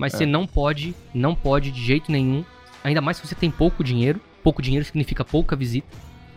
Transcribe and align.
Mas 0.00 0.14
É. 0.14 0.18
você 0.18 0.26
não 0.26 0.46
pode, 0.46 0.94
não 1.12 1.34
pode 1.34 1.70
de 1.70 1.84
jeito 1.84 2.10
nenhum, 2.10 2.42
ainda 2.82 3.02
mais 3.02 3.18
se 3.18 3.26
você 3.26 3.34
tem 3.34 3.50
pouco 3.50 3.84
dinheiro. 3.84 4.18
Pouco 4.42 4.62
dinheiro 4.62 4.82
significa 4.86 5.22
pouca 5.22 5.54
visita. 5.54 5.86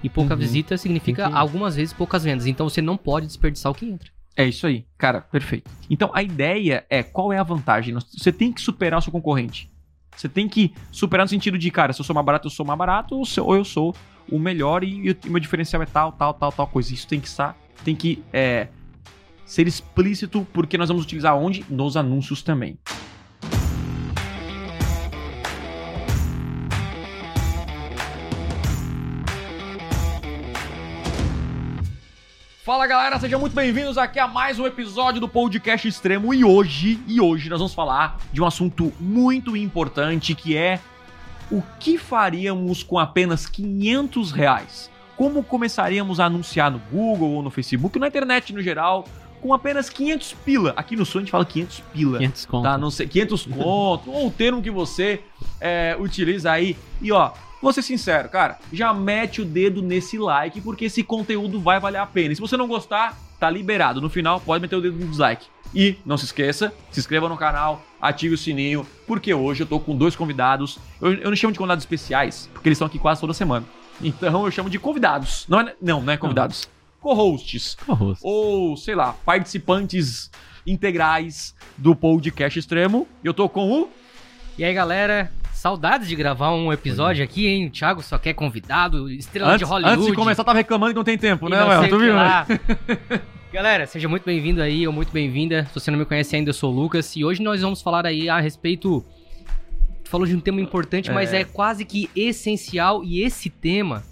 E 0.04 0.09
pouca 0.09 0.33
Uhum. 0.33 0.39
visita 0.42 0.78
significa 0.78 1.24
Entendi. 1.24 1.38
algumas 1.38 1.78
vezes 1.78 1.94
poucas 1.94 2.26
vendas. 2.26 2.46
Então 2.46 2.68
você 2.68 2.81
não 2.81 2.97
pode 2.97 3.26
desperdiçar 3.26 3.71
o 3.71 3.76
que 3.76 3.86
entra. 3.86 4.10
É 4.36 4.46
isso 4.46 4.68
aí, 4.68 4.86
cara, 4.97 5.21
perfeito. 5.21 5.71
Então 5.89 6.12
a 6.13 6.21
ideia 6.21 6.86
é 6.89 7.02
qual 7.02 7.31
é 7.31 7.38
a 7.38 7.44
vantagem? 7.44 7.94
Você 7.94 8.34
tem 8.34 8.52
que 8.52 8.60
superar 8.60 8.99
o 8.99 9.02
seu 9.02 9.13
concorrente. 9.13 9.70
Você 10.18 10.28
tem 10.28 10.50
que 10.50 10.74
superar 10.92 11.24
no 11.26 11.30
sentido 11.30 11.58
de, 11.58 11.72
cara, 11.72 11.94
se 11.94 12.02
eu 12.02 12.04
sou 12.04 12.14
mais 12.14 12.26
barato, 12.26 12.48
eu 12.48 12.52
sou 12.52 12.66
mais 12.66 12.78
barato, 12.78 13.16
ou 13.42 13.56
eu 13.56 13.64
sou 13.64 13.96
o 14.30 14.38
melhor 14.38 14.84
e, 14.84 15.12
o 15.12 15.30
meu 15.30 15.40
diferencial 15.40 15.82
é 15.82 15.86
tal, 15.86 16.12
tal, 16.12 16.34
tal, 16.34 16.52
tal 16.52 16.68
coisa. 16.68 16.94
Isso 16.94 17.08
tem 17.08 17.22
que 17.22 17.27
estar, 17.27 17.58
tem 17.86 17.95
que 17.95 18.22
é, 18.34 18.68
ser 19.45 19.66
explícito, 19.68 20.45
porque 20.52 20.77
nós 20.77 20.90
vamos 20.90 21.04
utilizar 21.05 21.36
onde? 21.38 21.66
Nos 21.70 21.95
anúncios 21.95 22.41
também. 22.41 22.77
Fala 32.63 32.88
galera, 32.88 33.20
sejam 33.20 33.41
muito 33.41 33.53
bem-vindos 33.53 33.98
aqui 33.98 34.17
a 34.17 34.26
mais 34.26 34.58
um 34.58 34.66
episódio 34.66 35.20
do 35.20 35.27
Podcast 35.27 35.85
Extremo 35.85 36.34
e 36.34 36.45
hoje, 36.45 36.98
e 37.05 37.20
hoje 37.20 37.49
nós 37.49 37.59
vamos 37.59 37.73
falar 37.73 38.17
de 38.31 38.41
um 38.41 38.45
assunto 38.45 38.94
muito 39.02 39.58
importante 39.58 40.34
que 40.34 40.55
é 40.55 40.80
o 41.52 41.62
que 41.77 41.98
faríamos 41.98 42.81
com 42.81 42.98
apenas 42.98 43.48
500 43.48 44.31
reais? 44.31 44.90
Como 45.18 45.44
começaríamos 45.44 46.21
a 46.21 46.26
anunciar 46.27 46.71
no 46.71 46.80
Google 46.90 47.31
ou 47.31 47.44
no 47.44 47.52
Facebook, 47.52 47.99
na 47.99 48.07
internet 48.07 48.54
no 48.54 48.62
geral, 48.62 49.04
com 49.41 49.54
apenas 49.54 49.90
500 49.90 50.34
pila? 50.45 50.73
Aqui 50.77 50.95
no 50.95 51.05
Sul 51.05 51.20
a 51.20 51.21
gente 51.23 51.32
fala 51.32 51.45
500 51.45 51.84
pila. 51.91 52.18
500 52.20 52.45
conto. 52.45 52.63
Tá, 52.63 52.77
não 52.77 52.90
sei, 52.90 53.07
500 53.07 53.45
conto, 53.45 54.09
ou 54.09 54.27
o 54.27 54.32
termo 54.32 54.62
que 54.62 54.71
você 54.71 55.20
é, 55.59 55.98
utiliza 55.99 56.54
aí. 56.54 56.77
E 57.02 57.12
ó, 57.12 57.34
vou 57.63 57.71
ser 57.71 57.81
sincero, 57.81 58.27
cara, 58.27 58.59
já 58.73 58.93
mete 58.93 59.41
o 59.41 59.45
dedo 59.45 59.81
nesse 59.81 60.17
like, 60.17 60.59
porque 60.59 60.85
esse 60.85 61.01
conteúdo 61.01 61.61
vai 61.61 61.79
valer 61.79 61.97
a 61.97 62.05
pena. 62.05 62.33
E 62.33 62.35
se 62.35 62.41
você 62.41 62.57
não 62.57 62.67
gostar, 62.67 63.17
tá 63.39 63.49
liberado. 63.49 64.02
No 64.02 64.09
final, 64.09 64.42
pode 64.42 64.61
meter 64.61 64.75
o 64.75 64.81
dedo 64.81 65.00
no 65.00 65.08
dislike. 65.08 65.47
E 65.73 65.95
não 66.06 66.17
se 66.17 66.25
esqueça, 66.25 66.73
se 66.91 67.00
inscreva 67.00 67.28
no 67.30 67.38
canal, 67.38 67.81
ative 68.02 68.36
o 68.36 68.38
sininho, 68.38 68.86
porque 69.08 69.34
hoje 69.34 69.64
eu 69.64 69.67
tô 69.67 69.80
com 69.80 69.95
dois 69.95 70.16
convidados. 70.16 70.78
Eu, 71.02 71.14
eu 71.14 71.30
não 71.30 71.36
chamo 71.36 71.53
de 71.53 71.58
convidados 71.58 71.84
especiais, 71.84 72.50
porque 72.53 72.67
eles 72.67 72.75
estão 72.75 72.86
aqui 72.86 73.00
quase 73.00 73.22
toda 73.22 73.34
semana. 73.34 73.66
Então 74.02 74.45
eu 74.45 74.52
chamo 74.52 74.69
de 74.69 74.78
convidados. 74.78 75.45
Não, 75.47 75.61
é, 75.61 75.73
não, 75.81 76.02
não 76.02 76.14
é 76.14 76.17
convidados. 76.17 76.69
Co-hosts 77.00 77.78
Arroz. 77.88 78.19
ou, 78.22 78.75
sei 78.78 78.95
lá, 78.95 79.14
participantes 79.25 80.30
integrais 80.67 81.56
do 81.78 81.95
podcast 81.95 82.59
extremo. 82.59 83.08
Eu 83.23 83.34
tô 83.34 83.47
com 83.47 83.72
o. 83.72 83.89
E 84.58 84.64
aí, 84.64 84.73
galera, 84.73 85.31
saudades 85.64 86.09
de 86.09 86.16
gravar 86.17 86.52
um 86.52 86.73
episódio 86.73 87.23
aqui, 87.23 87.47
hein? 87.47 87.67
O 87.67 87.69
Thiago 87.69 88.03
só 88.03 88.17
quer 88.17 88.33
convidado, 88.33 89.09
estrela 89.09 89.52
de 89.52 89.64
Antes, 89.64 89.69
Hollywood. 89.69 89.95
antes 89.95 90.06
de 90.08 90.14
começar, 90.14 90.42
eu 90.42 90.45
tava 90.45 90.58
reclamando 90.58 90.92
que 90.92 90.97
não 90.97 91.06
tem 91.06 91.17
tempo, 91.17 91.47
e 91.47 91.52
né, 91.52 91.64
Léo? 91.64 91.88
Tu 91.88 92.00
viu, 92.00 92.14
né? 92.14 92.45
Galera, 93.50 93.88
seja 93.88 94.09
muito 94.09 94.25
bem-vindo 94.25 94.61
aí, 94.61 94.86
ou 94.86 94.91
muito 94.91 95.14
bem-vinda. 95.14 95.64
Se 95.67 95.80
você 95.80 95.89
não 95.89 95.97
me 95.97 96.03
conhece 96.03 96.36
ainda, 96.36 96.50
eu 96.50 96.53
sou 96.53 96.69
o 96.69 96.75
Lucas. 96.75 97.16
E 97.16 97.23
hoje 97.23 97.41
nós 97.41 97.61
vamos 97.61 97.81
falar 97.81 98.06
aí 98.06 98.28
a 98.28 98.41
respeito. 98.41 99.06
Tu 100.03 100.09
falou 100.09 100.28
de 100.28 100.36
um 100.36 100.39
tema 100.41 100.59
importante, 100.59 101.09
mas 101.09 101.31
É. 101.31 101.41
é 101.41 101.44
quase 101.45 101.86
que 101.86 102.09
essencial. 102.14 103.02
E 103.02 103.22
esse 103.22 103.50
tema 103.50 104.03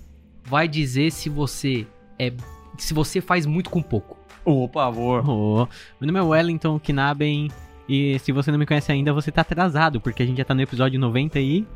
vai 0.46 0.70
dizer 0.70 1.12
se 1.12 1.28
você 1.28 1.86
é. 2.18 2.32
Se 2.78 2.94
você 2.94 3.20
faz 3.20 3.46
muito 3.46 3.70
com 3.70 3.82
pouco. 3.82 4.18
Ô, 4.46 4.70
por 4.70 4.80
favor. 4.82 5.30
Ô, 5.30 5.68
Meu 6.00 6.08
nome 6.14 6.20
é 6.20 6.22
Wellington 6.22 6.80
Knaben 6.80 7.50
e 7.92 8.18
se 8.20 8.32
você 8.32 8.50
não 8.52 8.58
me 8.58 8.66
conhece 8.66 8.90
ainda, 8.90 9.12
você 9.12 9.30
tá 9.34 9.42
atrasado, 9.42 10.00
porque 10.00 10.24
a 10.24 10.26
gente 10.26 10.38
já 10.38 10.46
tá 10.46 10.54
no 10.54 10.62
episódio 10.62 10.98
90 10.98 11.42
e... 11.42 11.68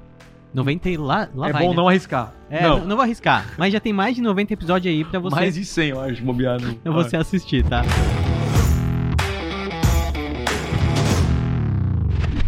90 0.53 0.89
e 0.89 0.95
lá, 0.95 1.27
lá 1.35 1.49
é 1.49 1.51
vai, 1.51 1.63
bom 1.63 1.71
né? 1.71 1.75
não 1.75 1.89
arriscar. 1.89 2.33
É, 2.49 2.63
não. 2.63 2.79
não. 2.79 2.85
não 2.85 2.95
vou 2.95 3.03
arriscar, 3.03 3.53
mas 3.57 3.73
já 3.73 3.81
tem 3.81 3.91
mais 3.91 4.15
de 4.15 4.21
90 4.21 4.53
episódios 4.53 4.95
aí 4.95 5.03
pra 5.03 5.19
você, 5.19 5.35
Mais 5.35 5.55
de 5.55 5.65
100, 5.65 5.89
eu 5.89 5.99
acho, 5.99 6.23
bobear. 6.23 6.61
no- 6.61 6.73
pra 6.75 6.91
você 6.93 7.17
assistir, 7.17 7.65
tá? 7.65 7.81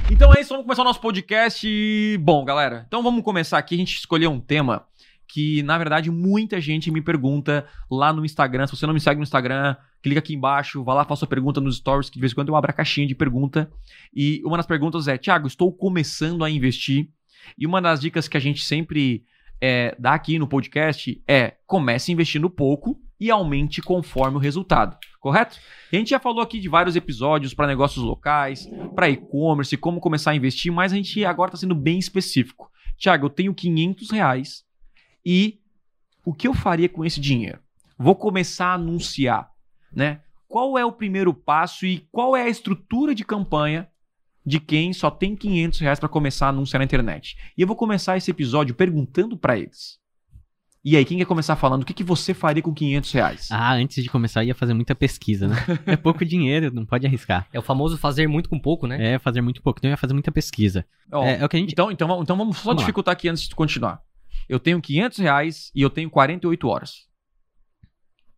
Então 0.10 0.34
é 0.34 0.40
isso, 0.40 0.50
vamos 0.52 0.64
começar 0.64 0.84
o 0.84 0.86
nosso 0.86 1.02
podcast. 1.02 2.18
Bom, 2.22 2.46
galera, 2.46 2.86
então 2.88 3.04
vamos 3.04 3.22
começar 3.22 3.58
aqui. 3.58 3.76
A 3.76 3.78
gente 3.78 3.98
escolheu 3.98 4.32
um 4.32 4.40
tema 4.40 4.86
que, 5.28 5.62
na 5.64 5.78
verdade, 5.78 6.10
muita 6.10 6.60
gente 6.62 6.90
me 6.90 7.02
pergunta 7.02 7.68
lá 7.92 8.14
no 8.14 8.24
Instagram. 8.24 8.66
Se 8.66 8.76
você 8.76 8.88
não 8.88 8.94
me 8.94 9.00
segue 9.00 9.18
no 9.18 9.24
Instagram, 9.24 9.76
clica 10.02 10.20
aqui 10.20 10.34
embaixo, 10.34 10.84
vai 10.84 10.96
lá, 10.96 11.04
faça 11.04 11.20
sua 11.20 11.28
pergunta 11.28 11.60
nos 11.60 11.78
stories, 11.78 12.10
que 12.10 12.16
de 12.16 12.22
vez 12.22 12.32
em 12.32 12.36
quando 12.36 12.50
eu 12.50 12.56
abro 12.56 12.72
a 12.72 12.74
caixinha 12.74 13.08
de 13.08 13.16
pergunta. 13.16 13.70
E 14.14 14.42
uma 14.46 14.58
das 14.58 14.66
perguntas 14.66 15.08
é: 15.08 15.18
Thiago, 15.18 15.48
estou 15.48 15.72
começando 15.72 16.44
a 16.44 16.50
investir. 16.50 17.10
E 17.58 17.66
uma 17.66 17.82
das 17.82 18.00
dicas 18.00 18.28
que 18.28 18.38
a 18.38 18.40
gente 18.40 18.64
sempre 18.64 19.24
é, 19.62 19.96
dá 20.00 20.14
aqui 20.14 20.40
no 20.40 20.48
podcast 20.48 21.22
é: 21.28 21.56
comece 21.66 22.12
investindo 22.12 22.50
pouco 22.50 23.00
e 23.20 23.32
aumente 23.32 23.82
conforme 23.82 24.38
o 24.38 24.40
resultado, 24.40 24.96
correto? 25.20 25.58
A 25.92 25.96
gente 25.96 26.12
já 26.12 26.20
falou 26.20 26.42
aqui 26.42 26.60
de 26.60 26.70
vários 26.70 26.96
episódios 26.96 27.54
para 27.54 27.68
negócios 27.68 28.04
locais, 28.04 28.70
para 28.96 29.10
e-commerce, 29.10 29.76
como 29.76 30.00
começar 30.00 30.32
a 30.32 30.36
investir, 30.36 30.72
mas 30.72 30.94
a 30.94 30.96
gente 30.96 31.26
agora 31.26 31.50
está 31.50 31.58
sendo 31.58 31.74
bem 31.74 31.98
específico. 31.98 32.70
Tiago, 32.98 33.26
eu 33.26 33.30
tenho 33.30 33.54
500 33.54 34.12
reais 34.12 34.67
e 35.30 35.60
o 36.26 36.34
que 36.34 36.48
eu 36.48 36.54
faria 36.54 36.88
com 36.88 37.04
esse 37.04 37.20
dinheiro? 37.20 37.60
Vou 38.00 38.16
começar 38.16 38.68
a 38.68 38.74
anunciar, 38.76 39.50
né? 39.94 40.22
Qual 40.48 40.78
é 40.78 40.86
o 40.86 40.92
primeiro 40.94 41.34
passo 41.34 41.86
e 41.86 42.08
qual 42.10 42.34
é 42.38 42.44
a 42.44 42.50
estrutura 42.50 43.14
de 43.14 43.26
campanha 43.26 43.90
de 44.46 44.62
quem 44.62 44.94
só 44.94 45.12
tem 45.12 45.36
500 45.36 45.80
reais 45.82 46.00
para 46.00 46.08
começar 46.08 46.46
a 46.46 46.50
anunciar 46.50 46.80
na 46.80 46.86
internet? 46.86 47.36
E 47.58 47.62
eu 47.62 47.68
vou 47.68 47.76
começar 47.76 48.16
esse 48.16 48.32
episódio 48.32 48.74
perguntando 48.74 49.36
para 49.38 49.58
eles. 49.60 50.00
E 50.86 50.96
aí, 50.96 51.04
quem 51.04 51.18
quer 51.18 51.26
começar 51.26 51.58
falando 51.58 51.82
o 51.82 51.86
que, 51.86 51.94
que 51.94 52.04
você 52.04 52.34
faria 52.34 52.64
com 52.64 52.74
500 52.74 53.12
reais? 53.12 53.48
Ah, 53.52 53.74
antes 53.74 54.02
de 54.02 54.10
começar, 54.10 54.44
eu 54.44 54.48
ia 54.48 54.56
fazer 54.56 54.74
muita 54.74 54.96
pesquisa, 54.96 55.46
né? 55.50 55.56
É 55.86 55.98
pouco 55.98 56.24
dinheiro, 56.24 56.72
não 56.74 56.86
pode 56.86 57.06
arriscar. 57.06 57.46
É 57.52 57.60
o 57.60 57.62
famoso 57.62 57.98
fazer 57.98 58.26
muito 58.28 58.48
com 58.48 58.58
pouco, 58.58 58.88
né? 58.88 59.16
É, 59.16 59.20
fazer 59.20 59.42
muito 59.42 59.62
pouco, 59.62 59.80
então 59.80 59.90
eu 59.90 59.94
ia 59.94 59.98
fazer 59.98 60.14
muita 60.14 60.32
pesquisa. 60.32 60.86
Ó, 61.12 61.26
é, 61.26 61.40
é 61.42 61.46
o 61.46 61.50
que 61.50 61.58
a 61.58 61.60
gente... 61.60 61.74
Então, 61.74 61.92
então, 61.92 62.08
vamos- 62.08 62.24
então 62.24 62.38
vamos 62.38 62.58
só 62.58 62.64
Vamos 62.64 62.82
lá. 62.82 62.86
dificultar 62.86 63.12
aqui 63.12 63.28
antes 63.28 63.50
de 63.50 63.54
continuar. 63.56 64.02
Eu 64.48 64.60
tenho 64.60 64.82
500 64.82 65.18
reais 65.20 65.72
e 65.76 65.82
eu 65.82 65.90
tenho 65.90 66.10
48 66.10 66.68
horas. 66.68 67.08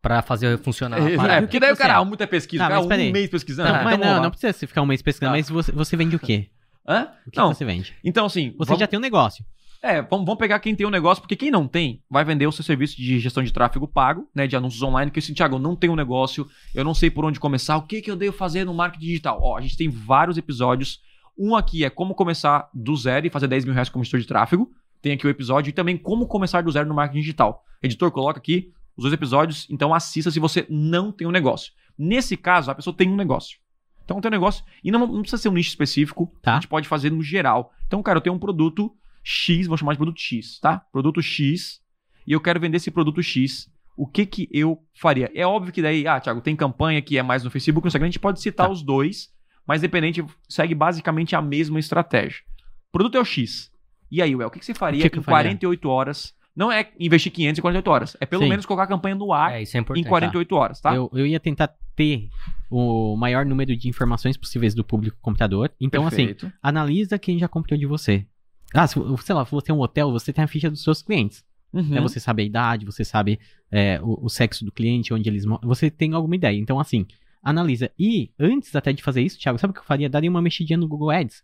Pra 0.02 0.22
fazer 0.22 0.58
funcionar 0.59 0.97
a 1.02 1.09
É, 1.09 1.16
parada. 1.18 1.42
porque 1.47 1.59
daí 1.59 1.72
o 1.72 1.75
Você 1.75 1.81
cara, 1.81 1.94
é? 1.96 1.97
ah, 1.97 2.06
muita 2.06 2.25
pesquisa, 2.25 2.64
Tá, 2.64 2.70
cara, 2.70 2.81
um 2.81 3.12
mês 3.12 3.30
pesquisando. 3.30 3.70
Não, 3.70 3.75
Ah, 3.80 3.84
mas 3.84 3.97
então 3.97 4.14
não, 4.16 4.24
não 4.24 4.30
precisa 4.31 4.53
você 4.53 4.66
ficar 4.66 4.81
um 4.81 4.86
mês 4.86 5.02
pesquisando, 5.02 5.34
Tá. 5.34 5.38
mas 5.38 5.50
você, 5.50 5.72
você 5.74 5.97
vende 5.97 6.16
o 6.16 6.20
quê? 6.20 6.50
Hã? 6.88 7.09
O 7.28 7.31
que 7.31 7.38
Não, 7.38 7.53
você 7.53 7.66
vende? 7.66 7.94
então 8.03 8.25
assim, 8.25 8.53
Você 8.58 8.70
vamos, 8.70 8.80
já 8.80 8.88
tem 8.88 8.97
um 8.97 9.02
negócio. 9.02 9.44
é, 9.84 10.02
vamos, 10.02 10.25
vamos 10.25 10.38
pegar 10.38 10.58
quem 10.59 10.74
tem 10.74 10.88
um 10.88 10.90
negócio, 10.90 11.22
porque 11.22 11.36
quem 11.36 11.52
não 11.52 11.68
tem, 11.68 12.02
vai 12.09 12.24
vender 12.24 12.47
o 12.47 12.52
seu 12.52 12.64
serviço 12.64 12.96
de 12.96 13.20
gestão 13.20 13.44
de 13.44 13.52
tráfego 13.52 13.88
pago, 13.90 14.26
né, 14.34 14.47
de 14.47 14.56
anúncios 14.56 14.81
online, 14.81 15.12
que 15.12 15.20
assim, 15.20 15.34
Thiago, 15.34 15.56
eu 15.56 15.59
não 15.59 15.76
tenho 15.76 15.91
um 15.91 15.97
negócio, 15.97 16.47
eu 16.74 16.84
não 16.86 16.94
sei 16.94 17.12
por 17.12 17.26
onde 17.26 17.38
começar, 17.40 17.76
o 17.76 17.81
que 17.86 18.02
que 18.02 18.09
eu 18.09 18.16
devo 18.16 18.36
fazer 18.36 18.64
no 18.64 18.74
marketing 18.74 19.06
digital? 19.06 19.38
Ó, 19.41 19.58
a 19.58 19.62
gente 19.62 19.76
tem 19.76 19.90
vários 19.90 20.38
episódios, 20.38 21.02
um 21.38 21.56
aqui 21.58 21.84
é 21.84 21.90
como 21.90 22.16
começar 22.16 22.70
do 22.74 22.96
zero 22.96 23.28
e 23.28 23.30
fazer 23.30 23.47
10 23.47 23.66
mil 23.66 23.74
reais 23.74 23.90
como 23.90 24.03
gestor 24.03 24.20
de 24.22 24.28
tráfego, 24.28 24.70
tem 25.01 25.13
aqui 25.13 25.25
o 25.25 25.29
episódio, 25.29 25.69
e 25.69 25.73
também 25.73 25.97
como 25.97 26.27
começar 26.27 26.61
do 26.61 26.71
zero 26.71 26.87
no 26.87 26.93
marketing 26.95 27.19
digital. 27.21 27.63
Editor, 27.81 28.11
coloca 28.11 28.39
aqui 28.39 28.71
os 28.97 29.03
dois 29.03 29.13
episódios, 29.13 29.65
então 29.69 29.93
assista 29.93 30.29
se 30.29 30.39
você 30.39 30.65
não 30.69 31.11
tem 31.11 31.25
um 31.27 31.31
negócio. 31.31 31.71
Nesse 31.97 32.35
caso, 32.35 32.69
a 32.71 32.75
pessoa 32.75 32.95
tem 32.95 33.09
um 33.09 33.15
negócio. 33.15 33.57
Então 34.03 34.19
tem 34.19 34.29
um 34.29 34.31
negócio, 34.31 34.63
e 34.83 34.91
não, 34.91 34.99
não 35.07 35.21
precisa 35.21 35.41
ser 35.41 35.49
um 35.49 35.53
nicho 35.53 35.69
específico, 35.69 36.33
Tá. 36.41 36.53
a 36.53 36.55
gente 36.55 36.67
pode 36.67 36.87
fazer 36.87 37.11
no 37.11 37.21
geral. 37.21 37.71
Então, 37.87 38.01
cara, 38.01 38.17
eu 38.17 38.21
tenho 38.21 38.35
um 38.35 38.39
produto 38.39 38.91
X, 39.23 39.67
vou 39.67 39.77
chamar 39.77 39.93
de 39.93 39.97
produto 39.99 40.19
X, 40.19 40.59
tá? 40.59 40.79
Produto 40.91 41.21
X, 41.21 41.79
e 42.25 42.31
eu 42.33 42.41
quero 42.41 42.59
vender 42.59 42.77
esse 42.77 42.89
produto 42.91 43.21
X. 43.21 43.69
O 43.95 44.07
que 44.07 44.25
que 44.25 44.49
eu 44.51 44.81
faria? 44.99 45.29
É 45.35 45.45
óbvio 45.45 45.73
que 45.73 45.81
daí, 45.81 46.07
ah, 46.07 46.19
Thiago, 46.19 46.41
tem 46.41 46.55
campanha 46.55 47.01
que 47.01 47.17
é 47.17 47.23
mais 47.23 47.43
no 47.43 47.51
Facebook, 47.51 47.83
no 47.85 47.87
Instagram, 47.89 48.07
a 48.07 48.11
gente 48.11 48.19
pode 48.19 48.41
citar 48.41 48.67
Tá. 48.67 48.71
os 48.71 48.81
dois, 48.81 49.29
mas 49.67 49.81
dependente, 49.81 50.25
segue 50.47 50.73
basicamente 50.73 51.35
a 51.35 51.41
mesma 51.41 51.79
estratégia. 51.79 52.41
O 52.87 52.91
produto 52.91 53.16
é 53.16 53.19
o 53.22 53.25
X. 53.25 53.69
E 54.11 54.22
aí, 54.22 54.35
Well, 54.35 54.47
o 54.47 54.52
que, 54.52 54.59
que 54.59 54.66
você 54.66 54.73
faria 54.73 55.02
que 55.02 55.09
que 55.09 55.17
em 55.17 55.20
eu 55.20 55.23
faria? 55.23 55.52
48 55.52 55.90
horas? 55.90 56.34
Não 56.56 56.72
é 56.72 56.90
investir 57.00 57.32
500 57.32 57.59
em 57.59 57.61
48 57.61 57.91
horas, 57.91 58.17
é 58.20 58.26
pelo 58.26 58.44
Sim. 58.44 58.50
menos 58.50 58.66
colocar 58.66 58.84
a 58.84 58.88
campanha 58.88 59.16
no 59.16 59.32
ar 59.32 59.53
É, 59.53 59.61
é 59.61 59.64
em 59.64 59.79
importante. 59.79 60.08
48 60.08 60.56
horas, 60.56 60.82
tá? 60.82 60.94
Eu, 60.94 61.09
eu 61.14 61.26
ia 61.26 61.40
tentar 61.40 61.73
ter 61.96 62.28
o 62.70 63.16
maior 63.16 63.46
número 63.46 63.76
de 63.76 63.88
informações 63.88 64.35
possíveis 64.35 64.76
do 64.76 64.84
público 64.84 65.17
comprador. 65.22 65.72
Então, 65.79 66.06
assim, 66.06 66.28
Perfeito. 66.28 66.52
analisa 66.61 67.17
quem 67.17 67.40
já 67.40 67.47
comprou 67.47 67.78
de 67.78 67.85
você. 67.85 68.26
Ah, 68.73 68.85
se, 68.85 69.00
sei 69.23 69.35
lá, 69.35 69.46
se 69.46 69.52
você 69.52 69.72
é 69.72 69.73
um 69.73 69.79
hotel, 69.79 70.12
você 70.12 70.34
tem 70.34 70.44
a 70.44 70.47
ficha 70.47 70.70
dos 70.70 70.84
seus 70.84 71.02
clientes. 71.02 71.44
Uhum. 71.72 71.84
né? 71.84 72.02
Você 72.02 72.20
sabe 72.20 72.41
a 72.41 72.46
idade, 72.46 72.85
você 72.85 73.05
sabe 73.05 73.40
é, 73.72 74.00
o, 74.02 74.26
o 74.26 74.29
sexo 74.29 74.66
do 74.66 74.72
cliente, 74.72 75.14
onde 75.14 75.29
eles 75.29 75.46
moram. 75.46 75.67
Você 75.67 75.90
tem 75.90 76.14
alguma 76.14 76.35
ideia. 76.35 76.58
Então, 76.58 76.79
assim, 76.79 77.05
analisa. 77.41 77.91
E 77.97 78.32
antes 78.40 78.76
até 78.76 78.91
de 78.91 79.03
fazer 79.03 79.22
isso, 79.22 79.40
Thiago, 79.40 79.58
sabe 79.59 79.72
o 79.72 79.73
que 79.73 79.79
eu 79.79 79.85
faria? 79.85 80.09
Daria 80.09 80.29
uma 80.29 80.41
mexidinha 80.41 80.78
no 80.78 80.88
Google 80.88 81.12
Ads. 81.12 81.44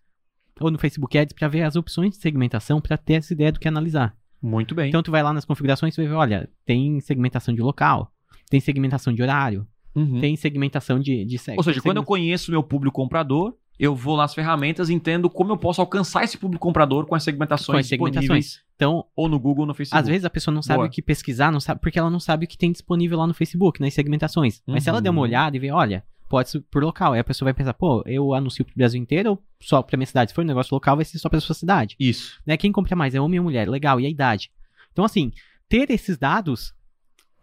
Ou 0.60 0.72
no 0.72 0.78
Facebook 0.80 1.18
Ads 1.18 1.34
para 1.34 1.48
ver 1.48 1.64
as 1.64 1.76
opções 1.76 2.12
de 2.12 2.18
segmentação 2.18 2.80
para 2.80 2.98
ter 2.98 3.16
essa 3.16 3.34
ideia 3.34 3.52
do 3.52 3.60
que 3.60 3.68
analisar. 3.68 4.16
Muito 4.42 4.74
bem. 4.76 4.90
Então 4.90 5.02
tu 5.04 5.12
vai 5.12 5.22
lá 5.24 5.34
nas 5.34 5.44
configurações 5.46 5.94
e 5.98 6.02
vai 6.02 6.08
ver, 6.08 6.14
olha, 6.16 6.50
tem 6.66 7.00
segmentação 7.02 7.54
de 7.54 7.62
local, 7.62 8.12
tem 8.50 8.60
segmentação 8.60 9.14
de 9.14 9.22
horário, 9.22 9.68
Uhum. 9.96 10.20
tem 10.20 10.36
segmentação 10.36 11.00
de, 11.00 11.24
de 11.26 11.38
sexo. 11.38 11.58
Ou 11.60 11.64
seja, 11.64 11.82
quando 11.82 11.98
eu 11.98 12.04
conheço 12.04 12.52
meu 12.52 12.62
público 12.62 12.96
comprador, 12.96 13.56
eu 13.80 13.96
vou 13.96 14.16
nas 14.18 14.34
ferramentas 14.34 14.90
e 14.90 14.94
entendo 14.94 15.30
como 15.30 15.52
eu 15.54 15.58
posso 15.58 15.80
alcançar 15.82 16.24
esse 16.24 16.38
público 16.38 16.62
comprador 16.66 17.06
com 17.06 17.16
as 17.16 17.24
segmentações, 17.24 17.76
Com 17.76 17.80
as 17.80 17.88
segmentações. 17.88 18.60
Então, 18.76 19.06
ou 19.16 19.28
no 19.30 19.40
Google 19.40 19.62
ou 19.64 19.68
no 19.68 19.74
Facebook. 19.74 19.98
às 20.02 20.08
vezes 20.08 20.26
a 20.26 20.30
pessoa 20.30 20.54
não 20.54 20.62
sabe 20.62 20.78
Boa. 20.80 20.88
o 20.88 20.92
que 20.92 21.02
pesquisar, 21.02 21.52
não 21.52 21.60
sabe, 21.62 21.80
porque 21.82 21.98
ela 22.00 22.10
não 22.10 22.20
sabe 22.20 22.46
o 22.46 22.48
que 22.48 22.58
tem 22.58 22.72
disponível 22.72 23.18
lá 23.18 23.26
no 23.28 23.34
Facebook, 23.34 23.80
nas 23.82 23.94
segmentações. 23.94 24.62
Mas 24.68 24.84
se 24.84 24.90
ela 24.90 25.02
der 25.02 25.10
uma 25.10 25.20
Uhum. 25.20 25.24
olhada 25.24 25.56
e 25.56 25.60
ver, 25.60 25.72
olha, 25.72 26.04
pode 26.30 26.50
ser 26.50 26.62
por 26.72 26.84
local. 26.84 27.14
Aí 27.14 27.20
a 27.20 27.24
pessoa 27.24 27.48
vai 27.48 27.54
pensar, 27.54 27.74
pô, 27.74 28.04
eu 28.06 28.34
anuncio 28.34 28.66
pro 28.66 28.74
Brasil 28.76 29.02
inteiro 29.02 29.32
ou 29.32 29.44
só 29.62 29.82
pra 29.82 29.98
minha 29.98 30.06
cidade? 30.08 30.32
Se 30.32 30.36
for 30.36 30.44
um 30.44 30.48
negócio 30.48 30.74
local, 30.74 30.96
vai 30.96 31.06
ser 31.06 31.18
só 31.20 31.30
pra 31.30 31.40
sua 31.40 31.56
cidade. 31.56 31.96
Isso. 32.00 32.40
Né? 32.46 32.58
Quem 32.58 32.72
compra 32.72 32.96
mais 32.96 33.14
é 33.16 33.22
homem 33.22 33.40
ou 33.40 33.44
mulher? 33.44 33.68
Legal, 33.70 34.00
e 34.00 34.06
a 34.06 34.10
idade? 34.10 34.52
Então, 34.92 35.04
assim, 35.06 35.32
ter 35.70 35.90
esses 35.92 36.18
dados 36.18 36.74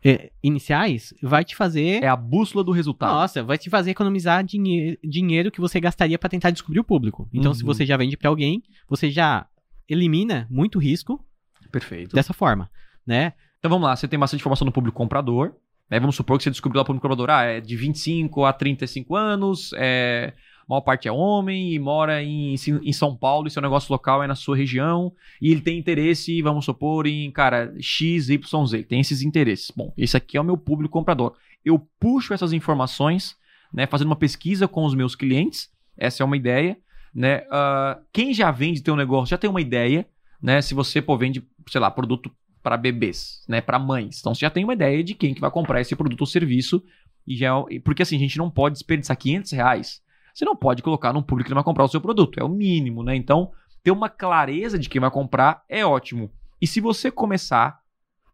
é, 0.05 0.32
iniciais 0.43 1.14
vai 1.23 1.44
te 1.44 1.55
fazer. 1.55 2.02
É 2.02 2.08
a 2.08 2.17
bússola 2.17 2.64
do 2.64 2.73
resultado. 2.73 3.12
Nossa, 3.12 3.43
vai 3.43 3.56
te 3.58 3.70
fazer 3.70 3.90
economizar 3.93 4.43
dinhe 4.44 4.99
dinheiro 5.05 5.50
que 5.50 5.61
você 5.61 5.79
gastaria 5.81 6.19
pra 6.19 6.29
tentar 6.29 6.50
descobrir 6.50 6.81
o 6.81 6.84
público. 6.84 7.29
Então, 7.32 7.55
se 7.55 7.62
Uhum. 7.62 7.67
você 7.69 7.87
já 7.87 7.96
vende 7.96 8.17
pra 8.17 8.29
alguém, 8.29 8.62
você 8.88 9.11
já 9.11 9.46
elimina 9.88 10.46
muito 10.50 10.79
risco 10.79 11.25
Perfeito. 11.70 12.14
dessa 12.17 12.32
forma, 12.32 12.70
né? 13.06 13.34
Então 13.58 13.70
vamos 13.70 13.87
lá, 13.87 13.94
você 13.94 14.08
tem 14.08 14.19
bastante 14.19 14.40
informação 14.40 14.64
do 14.67 14.73
público 14.73 14.96
comprador. 14.96 15.55
Né? 15.93 16.00
Vamos 16.00 16.17
supor 16.17 16.39
que 16.39 16.44
você 16.44 16.50
descobriu 16.50 16.79
lá 16.79 16.85
o 16.85 16.87
público 16.87 17.06
comprador, 17.06 17.29
ah, 17.29 17.43
é 17.43 17.61
de 17.61 17.77
25 17.77 18.47
a 18.47 18.53
35 18.55 19.15
anos, 19.15 19.75
é, 19.77 20.33
a 20.61 20.65
maior 20.67 20.81
parte 20.81 21.06
é 21.06 21.12
homem 21.12 21.75
e 21.75 21.79
mora 21.79 22.23
em, 22.23 22.55
em 22.55 22.93
São 22.94 23.15
Paulo 23.15 23.47
e 23.47 23.50
seu 23.50 23.61
negócio 23.61 23.93
local 23.93 24.23
é 24.23 24.27
na 24.27 24.35
sua 24.35 24.56
região 24.56 25.12
e 25.39 25.53
ele 25.53 25.61
tem 25.61 25.79
interesse, 25.79 26.41
vamos 26.41 26.65
supor, 26.65 27.06
em, 27.06 27.31
cara, 27.31 27.75
X, 27.79 28.31
Y, 28.31 28.67
Z. 28.67 28.85
Tem 28.85 29.00
esses 29.00 29.21
interesses. 29.21 29.71
Bom, 29.77 29.93
esse 29.94 30.17
aqui 30.17 30.39
é 30.39 30.41
o 30.41 30.44
meu 30.44 30.56
público 30.56 30.94
comprador. 30.94 31.35
Eu 31.62 31.79
puxo 32.00 32.33
essas 32.33 32.55
informações, 32.55 33.37
né, 33.71 33.87
fazendo 33.87 34.06
uma 34.06 34.17
pesquisa 34.17 34.67
com 34.67 34.87
os 34.87 34.94
meus 34.94 35.15
clientes. 35.15 35.71
Essa 35.94 36.23
é 36.23 36.25
uma 36.25 36.39
ideia, 36.39 36.79
né? 37.15 37.44
Ah, 37.50 37.99
quem 38.11 38.33
já 38.33 38.50
vende 38.50 38.83
teu 38.83 38.97
negócio 38.97 39.29
já 39.29 39.37
tem 39.37 39.50
uma 39.50 39.61
ideia, 39.61 40.09
né? 40.41 40.62
Se 40.62 40.73
você, 40.73 41.03
pô, 41.03 41.19
vende, 41.19 41.47
sei 41.69 41.83
lá, 41.83 41.91
produto 41.91 42.35
para 42.62 42.76
bebês, 42.76 43.44
né, 43.49 43.61
para 43.61 43.79
mães. 43.79 44.19
Então 44.20 44.35
você 44.35 44.41
já 44.41 44.50
tem 44.50 44.64
uma 44.64 44.73
ideia 44.75 45.03
de 45.03 45.14
quem 45.14 45.35
que 45.35 45.41
vai 45.41 45.50
comprar 45.50 45.81
esse 45.81 45.97
produto 45.97 46.20
ou 46.20 46.26
serviço 46.26 46.82
e 47.26 47.37
já 47.37 47.49
é- 47.70 47.81
porque 47.81 48.03
assim 48.03 48.17
a 48.17 48.20
gente 48.20 48.38
não 48.38 48.50
pode 48.50 48.75
desperdiçar 48.75 49.17
500 49.17 49.53
reais. 49.53 50.00
Você 50.35 50.44
não 50.44 50.56
pode 50.56 50.82
colocar 50.82 51.12
num 51.12 51.23
público 51.23 51.49
que 51.49 51.50
não 51.50 51.56
vai 51.61 51.64
comprar 51.64 51.85
o 51.85 51.88
seu 51.88 52.00
produto, 52.00 52.38
é 52.38 52.44
o 52.44 52.49
mínimo, 52.49 53.03
né? 53.03 53.14
Então 53.17 53.50
ter 53.82 53.91
uma 53.91 54.09
clareza 54.09 54.79
de 54.79 54.88
quem 54.88 55.00
vai 55.00 55.11
comprar 55.11 55.62
é 55.69 55.85
ótimo. 55.85 56.31
E 56.61 56.67
se 56.67 56.81
você 56.81 57.11
começar 57.11 57.81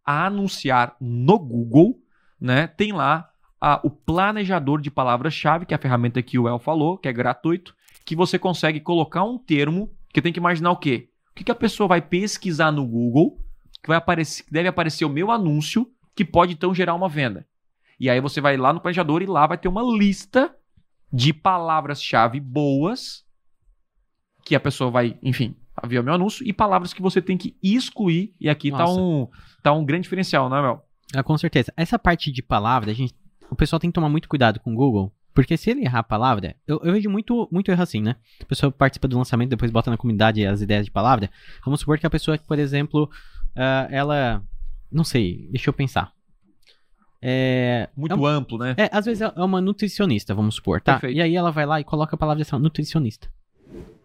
a 0.04 0.26
anunciar 0.26 0.94
no 1.00 1.38
Google, 1.38 1.98
né, 2.40 2.66
tem 2.66 2.92
lá 2.92 3.28
a- 3.60 3.80
o 3.82 3.90
planejador 3.90 4.80
de 4.80 4.90
palavras-chave, 4.90 5.66
que 5.66 5.74
é 5.74 5.76
a 5.76 5.80
ferramenta 5.80 6.22
que 6.22 6.38
o 6.38 6.46
El 6.48 6.58
falou, 6.58 6.96
que 6.96 7.08
é 7.08 7.12
gratuito, 7.12 7.74
que 8.04 8.14
você 8.14 8.38
consegue 8.38 8.80
colocar 8.80 9.24
um 9.24 9.36
termo 9.36 9.90
que 10.12 10.22
tem 10.22 10.32
que 10.32 10.38
imaginar 10.38 10.70
o 10.70 10.76
quê? 10.76 11.08
O 11.30 11.34
que, 11.34 11.44
que 11.44 11.52
a 11.52 11.54
pessoa 11.54 11.88
vai 11.88 12.00
pesquisar 12.00 12.70
no 12.70 12.86
Google 12.86 13.38
que 13.82 13.88
vai 13.88 13.96
aparecer, 13.96 14.44
que 14.44 14.52
deve 14.52 14.68
aparecer 14.68 15.04
o 15.04 15.10
meu 15.10 15.30
anúncio, 15.30 15.90
que 16.14 16.24
pode 16.24 16.54
então 16.54 16.74
gerar 16.74 16.94
uma 16.94 17.08
venda. 17.08 17.46
E 18.00 18.08
aí 18.08 18.20
você 18.20 18.40
vai 18.40 18.56
lá 18.56 18.72
no 18.72 18.80
planejador 18.80 19.22
e 19.22 19.26
lá 19.26 19.46
vai 19.46 19.58
ter 19.58 19.68
uma 19.68 19.82
lista 19.82 20.54
de 21.12 21.32
palavras-chave 21.32 22.38
boas 22.38 23.24
que 24.44 24.54
a 24.54 24.60
pessoa 24.60 24.90
vai, 24.90 25.18
enfim, 25.22 25.56
ver 25.86 25.98
o 25.98 26.04
meu 26.04 26.14
anúncio 26.14 26.46
e 26.46 26.52
palavras 26.52 26.92
que 26.92 27.02
você 27.02 27.20
tem 27.20 27.36
que 27.36 27.56
excluir. 27.62 28.34
E 28.40 28.48
aqui 28.48 28.70
tá 28.70 28.78
Nossa. 28.78 29.00
um, 29.00 29.28
tá 29.62 29.72
um 29.72 29.84
grande 29.84 30.04
diferencial, 30.04 30.48
né, 30.48 30.60
Mel? 30.60 30.84
Ah, 31.14 31.22
com 31.22 31.36
certeza. 31.36 31.72
Essa 31.76 31.98
parte 31.98 32.30
de 32.30 32.42
palavra, 32.42 32.90
a 32.90 32.94
gente, 32.94 33.14
o 33.50 33.56
pessoal 33.56 33.80
tem 33.80 33.90
que 33.90 33.94
tomar 33.94 34.08
muito 34.08 34.28
cuidado 34.28 34.60
com 34.60 34.72
o 34.72 34.74
Google, 34.74 35.12
porque 35.34 35.56
se 35.56 35.70
ele 35.70 35.82
errar 35.82 36.00
a 36.00 36.02
palavra, 36.02 36.56
eu, 36.66 36.80
eu 36.82 36.92
vejo 36.92 37.08
muito, 37.08 37.48
muito 37.50 37.70
erro 37.70 37.82
assim, 37.82 38.02
né? 38.02 38.16
A 38.42 38.44
pessoa 38.44 38.72
participa 38.72 39.08
do 39.08 39.16
lançamento, 39.16 39.50
depois 39.50 39.70
bota 39.70 39.90
na 39.90 39.96
comunidade 39.96 40.44
as 40.44 40.60
ideias 40.60 40.84
de 40.84 40.90
palavra. 40.90 41.30
Vamos 41.64 41.80
supor 41.80 41.98
que 41.98 42.06
a 42.06 42.10
pessoa, 42.10 42.38
por 42.38 42.58
exemplo, 42.58 43.08
ah, 43.58 43.88
ela. 43.90 44.42
Não 44.90 45.04
sei, 45.04 45.48
deixa 45.50 45.68
eu 45.68 45.74
pensar. 45.74 46.12
É, 47.20 47.88
Muito 47.96 48.24
amplo, 48.24 48.58
né? 48.58 48.76
é, 48.78 48.88
às 48.92 49.04
vezes 49.04 49.20
é 49.22 49.42
uma 49.42 49.60
nutricionista, 49.60 50.32
vamos 50.34 50.54
supor, 50.54 50.80
tá? 50.80 50.92
Perfeito. 50.92 51.16
E 51.16 51.20
aí 51.20 51.34
ela 51.34 51.50
vai 51.50 51.66
lá 51.66 51.80
e 51.80 51.84
coloca 51.84 52.14
a 52.14 52.18
palavra 52.18 52.42
assim, 52.42 52.56
nutricionista. 52.58 53.28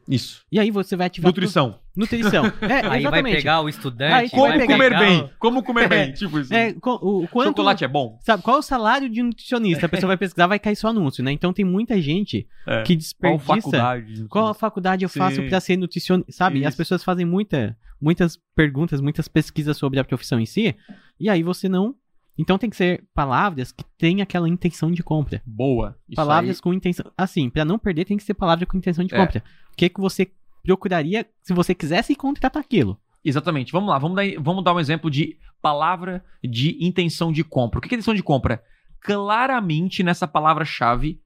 Isso. 0.07 0.43
E 0.51 0.59
aí 0.59 0.71
você 0.71 0.95
vai 0.95 1.07
ativar. 1.07 1.29
Nutrição. 1.29 1.79
Nutrição. 1.95 2.45
É, 2.61 2.87
Aí 2.87 3.03
vai 3.03 3.21
pegar 3.21 3.61
o 3.61 3.69
estudante. 3.69 4.13
Aí 4.13 4.29
Como 4.29 4.47
vai 4.47 4.65
comer 4.65 4.89
pegar 4.89 4.99
bem? 4.99 5.21
o- 5.21 5.29
Como 5.39 5.63
comer 5.63 5.83
É. 5.85 5.87
bem? 5.87 6.13
Tipo 6.13 6.39
isso. 6.39 6.53
É, 6.53 6.73
co- 6.73 6.95
o, 7.01 7.27
quanto, 7.27 7.47
Chocolate 7.49 7.83
é 7.83 7.87
bom? 7.87 8.17
Sabe, 8.23 8.41
qual 8.41 8.57
é 8.57 8.59
o 8.59 8.63
salário 8.63 9.09
de 9.09 9.21
um 9.21 9.25
nutricionista? 9.25 9.85
A 9.85 9.89
pessoa 9.89 10.07
vai 10.07 10.17
pesquisar, 10.17 10.47
vai 10.47 10.57
cair 10.59 10.75
seu 10.75 10.89
anúncio, 10.89 11.23
né? 11.23 11.31
Então 11.31 11.53
tem 11.53 11.63
muita 11.63 12.01
gente 12.01 12.47
É. 12.67 12.81
que 12.83 12.93
Qual 12.93 12.97
desperdiça. 12.97 13.45
faculdade? 13.45 14.25
Qual 14.27 14.47
a 14.47 14.53
faculdade 14.53 15.03
eu 15.05 15.09
faço 15.09 15.35
Sim. 15.41 15.49
pra 15.49 15.59
ser 15.59 15.77
nutricionista? 15.77 16.31
Sabe? 16.31 16.59
E 16.59 16.65
as 16.65 16.73
Isso. 16.73 16.77
pessoas 16.77 17.03
fazem 17.03 17.25
muita, 17.25 17.77
muitas 18.01 18.39
perguntas, 18.55 18.99
muitas 18.99 19.27
pesquisas 19.27 19.77
sobre 19.77 19.99
a 19.99 20.03
profissão 20.03 20.39
em 20.39 20.45
si, 20.45 20.75
e 21.19 21.29
aí 21.29 21.43
você 21.43 21.69
não. 21.69 21.95
Então 22.35 22.57
tem 22.57 22.67
que 22.71 22.75
ser 22.75 23.03
palavras 23.13 23.71
que 23.71 23.83
têm 23.99 24.19
aquela 24.23 24.49
intenção 24.49 24.91
de 24.91 25.03
compra. 25.03 25.39
Boa. 25.45 25.95
Isso 26.09 26.15
palavras 26.15 26.55
aí- 26.57 26.61
com 26.63 26.73
intenção. 26.73 27.05
Assim, 27.15 27.47
pra 27.51 27.63
não 27.63 27.77
perder, 27.77 28.05
tem 28.05 28.17
que 28.17 28.23
ser 28.23 28.33
palavra 28.33 28.65
com 28.65 28.75
intenção 28.75 29.05
de 29.05 29.13
É. 29.13 29.17
compra. 29.19 29.43
O 29.71 29.75
que, 29.77 29.87
que 29.89 30.01
você 30.01 30.27
procuraria 30.63 31.29
se 31.41 31.53
você 31.53 31.75
quisesse 31.75 32.15
contratar 32.15 32.61
aquilo? 32.61 32.99
Exatamente. 33.23 33.71
Vamos 33.71 33.89
lá, 33.89 33.99
vamos 33.99 34.15
dar, 34.15 34.23
vamos 34.41 34.63
dar 34.63 34.73
um 34.73 34.79
exemplo 34.79 35.11
de 35.11 35.37
palavra 35.61 36.23
de 36.43 36.77
intenção 36.83 37.31
de 37.31 37.43
compra. 37.43 37.79
O 37.79 37.81
que 37.81 37.93
é 37.93 37.95
intenção 37.95 38.13
de 38.13 38.23
compra? 38.23 38.63
Claramente 38.99 40.03
nessa 40.03 40.27
palavra-chave 40.27 41.21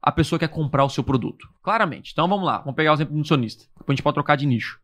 a 0.00 0.12
pessoa 0.12 0.38
quer 0.38 0.48
comprar 0.48 0.84
o 0.84 0.90
seu 0.90 1.02
produto. 1.02 1.48
Claramente. 1.62 2.12
Então 2.12 2.28
vamos 2.28 2.44
lá, 2.44 2.58
vamos 2.58 2.74
pegar 2.74 2.92
o 2.92 2.94
exemplo 2.94 3.14
do 3.14 3.16
nutricionista. 3.16 3.64
Depois 3.78 3.88
a 3.88 3.92
gente 3.92 4.02
pode 4.02 4.14
trocar 4.14 4.36
de 4.36 4.46
nicho. 4.46 4.78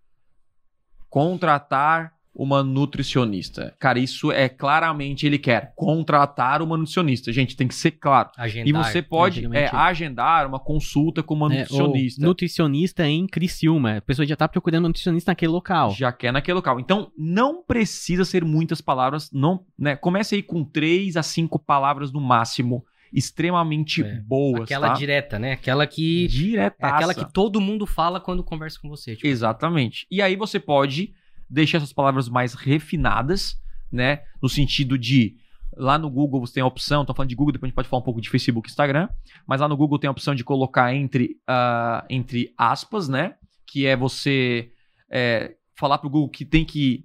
Contratar 1.09 2.15
uma 2.35 2.63
nutricionista. 2.63 3.75
Cara, 3.79 3.99
isso 3.99 4.31
é 4.31 4.49
claramente 4.49 5.27
ele 5.27 5.39
quer 5.39 5.73
contratar 5.75 6.63
uma 6.63 6.77
nutricionista. 6.77 7.33
Gente, 7.33 7.57
tem 7.57 7.67
que 7.67 7.75
ser 7.75 7.91
claro. 7.93 8.31
Agendar. 8.37 8.69
E 8.69 8.73
você 8.73 9.03
pode 9.03 9.45
é, 9.53 9.69
agendar 9.75 10.47
uma 10.47 10.59
consulta 10.61 11.23
com 11.23 11.35
uma 11.35 11.53
É, 11.53 11.59
nutricionista. 11.61 12.23
ou 12.23 12.29
nutricionista 12.29 13.07
em 13.07 13.27
Criciúma. 13.27 13.97
A 13.97 14.01
pessoa 14.01 14.25
já 14.27 14.37
tá 14.37 14.47
procurando 14.47 14.85
um 14.85 14.89
nutricionista 14.89 15.33
naquele 15.33 15.53
local. 15.53 15.91
Já 15.91 16.13
quer 16.13 16.33
naquele 16.33 16.55
local. 16.55 16.79
Então, 16.79 17.11
não 17.19 17.63
precisa 17.65 18.25
ser 18.25 18.45
muitas 18.45 18.81
palavras. 18.81 19.31
Não, 19.33 19.65
né? 19.79 19.97
Comece 19.97 20.37
aí 20.37 20.43
com 20.43 20.65
três 20.65 21.17
a 21.17 21.23
cinco 21.23 21.59
palavras 21.59 22.13
no 22.13 22.21
máximo. 22.21 22.85
Extremamente 23.13 24.03
É. 24.05 24.21
boas. 24.21 24.63
Aquela 24.63 24.89
tá? 24.91 24.95
direta, 24.95 25.37
né? 25.39 25.53
Aquela 25.53 25.85
que. 25.87 26.25
É 26.25 26.29
Diretaça. 26.29 26.95
aquela 26.95 27.13
que 27.15 27.33
todo 27.33 27.61
mundo 27.61 27.85
fala 27.87 28.21
quando 28.21 28.45
conversa 28.45 28.79
com 28.81 28.89
você. 28.89 29.17
Tipo, 29.17 29.27
Exatamente. 29.27 30.07
E 30.11 30.23
aí 30.23 30.37
você 30.37 30.61
pode 30.61 31.13
deixar 31.51 31.79
essas 31.79 31.93
palavras 31.93 32.29
mais 32.29 32.55
refinadas, 32.55 33.61
né? 33.91 34.23
No 34.41 34.49
sentido 34.49 34.97
de. 34.97 35.37
Lá 35.77 35.97
no 35.97 36.11
Google 36.11 36.41
você 36.41 36.55
tem 36.55 36.63
a 36.63 36.67
opção, 36.67 37.05
tô 37.05 37.15
falando 37.15 37.29
de 37.29 37.37
Google, 37.37 37.53
depois 37.53 37.69
a 37.69 37.71
gente 37.71 37.77
pode 37.77 37.89
falar 37.89 38.01
um 38.01 38.05
pouco 38.05 38.21
de 38.21 38.29
Facebook 38.29 38.69
e 38.69 38.71
Instagram, 38.71 39.09
mas 39.47 39.61
lá 39.61 39.69
no 39.69 39.77
Google 39.77 40.01
tem 40.01 40.09
a 40.09 40.11
opção 40.11 40.35
de 40.35 40.43
colocar 40.43 40.93
entre, 40.93 41.37
ah, 41.47 42.05
entre 42.11 42.53
aspas, 42.59 43.09
né? 43.09 43.37
Que 43.67 43.87
é 43.87 43.97
você 43.97 44.73
é, 45.09 45.55
falar 45.77 45.99
pro 45.99 46.11
Google 46.11 46.29
que 46.29 46.45
tem 46.45 46.65
que 46.65 47.05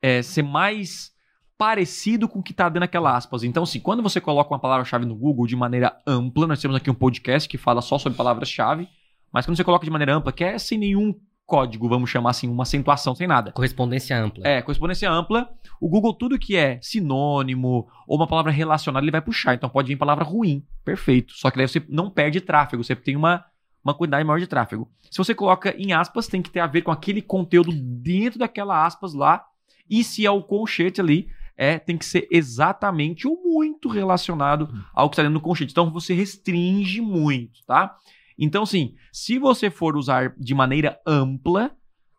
é, 0.00 0.22
ser 0.22 0.42
mais 0.42 1.12
parecido 1.58 2.28
com 2.28 2.38
o 2.38 2.42
que 2.42 2.54
tá 2.54 2.68
dentro 2.68 2.80
daquela 2.80 3.16
aspas. 3.16 3.42
Então, 3.42 3.62
assim, 3.62 3.80
quando 3.80 4.02
você 4.02 4.20
coloca 4.20 4.52
uma 4.52 4.58
palavra-chave 4.58 5.06
no 5.06 5.14
Google 5.14 5.46
de 5.46 5.56
maneira 5.56 5.96
ampla, 6.06 6.46
nós 6.46 6.60
temos 6.60 6.76
aqui 6.76 6.90
um 6.90 6.94
podcast 6.94 7.48
que 7.48 7.58
fala 7.58 7.80
só 7.80 7.98
sobre 7.98 8.16
palavras-chave, 8.16 8.88
mas 9.32 9.46
quando 9.46 9.56
você 9.56 9.64
coloca 9.64 9.84
de 9.84 9.90
maneira 9.90 10.14
ampla, 10.14 10.32
que 10.32 10.44
é 10.44 10.58
sem 10.58 10.78
nenhum 10.78 11.14
código, 11.46 11.88
vamos 11.88 12.10
chamar 12.10 12.30
assim, 12.30 12.48
uma 12.48 12.64
acentuação 12.64 13.14
sem 13.14 13.26
nada. 13.26 13.52
correspondência 13.52 14.18
ampla. 14.18 14.46
É, 14.46 14.60
correspondência 14.60 15.10
ampla. 15.10 15.48
O 15.80 15.88
Google, 15.88 16.12
tudo 16.12 16.38
que 16.38 16.56
é 16.56 16.78
sinônimo 16.82 17.86
ou 18.06 18.16
uma 18.16 18.26
palavra 18.26 18.50
relacionada, 18.50 19.04
ele 19.04 19.12
vai 19.12 19.22
puxar. 19.22 19.54
Então 19.54 19.70
pode 19.70 19.88
vir 19.88 19.96
palavra 19.96 20.24
ruim. 20.24 20.64
Perfeito. 20.84 21.32
Só 21.34 21.50
que 21.50 21.56
daí 21.56 21.68
você 21.68 21.82
não 21.88 22.10
perde 22.10 22.40
tráfego, 22.40 22.82
você 22.82 22.96
tem 22.96 23.14
uma, 23.14 23.44
uma 23.84 23.94
quantidade 23.94 24.24
maior 24.24 24.40
de 24.40 24.46
tráfego. 24.46 24.90
Se 25.10 25.18
você 25.18 25.34
coloca 25.34 25.74
em 25.78 25.92
aspas, 25.92 26.26
tem 26.26 26.42
que 26.42 26.50
ter 26.50 26.60
a 26.60 26.66
ver 26.66 26.82
com 26.82 26.90
aquele 26.90 27.22
conteúdo 27.22 27.70
dentro 27.72 28.40
daquela 28.40 28.84
aspas 28.84 29.14
lá. 29.14 29.44
E 29.88 30.02
se 30.02 30.26
é 30.26 30.30
o 30.30 30.42
colchete 30.42 31.00
ali, 31.00 31.28
é, 31.56 31.78
tem 31.78 31.96
que 31.96 32.04
ser 32.04 32.26
exatamente 32.30 33.26
ou 33.26 33.40
muito 33.42 33.88
relacionado 33.88 34.68
ao 34.92 35.08
que 35.08 35.14
está 35.14 35.22
dentro 35.22 35.38
do 35.38 35.42
colchete. 35.42 35.70
Então 35.70 35.90
você 35.90 36.12
restringe 36.12 37.00
muito, 37.00 37.64
tá? 37.64 37.96
Então, 38.38 38.64
assim, 38.64 38.94
se 39.12 39.38
você 39.38 39.70
for 39.70 39.96
usar 39.96 40.34
de 40.38 40.54
maneira 40.54 41.00
ampla, 41.06 41.74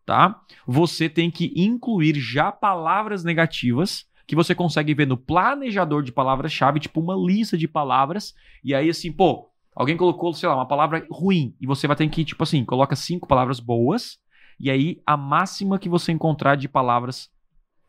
tá? 0.06 0.42
Você 0.66 1.10
tem 1.10 1.30
que 1.30 1.54
incluir 1.56 2.16
já 2.16 2.52
palavras 2.52 3.24
negativas 3.24 4.06
que 4.26 4.36
você 4.36 4.54
consegue 4.54 4.94
ver 4.94 5.08
no 5.08 5.16
planejador 5.16 6.04
de 6.04 6.12
palavras-chave, 6.12 6.82
tipo 6.82 7.00
uma 7.00 7.16
lista 7.16 7.58
de 7.58 7.68
palavras. 7.68 8.34
E 8.64 8.76
aí, 8.76 8.90
assim, 8.90 9.12
pô, 9.12 9.50
alguém 9.74 9.96
colocou, 9.96 10.34
sei 10.34 10.50
lá, 10.50 10.56
uma 10.56 10.68
palavra 10.68 11.06
ruim. 11.10 11.56
E 11.62 11.66
você 11.66 11.88
vai 11.88 11.96
ter 11.96 12.10
que, 12.10 12.26
tipo 12.26 12.44
assim, 12.44 12.66
coloca 12.66 12.96
cinco 12.96 13.28
palavras 13.28 13.60
boas. 13.60 14.18
E 14.60 14.70
aí, 14.70 15.02
a 15.06 15.16
máxima 15.16 15.80
que 15.80 15.88
você 15.88 16.12
encontrar 16.12 16.56
de 16.56 16.68
palavras 16.68 17.30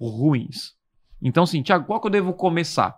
ruins. 0.01 0.77
Então, 1.21 1.43
assim, 1.43 1.63
Thiago, 1.63 1.87
qual 1.87 2.01
que 2.01 2.07
eu 2.07 2.11
devo 2.13 2.33
começar? 2.33 2.97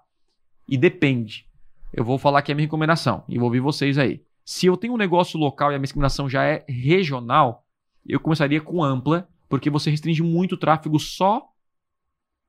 E 0.68 0.76
depende. 0.76 1.46
Eu 1.94 2.04
vou 2.04 2.18
falar 2.18 2.40
aqui 2.40 2.52
a 2.52 2.54
minha 2.54 2.66
recomendação. 2.66 3.24
E 3.26 3.38
vou 3.38 3.46
ouvir 3.46 3.60
vocês 3.60 3.96
aí. 3.96 4.22
Se 4.50 4.66
eu 4.66 4.76
tenho 4.76 4.94
um 4.94 4.96
negócio 4.96 5.38
local 5.38 5.70
e 5.70 5.76
a 5.76 5.78
minha 5.78 5.84
discriminação 5.84 6.28
já 6.28 6.42
é 6.42 6.64
regional, 6.68 7.64
eu 8.04 8.18
começaria 8.18 8.60
com 8.60 8.82
ampla, 8.82 9.28
porque 9.48 9.70
você 9.70 9.92
restringe 9.92 10.24
muito 10.24 10.56
o 10.56 10.58
tráfego 10.58 10.98
só 10.98 11.52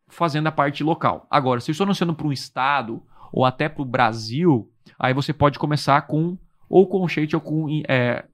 fazendo 0.08 0.48
a 0.48 0.52
parte 0.52 0.84
local. 0.84 1.28
Agora, 1.30 1.62
se 1.62 1.70
eu 1.70 1.74
estou 1.74 1.86
anunciando 1.86 2.16
para 2.16 2.26
um 2.26 2.32
estado 2.32 3.04
ou 3.32 3.46
até 3.46 3.70
para 3.70 3.84
o 3.84 3.86
Brasil, 3.86 4.68
aí 4.98 5.14
você 5.14 5.32
pode 5.32 5.60
começar 5.60 6.02
com 6.08 6.40
ou 6.68 6.88
com 6.88 7.08
shade 7.08 7.36
ou 7.36 7.42
com 7.42 7.68
é, 7.88 8.26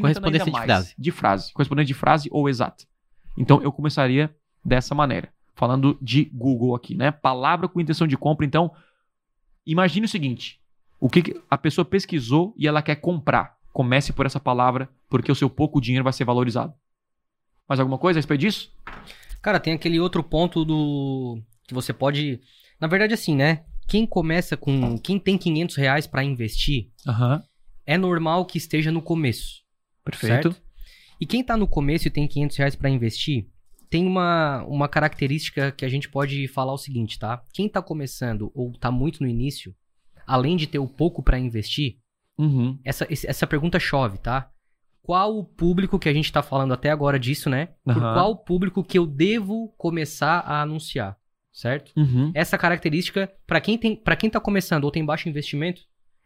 Correspondência 0.00 0.44
de 0.44 0.52
mais, 0.52 0.64
frase. 0.64 0.94
de 0.96 1.10
frase, 1.10 1.52
correspondente 1.52 1.88
de 1.88 1.94
frase 1.94 2.28
ou 2.30 2.48
exata. 2.48 2.84
Então 3.36 3.60
eu 3.60 3.72
começaria 3.72 4.32
dessa 4.64 4.94
maneira, 4.94 5.32
falando 5.52 5.98
de 6.00 6.26
Google 6.26 6.76
aqui, 6.76 6.94
né? 6.94 7.10
Palavra 7.10 7.66
com 7.66 7.80
intenção 7.80 8.06
de 8.06 8.16
compra. 8.16 8.46
Então, 8.46 8.70
imagine 9.66 10.06
o 10.06 10.08
seguinte: 10.08 10.60
o 11.00 11.08
que 11.08 11.22
que 11.22 11.40
a 11.50 11.58
pessoa 11.58 11.84
pesquisou 11.84 12.54
e 12.56 12.66
ela 12.66 12.82
quer 12.82 12.96
comprar. 12.96 13.56
Comece 13.72 14.12
por 14.12 14.24
essa 14.24 14.40
palavra, 14.40 14.88
porque 15.08 15.30
o 15.30 15.34
seu 15.34 15.50
pouco 15.50 15.80
dinheiro 15.80 16.04
vai 16.04 16.12
ser 16.12 16.24
valorizado. 16.24 16.72
Mais 17.68 17.78
alguma 17.80 17.98
coisa 17.98 18.18
a 18.18 18.20
respeito 18.20 18.40
disso? 18.40 18.72
Cara, 19.42 19.60
tem 19.60 19.72
aquele 19.72 20.00
outro 20.00 20.22
ponto 20.22 20.64
do. 20.64 21.42
que 21.66 21.74
você 21.74 21.92
pode. 21.92 22.40
Na 22.80 22.86
verdade, 22.86 23.14
assim, 23.14 23.34
né? 23.36 23.64
Quem 23.86 24.06
começa 24.06 24.56
com. 24.56 24.98
Quem 24.98 25.18
tem 25.18 25.36
500 25.36 25.76
reais 25.76 26.06
pra 26.06 26.24
investir, 26.24 26.90
Aham. 27.06 27.42
é 27.84 27.98
normal 27.98 28.46
que 28.46 28.58
esteja 28.58 28.90
no 28.90 29.02
começo. 29.02 29.62
Perfeito. 30.04 30.50
Certo? 30.52 30.62
E 31.20 31.26
quem 31.26 31.42
tá 31.42 31.56
no 31.56 31.66
começo 31.66 32.08
e 32.08 32.10
tem 32.10 32.26
500 32.26 32.56
reais 32.56 32.76
pra 32.76 32.90
investir, 32.90 33.48
tem 33.88 34.06
uma, 34.06 34.62
uma 34.64 34.88
característica 34.88 35.72
que 35.72 35.84
a 35.84 35.88
gente 35.88 36.08
pode 36.08 36.46
falar 36.48 36.72
o 36.72 36.78
seguinte, 36.78 37.18
tá? 37.18 37.42
Quem 37.52 37.68
tá 37.68 37.80
começando 37.80 38.50
ou 38.54 38.72
tá 38.72 38.90
muito 38.90 39.22
no 39.22 39.28
início, 39.28 39.74
além 40.26 40.56
de 40.56 40.66
ter 40.66 40.78
o 40.78 40.88
pouco 40.88 41.22
pra 41.22 41.38
investir, 41.38 41.96
Uhum. 42.38 42.78
essa, 42.84 43.06
essa 43.10 43.46
pergunta 43.46 43.78
chove, 43.78 44.18
tá? 44.18 44.50
Qual 45.02 45.38
o 45.38 45.44
público 45.44 45.98
que 45.98 46.08
a 46.08 46.12
gente 46.12 46.30
tá 46.32 46.42
falando 46.42 46.74
até 46.74 46.90
agora 46.90 47.18
disso, 47.18 47.48
né? 47.48 47.68
Por 47.84 47.94
qual 47.94 48.36
público 48.36 48.82
que 48.84 48.98
eu 48.98 49.06
devo 49.06 49.72
começar 49.78 50.40
a 50.40 50.60
anunciar, 50.62 51.16
certo? 51.52 51.92
Uhum. 51.96 52.32
Essa 52.34 52.58
característica, 52.58 53.32
pra 53.46 53.60
quem 53.60 53.78
tem, 53.78 53.94
para 53.96 54.16
quem 54.16 54.28
tá 54.28 54.40
começando 54.40 54.84
ou 54.84 54.90
tem 54.90 55.04
baixo 55.04 55.28
investimento, 55.28 55.80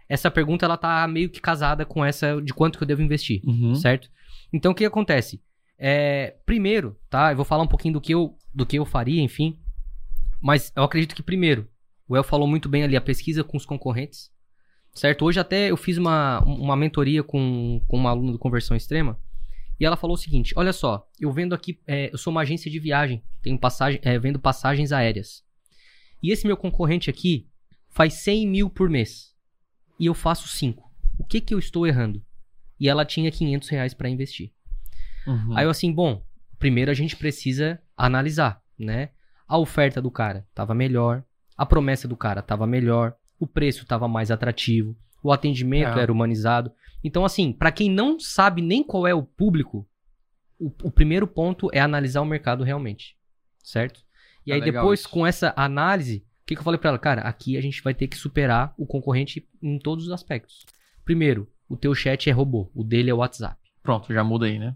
essa 0.09 0.31
pergunta 0.31 0.65
ela 0.65 0.77
tá 0.79 1.07
meio 1.07 1.29
que 1.31 1.41
casada 1.41 1.85
com 1.85 2.05
essa 2.05 2.41
de 2.43 2.53
quanto 2.55 2.79
que 2.79 2.83
eu 2.85 2.89
devo 2.89 3.03
investir, 3.03 3.43
Uhum. 3.47 3.75
certo? 3.75 4.09
Então 4.53 4.73
o 4.73 4.75
que 4.75 4.85
acontece? 4.85 5.41
É, 5.79 6.37
primeiro, 6.45 6.97
tá? 7.09 7.31
Eu 7.33 7.37
vou 7.37 7.45
falar 7.45 7.63
um 7.63 7.69
pouquinho 7.69 7.95
do 7.95 8.01
que 8.01 8.13
eu 8.15 8.37
do 8.53 8.67
que 8.67 8.77
eu 8.79 8.85
faria, 8.85 9.23
enfim. 9.23 9.59
Mas 10.43 10.73
eu 10.75 10.83
acredito 10.83 11.15
que 11.15 11.23
primeiro, 11.23 11.69
o 12.11 12.17
El 12.17 12.25
falou 12.25 12.49
muito 12.49 12.69
bem 12.69 12.83
ali 12.83 12.97
a 12.97 13.01
pesquisa 13.01 13.45
com 13.45 13.57
os 13.57 13.65
concorrentes, 13.65 14.33
certo? 14.93 15.25
Hoje 15.25 15.39
até 15.39 15.71
eu 15.71 15.77
fiz 15.77 15.97
uma, 15.97 16.41
uma 16.41 16.75
mentoria 16.77 17.23
com, 17.23 17.81
com 17.87 17.97
uma 17.97 18.11
aluna 18.11 18.33
do 18.33 18.39
Conversão 18.39 18.77
Extrema 18.77 19.17
e 19.79 19.85
ela 19.85 19.97
falou 19.97 20.15
o 20.15 20.19
seguinte: 20.19 20.53
olha 20.57 20.73
só, 20.73 21.09
eu 21.21 21.31
vendo 21.31 21.55
aqui, 21.55 21.81
é, 21.87 22.13
eu 22.13 22.19
sou 22.19 22.33
uma 22.33 22.41
agência 22.41 22.69
de 22.69 22.81
viagem, 22.81 23.23
tenho 23.41 23.57
passagem, 23.57 24.01
é, 24.03 24.19
vendo 24.19 24.41
passagens 24.41 24.91
aéreas. 24.91 25.45
E 26.21 26.33
esse 26.33 26.49
meu 26.49 26.57
concorrente 26.57 27.09
aqui 27.09 27.49
faz 27.89 28.15
100 28.15 28.49
mil 28.49 28.69
por 28.69 28.91
mês 28.91 29.33
e 29.97 30.07
eu 30.07 30.15
faço 30.15 30.49
5. 30.49 30.83
O 31.17 31.25
que 31.25 31.41
que 31.41 31.55
eu 31.55 31.61
estou 31.61 31.87
errando? 31.87 32.21
E 32.81 32.89
ela 32.89 33.05
tinha 33.05 33.31
500 33.31 33.69
reais 33.69 33.95
para 33.95 34.09
investir. 34.09 34.53
Uhum. 35.29 35.57
Aí 35.57 35.65
eu 35.65 35.71
assim, 35.71 35.93
bom, 35.93 36.25
primeiro 36.59 36.91
a 36.91 36.95
gente 36.95 37.15
precisa 37.15 37.81
analisar, 37.97 38.61
né? 38.77 39.11
A 39.47 39.57
oferta 39.57 40.03
do 40.03 40.11
cara 40.11 40.45
tava 40.53 40.75
melhor, 40.75 41.25
a 41.61 41.67
promessa 41.67 42.09
do 42.09 42.17
cara 42.17 42.41
tava 42.41 42.67
melhor, 42.67 43.15
o 43.39 43.47
preço 43.47 43.85
tava 43.85 44.09
mais 44.09 44.31
atrativo, 44.31 44.97
o 45.23 45.31
atendimento 45.31 45.99
É. 45.99 46.03
era 46.03 46.11
humanizado. 46.13 46.73
Então, 47.05 47.23
assim, 47.23 47.53
pra 47.53 47.71
quem 47.71 47.91
não 47.91 48.19
sabe 48.19 48.63
nem 48.63 48.83
qual 48.83 49.07
é 49.07 49.13
o 49.15 49.23
público, 49.23 49.87
o, 50.59 50.73
o 50.85 50.91
primeiro 50.91 51.27
ponto 51.27 51.69
é 51.73 51.79
analisar 51.81 52.23
o 52.23 52.25
mercado 52.25 52.65
realmente, 52.65 53.15
certo? 53.63 54.01
E 54.47 54.51
Tá 54.51 54.55
aí 54.57 54.61
depois, 54.63 55.01
isso. 55.01 55.11
com 55.11 55.27
essa 55.27 55.53
análise, 55.55 56.25
o 56.43 56.47
que, 56.47 56.55
que 56.55 56.61
eu 56.61 56.65
falei 56.65 56.79
pra 56.81 56.89
ela? 56.91 56.99
Cara, 56.99 57.21
aqui 57.23 57.59
a 57.59 57.61
gente 57.61 57.83
vai 57.83 57.93
ter 57.93 58.09
que 58.09 58.17
superar 58.17 58.73
o 58.79 58.87
concorrente 58.87 59.47
em 59.63 59.79
todos 59.79 60.07
os 60.07 60.13
aspectos. 60.13 60.65
Primeiro, 61.05 61.47
o 61.69 61.77
teu 61.77 61.95
chat 61.95 62.29
é 62.31 62.33
robô, 62.33 62.71
o 62.75 62.83
dele 62.83 63.11
é 63.11 63.15
o 63.15 63.19
WhatsApp. 63.19 63.57
Pronto, 63.83 64.13
já 64.15 64.25
muda 64.25 64.47
aí, 64.47 64.59
né? 64.59 64.75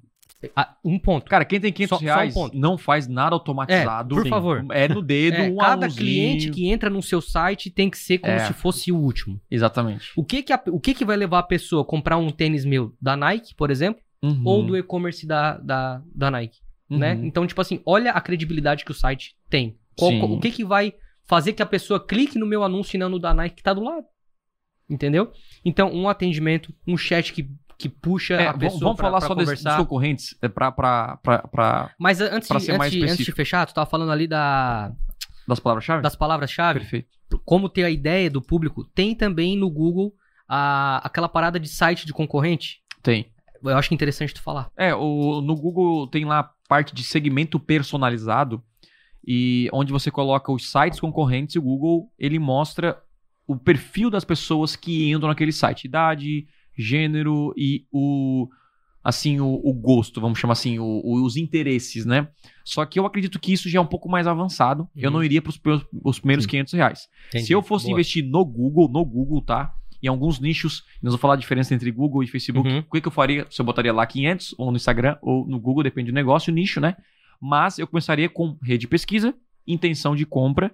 Ah, 0.56 0.76
um 0.84 0.98
ponto. 0.98 1.28
Cara, 1.28 1.44
quem 1.44 1.60
tem 1.60 1.72
500 1.72 1.88
Só- 1.90 1.96
só 1.98 2.02
um 2.02 2.06
reais 2.06 2.34
não 2.52 2.76
faz 2.78 3.06
nada 3.08 3.34
automatizado. 3.34 4.14
É, 4.18 4.22
por 4.22 4.28
favor. 4.28 4.64
É 4.70 4.88
no 4.88 5.00
dedo, 5.02 5.36
É, 5.36 5.48
um 5.50 5.56
cada 5.56 5.88
cliente 5.88 6.50
que 6.50 6.68
entra 6.68 6.88
no 6.90 7.02
seu 7.02 7.20
site 7.20 7.70
tem 7.70 7.88
que 7.90 7.98
ser 7.98 8.18
como 8.18 8.32
É. 8.32 8.38
se 8.46 8.52
fosse 8.52 8.90
o 8.92 8.96
último. 8.96 9.40
Exatamente. 9.50 10.10
O 10.16 10.24
que 10.24 10.42
que, 10.42 10.52
a- 10.52 10.62
o 10.68 10.78
que 10.80 10.94
que 10.94 11.04
vai 11.04 11.16
levar 11.16 11.38
a 11.40 11.42
pessoa 11.44 11.82
a 11.82 11.84
comprar 11.86 12.16
um 12.16 12.30
tênis 12.30 12.64
meu 12.64 12.94
da 13.00 13.16
Nike, 13.16 13.54
por 13.54 13.70
exemplo, 13.70 14.02
Uhum. 14.22 14.42
ou 14.44 14.62
do 14.64 14.76
e-commerce 14.76 15.26
da, 15.26 15.58
da, 15.58 16.02
da 16.14 16.30
Nike, 16.30 16.58
Uhum. 16.90 16.98
né? 16.98 17.12
Então, 17.22 17.46
tipo 17.46 17.60
assim, 17.60 17.80
olha 17.84 18.10
a 18.12 18.20
credibilidade 18.20 18.84
que 18.84 18.90
o 18.90 18.94
site 18.94 19.34
tem. 19.50 19.76
Qual- 19.96 20.10
Sim. 20.10 20.20
o 20.22 20.40
que 20.40 20.50
que 20.50 20.64
vai 20.64 20.94
fazer 21.26 21.52
que 21.52 21.62
a 21.62 21.66
pessoa 21.66 21.98
clique 22.04 22.38
no 22.38 22.46
meu 22.46 22.62
anúncio 22.64 22.96
e 22.96 22.98
não 22.98 23.08
no 23.08 23.18
da 23.18 23.32
Nike 23.34 23.56
que 23.56 23.62
tá 23.62 23.72
do 23.74 23.82
lado? 23.82 24.04
Entendeu? 24.88 25.32
Então, 25.64 25.90
um 25.92 26.08
atendimento, 26.08 26.72
um 26.86 26.96
chat 26.96 27.32
que, 27.32 27.48
que 27.78 27.88
puxa 27.88 28.34
É, 28.34 28.46
a 28.48 28.54
pessoa 28.54 28.80
vamos 28.80 28.96
pra- 28.96 29.06
falar 29.06 29.18
pra 29.18 29.28
só 29.28 29.34
desses 29.34 29.54
dos 29.54 29.62
conversar. 29.62 29.78
concorrentes 29.82 30.36
é, 30.42 30.48
pra, 30.48 30.70
pra, 30.72 31.16
pra, 31.22 31.38
pra- 31.48 31.90
Mas 31.98 32.20
antes, 32.20 32.48
pra 32.48 32.58
de, 32.58 32.70
antes, 32.72 32.90
de- 32.90 33.02
antes 33.04 33.24
de 33.24 33.32
fechar, 33.32 33.66
tu 33.66 33.74
tava 33.74 33.88
falando 33.88 34.12
ali 34.12 34.26
da, 34.26 34.92
das 35.48 35.60
palavras-chave? 35.60 36.02
das 36.02 36.16
palavras-chave. 36.16 36.80
Perfeito. 36.80 37.08
como 37.44 37.68
ter 37.68 37.84
a 37.84 37.90
ideia 37.90 38.30
do 38.30 38.40
público, 38.40 38.84
tem 38.94 39.14
também 39.14 39.56
no 39.56 39.68
Google 39.68 40.14
a, 40.48 41.00
aquela 41.04 41.28
parada 41.28 41.58
de 41.58 41.68
site 41.68 42.06
de 42.06 42.12
concorrente. 42.12 42.80
Tem. 43.02 43.32
Eu 43.62 43.76
acho 43.76 43.92
interessante 43.94 44.34
tu 44.34 44.42
falar. 44.42 44.70
É, 44.76 44.94
o, 44.94 45.40
no 45.40 45.56
Google 45.56 46.06
tem 46.08 46.24
lá 46.24 46.40
a 46.40 46.50
parte 46.68 46.94
de 46.94 47.02
segmento 47.02 47.58
personalizado 47.58 48.62
e 49.26 49.68
onde 49.72 49.90
você 49.92 50.10
coloca 50.10 50.52
os 50.52 50.70
sites 50.70 51.00
concorrentes 51.00 51.54
e 51.54 51.58
o 51.58 51.62
Google 51.62 52.10
ele 52.18 52.38
mostra 52.38 52.98
o 53.46 53.56
perfil 53.56 54.10
das 54.10 54.24
pessoas 54.24 54.76
que 54.76 55.10
entram 55.10 55.28
naquele 55.28 55.52
site, 55.52 55.84
idade, 55.86 56.46
gênero 56.76 57.52
e 57.56 57.84
o 57.92 58.48
assim 59.02 59.38
o, 59.38 59.60
o 59.62 59.72
gosto, 59.74 60.18
vamos 60.18 60.38
chamar 60.38 60.52
assim, 60.52 60.78
o- 60.78 61.02
o- 61.04 61.22
os 61.24 61.36
interesses, 61.36 62.06
né? 62.06 62.26
Só 62.64 62.86
que 62.86 62.98
eu 62.98 63.04
acredito 63.04 63.38
que 63.38 63.52
isso 63.52 63.68
já 63.68 63.78
é 63.78 63.82
um 63.82 63.86
pouco 63.86 64.08
mais 64.08 64.26
avançado. 64.26 64.88
Eu 64.96 65.10
Uhum. 65.10 65.16
não 65.16 65.24
iria 65.24 65.42
para 65.42 65.50
os 66.04 66.18
primeiros 66.18 66.44
Sim. 66.44 66.50
500 66.50 66.72
reais. 66.72 67.08
Se 67.36 67.52
eu 67.52 67.62
fosse 67.62 67.84
Boa. 67.84 67.92
investir 67.94 68.24
no 68.24 68.42
Google, 68.44 68.88
no 68.88 69.04
Google, 69.04 69.42
tá? 69.42 69.74
Em 70.02 70.08
alguns 70.08 70.40
nichos, 70.40 70.84
nós 71.02 71.12
vamos 71.12 71.20
falar 71.20 71.34
a 71.34 71.36
diferença 71.36 71.74
entre 71.74 71.90
Google 71.90 72.22
e 72.22 72.26
Facebook. 72.26 72.66
Uhum. 72.68 72.78
O 72.78 72.90
que, 72.92 73.00
que 73.02 73.08
eu 73.08 73.12
faria? 73.12 73.46
Se 73.50 73.60
eu 73.60 73.64
botaria 73.66 73.92
lá 73.92 74.06
500, 74.06 74.54
ou 74.56 74.70
no 74.70 74.76
Instagram, 74.76 75.16
ou 75.20 75.46
no 75.46 75.60
Google, 75.60 75.82
depende 75.82 76.10
do 76.10 76.14
negócio, 76.14 76.50
nicho, 76.52 76.80
né? 76.80 76.96
Mas 77.40 77.78
eu 77.78 77.86
começaria 77.86 78.28
com 78.30 78.56
rede 78.62 78.80
de 78.82 78.88
pesquisa, 78.88 79.34
intenção 79.66 80.16
de 80.16 80.24
compra 80.24 80.72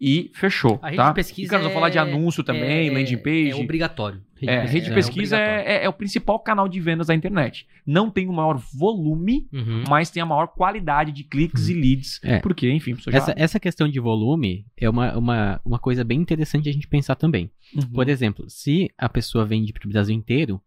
e 0.00 0.30
fechou, 0.34 0.78
A 0.80 0.86
rede 0.86 0.96
tá? 0.96 1.08
de 1.08 1.14
pesquisa 1.14 1.46
e, 1.46 1.50
cara, 1.50 1.62
vamos 1.62 1.74
falar 1.74 1.90
de 1.90 1.98
é- 1.98 2.00
anúncio 2.00 2.42
também, 2.42 2.88
é- 2.88 2.90
landing 2.90 3.18
page. 3.18 3.50
É 3.50 3.54
obrigatório. 3.54 4.22
É, 4.42 4.60
rede 4.64 4.86
de 4.86 4.92
é 4.92 4.94
pesquisa 4.94 5.36
é, 5.36 5.80
é- 5.80 5.84
é 5.84 5.88
o 5.88 5.92
principal 5.92 6.38
canal 6.40 6.66
de 6.66 6.80
vendas 6.80 7.08
da 7.08 7.14
internet. 7.14 7.66
Não 7.86 8.08
tem 8.10 8.26
o 8.26 8.32
maior 8.32 8.56
volume, 8.72 9.46
Uhum. 9.52 9.84
mas 9.86 10.08
tem 10.10 10.22
a 10.22 10.24
maior 10.24 10.46
qualidade 10.46 11.12
de 11.12 11.24
cliques 11.24 11.68
e 11.68 11.74
leads. 11.74 12.18
É. 12.24 12.38
Porque, 12.38 12.70
enfim, 12.72 12.96
já... 12.96 13.18
Essa, 13.18 13.34
essa 13.36 13.60
questão 13.60 13.86
de 13.86 14.00
volume 14.00 14.64
é 14.78 14.88
uma, 14.88 15.18
uma, 15.18 15.60
uma 15.62 15.78
coisa 15.78 16.02
bem 16.02 16.18
interessante 16.18 16.70
a 16.70 16.72
gente 16.72 16.88
pensar 16.88 17.16
também. 17.16 17.50
Uhum. 17.76 17.82
Por 17.92 18.08
exemplo, 18.08 18.48
se 18.48 18.90
a 18.96 19.10
pessoa 19.10 19.44
vende 19.44 19.74
para 19.74 19.86
o 19.86 19.90
Brasil 19.90 20.16
inteiro, 20.16 20.58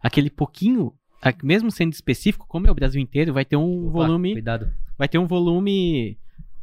aquele 0.00 0.30
pouquinho, 0.30 0.92
mesmo 1.42 1.72
sendo 1.72 1.92
específico, 1.92 2.46
como 2.48 2.68
é 2.68 2.70
o 2.70 2.74
Brasil 2.76 3.00
inteiro, 3.00 3.34
vai 3.34 3.44
ter 3.44 3.56
um 3.56 3.88
Opa, 3.88 3.90
volume, 4.06 4.34
Cuidado. 4.34 4.70
vai 4.96 5.08
ter 5.08 5.18
um 5.18 5.26
volume 5.26 6.16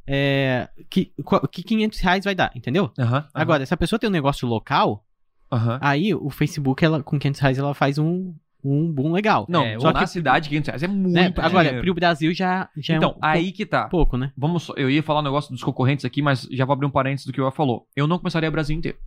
é, 0.07 0.69
que, 0.89 1.13
qu- 1.23 1.47
que 1.47 1.63
500 1.63 1.99
reais 1.99 2.25
vai 2.25 2.35
dar, 2.35 2.51
entendeu? 2.55 2.91
Aham, 2.99 3.17
aham, 3.17 3.27
Agora, 3.33 3.65
se 3.65 3.73
a 3.73 3.77
pessoa 3.77 3.97
tem 3.99 4.09
um 4.09 4.13
negócio 4.13 4.47
local, 4.47 5.05
aham. 5.51 5.79
aí 5.81 6.13
o 6.13 6.29
Facebook, 6.29 6.83
ela, 6.83 7.01
com 7.03 7.17
500 7.19 7.39
reais, 7.41 7.57
ela 7.57 7.73
faz 7.73 7.97
um, 7.97 8.33
um 8.63 8.91
boom 8.91 9.11
legal. 9.13 9.45
Não, 9.49 9.63
É, 9.63 9.79
só 9.79 9.91
na 9.93 9.99
que- 10.01 10.07
cidade, 10.07 10.49
500 10.49 10.67
reais 10.67 10.83
é 10.83 10.87
muito 10.87 11.13
Né? 11.13 11.33
Agora, 11.37 11.63
dinheiro. 11.69 11.81
pro 11.85 11.93
Brasil 11.93 12.33
já, 12.33 12.69
já 12.77 12.95
Então, 12.97 13.11
é 13.11 13.13
um 13.13 13.17
aí 13.21 13.51
que 13.51 13.65
tá. 13.65 13.83
pou- 13.87 13.99
pouco, 14.01 14.17
né? 14.17 14.31
Vamos, 14.37 14.63
só- 14.63 14.73
eu 14.75 14.89
ia 14.89 15.01
falar 15.03 15.19
um 15.21 15.23
negócio 15.23 15.51
dos 15.51 15.63
concorrentes 15.63 16.03
aqui, 16.05 16.21
mas 16.21 16.47
já 16.51 16.65
vou 16.65 16.73
abrir 16.73 16.85
um 16.85 16.91
parênteses 16.91 17.25
do 17.25 17.33
que 17.33 17.39
o 17.41 17.45
Ian 17.45 17.51
falou. 17.51 17.87
Eu 17.95 18.07
não 18.07 18.17
começaria 18.17 18.49
o 18.49 18.51
Brasil 18.51 18.75
inteiro. 18.77 18.97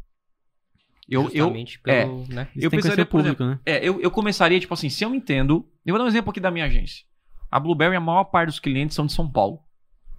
Eu, 1.09 1.23
eu, 1.23 1.29
Justamente 1.31 1.79
pelo, 1.79 2.25
né? 2.29 2.49
Isso 2.57 2.67
Eu 2.67 2.71
pensaria, 2.71 3.07
público, 3.07 3.45
né? 3.45 3.61
é, 3.65 3.77
eu, 3.89 4.01
eu 4.01 4.11
começaria, 4.11 4.59
tipo 4.59 4.75
assim, 4.75 4.89
se 4.91 5.05
eu 5.05 5.15
entendo. 5.15 5.65
Eu 5.85 5.93
vou 5.93 5.99
dar 5.99 6.05
um 6.05 6.09
exemplo 6.09 6.31
aqui 6.31 6.41
da 6.41 6.51
minha 6.51 6.65
agência. 6.65 7.05
A 7.49 7.61
Blueberry, 7.61 7.95
a 7.95 8.01
maior 8.01 8.25
parte 8.25 8.49
dos 8.49 8.59
clientes 8.59 8.97
são 8.97 9.07
de 9.07 9.13
São 9.13 9.31
Paulo. 9.31 9.61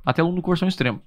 Até 0.09 0.21
aluno 0.21 0.37
do 0.37 0.41
Conversão 0.41 0.67
Extremo. 0.67 1.01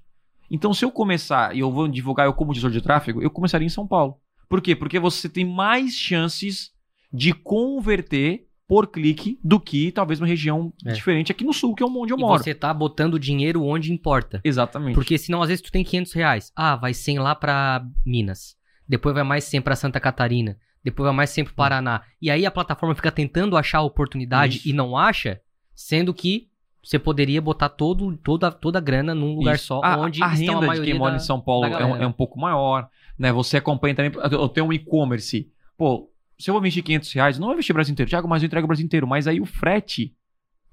Então, 0.51 0.75
se 0.75 0.85
eu 0.85 0.91
começar 0.91 1.55
e 1.57 1.61
eu 1.61 1.71
vou 1.73 1.89
divulgar 1.89 2.27
eu 2.27 2.33
como 2.35 2.53
gestor 2.53 2.71
de 2.71 2.81
tráfego, 2.83 3.23
eu 3.23 3.31
começaria 3.31 3.65
em 3.67 3.71
São 3.71 3.87
Paulo. 3.87 4.17
Por 4.49 4.61
quê? 4.61 4.75
Porque 4.77 4.99
você 4.99 5.29
tem 5.29 5.45
mais 5.45 5.95
chances 5.95 6.71
de 7.13 7.33
converter 7.33 8.47
por 8.69 8.87
clique 8.89 9.39
do 9.43 9.59
que 9.59 9.91
talvez 9.91 10.21
uma 10.21 10.27
região 10.27 10.73
É. 10.85 10.93
diferente 10.93 11.33
aqui 11.33 11.45
no 11.45 11.53
sul, 11.53 11.75
que 11.75 11.83
é 11.83 11.87
onde 11.87 12.13
eu 12.13 12.19
E 12.19 12.21
moro. 12.21 12.43
você 12.43 12.55
tá 12.55 12.73
botando 12.75 13.19
dinheiro 13.19 13.65
onde 13.65 13.93
importa. 13.93 14.41
Exatamente. 14.45 14.95
Porque 14.95 15.17
senão, 15.19 15.41
às 15.43 15.49
vezes, 15.49 15.63
tu 15.63 15.73
tem 15.73 15.83
500 15.85 16.13
reais. 16.13 16.53
Ah, 16.55 16.77
vai 16.77 16.93
100 16.95 17.19
lá 17.21 17.35
pra 17.35 17.85
Minas. 18.05 18.57
Depois 18.89 19.15
vai 19.15 19.25
mais 19.25 19.45
100 19.45 19.61
pra 19.63 19.75
Santa 19.77 19.99
Catarina. 20.01 20.57
depois 20.83 21.05
vai 21.07 21.15
mais 21.15 21.29
sempre 21.31 21.53
pro 21.53 21.57
Paraná. 21.63 22.03
E 22.23 22.31
aí 22.31 22.47
a 22.47 22.51
plataforma 22.51 22.95
fica 22.95 23.13
tentando 23.13 23.55
achar 23.57 23.79
a 23.79 23.83
oportunidade 23.83 24.57
Isso. 24.59 24.69
e 24.69 24.73
não 24.73 24.97
acha, 24.97 25.39
sendo 25.75 26.15
que 26.15 26.49
você 26.83 26.99
poderia 26.99 27.41
botar 27.41 27.69
todo, 27.69 28.17
toda, 28.17 28.51
toda 28.51 28.79
a 28.79 28.81
grana 28.81 29.15
num 29.15 29.35
lugar 29.35 29.57
Isso. 29.57 29.67
só, 29.67 29.81
a, 29.85 29.97
onde 29.99 30.23
a 30.23 30.33
estão 30.33 30.61
renda 30.61 30.73
a 30.73 30.75
de 30.75 30.83
quem 30.83 30.95
mora 30.95 31.13
da- 31.13 31.17
em 31.17 31.21
São 31.21 31.41
Paulo 31.41 31.67
é 31.67 31.85
um, 31.85 31.97
é 31.97 32.07
um 32.07 32.13
pouco 32.13 32.39
maior, 32.39 32.89
né? 33.19 33.33
Você 33.33 33.57
acompanha 33.57 33.95
também. 33.95 34.13
Eu 34.31 34.49
tenho 34.49 34.67
um 34.67 34.73
e-commerce. 34.73 35.51
Pô, 35.77 36.11
se 36.39 36.49
eu 36.49 36.55
vou 36.55 36.61
investir 36.63 36.83
500 36.83 37.13
reais, 37.13 37.39
não 37.39 37.49
vou 37.49 37.55
investir 37.55 37.73
o 37.73 37.77
Brasil 37.77 37.93
inteiro, 37.93 38.09
Thiago, 38.09 38.29
mas 38.29 38.43
eu 38.43 38.47
entrego 38.47 38.65
o 38.65 38.69
Brasil 38.69 38.85
inteiro. 38.85 39.07
Mas 39.07 39.27
aí 39.27 39.41
o 39.41 39.47
frete 39.47 40.15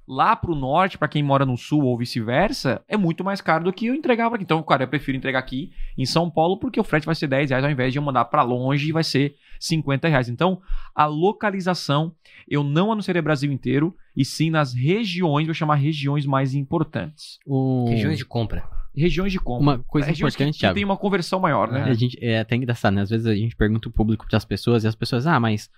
lá 0.08 0.36
pro 0.36 0.56
norte, 0.56 0.98
pra 0.98 1.08
quem 1.08 1.22
mora 1.22 1.46
no 1.46 1.58
sul 1.58 1.84
ou 1.84 1.98
vice-versa, 1.98 2.82
é 2.88 2.96
muito 2.96 3.24
mais 3.24 3.42
caro 3.42 3.66
do 3.66 3.74
que 3.74 3.88
eu 3.88 3.96
entregar 3.96 4.30
pra 4.30 4.36
aqui. 4.36 4.44
Então, 4.44 4.64
cara, 4.64 4.84
eu 4.84 4.88
prefiro 4.88 5.18
entregar 5.18 5.40
aqui 5.40 5.72
em 5.98 6.06
São 6.06 6.30
Paulo 6.30 6.58
porque 6.58 6.80
o 6.80 6.84
frete 6.84 7.06
vai 7.06 7.16
ser 7.16 7.28
10 7.28 7.50
reais 7.50 7.66
ao 7.66 7.72
invés 7.72 7.92
de 7.92 8.00
eu 8.00 8.04
mandar 8.04 8.26
pra 8.26 8.42
longe 8.42 8.88
e 8.88 8.92
vai 8.94 9.04
ser 9.04 9.36
50 9.60 10.08
reais. 10.08 10.30
Então, 10.30 10.62
a 10.96 11.06
localização 11.06 12.14
eu 12.48 12.64
não 12.64 12.92
anunciaria 12.92 13.22
Brasil 13.22 13.52
inteiro 13.52 13.96
e 14.16 14.24
sim 14.24 14.50
nas 14.50 14.74
regiões, 14.74 15.46
vou 15.46 15.54
chamar 15.54 15.76
regiões 15.76 16.26
mais 16.26 16.54
importantes. 16.54 17.40
O... 17.46 17.90
Regiões 17.90 18.18
de 18.18 18.26
compra. 18.26 18.64
Regiões 18.96 19.32
de 19.32 19.40
compra. 19.40 19.62
Uma 19.62 19.80
coisa 19.80 20.08
regiões 20.08 20.34
importante, 20.34 20.54
que, 20.54 20.60
que 20.60 20.60
Thiago. 20.62 20.76
tem 20.76 20.86
uma 20.86 20.98
conversão 20.98 21.40
maior, 21.40 21.70
né? 21.70 21.84
A 21.84 21.94
gente, 21.94 22.18
é 22.22 22.40
até 22.40 22.56
engraçado, 22.56 22.94
né? 22.94 23.02
Às 23.02 23.10
vezes 23.10 23.28
a 23.28 23.36
gente 23.36 23.56
pergunta 23.56 23.90
o 23.90 23.92
público 23.92 24.26
pras 24.28 24.46
pessoas 24.46 24.84
e 24.84 24.88
as 24.88 24.96
pessoas, 24.96 25.28
ah, 25.28 25.40
mas 25.40 25.70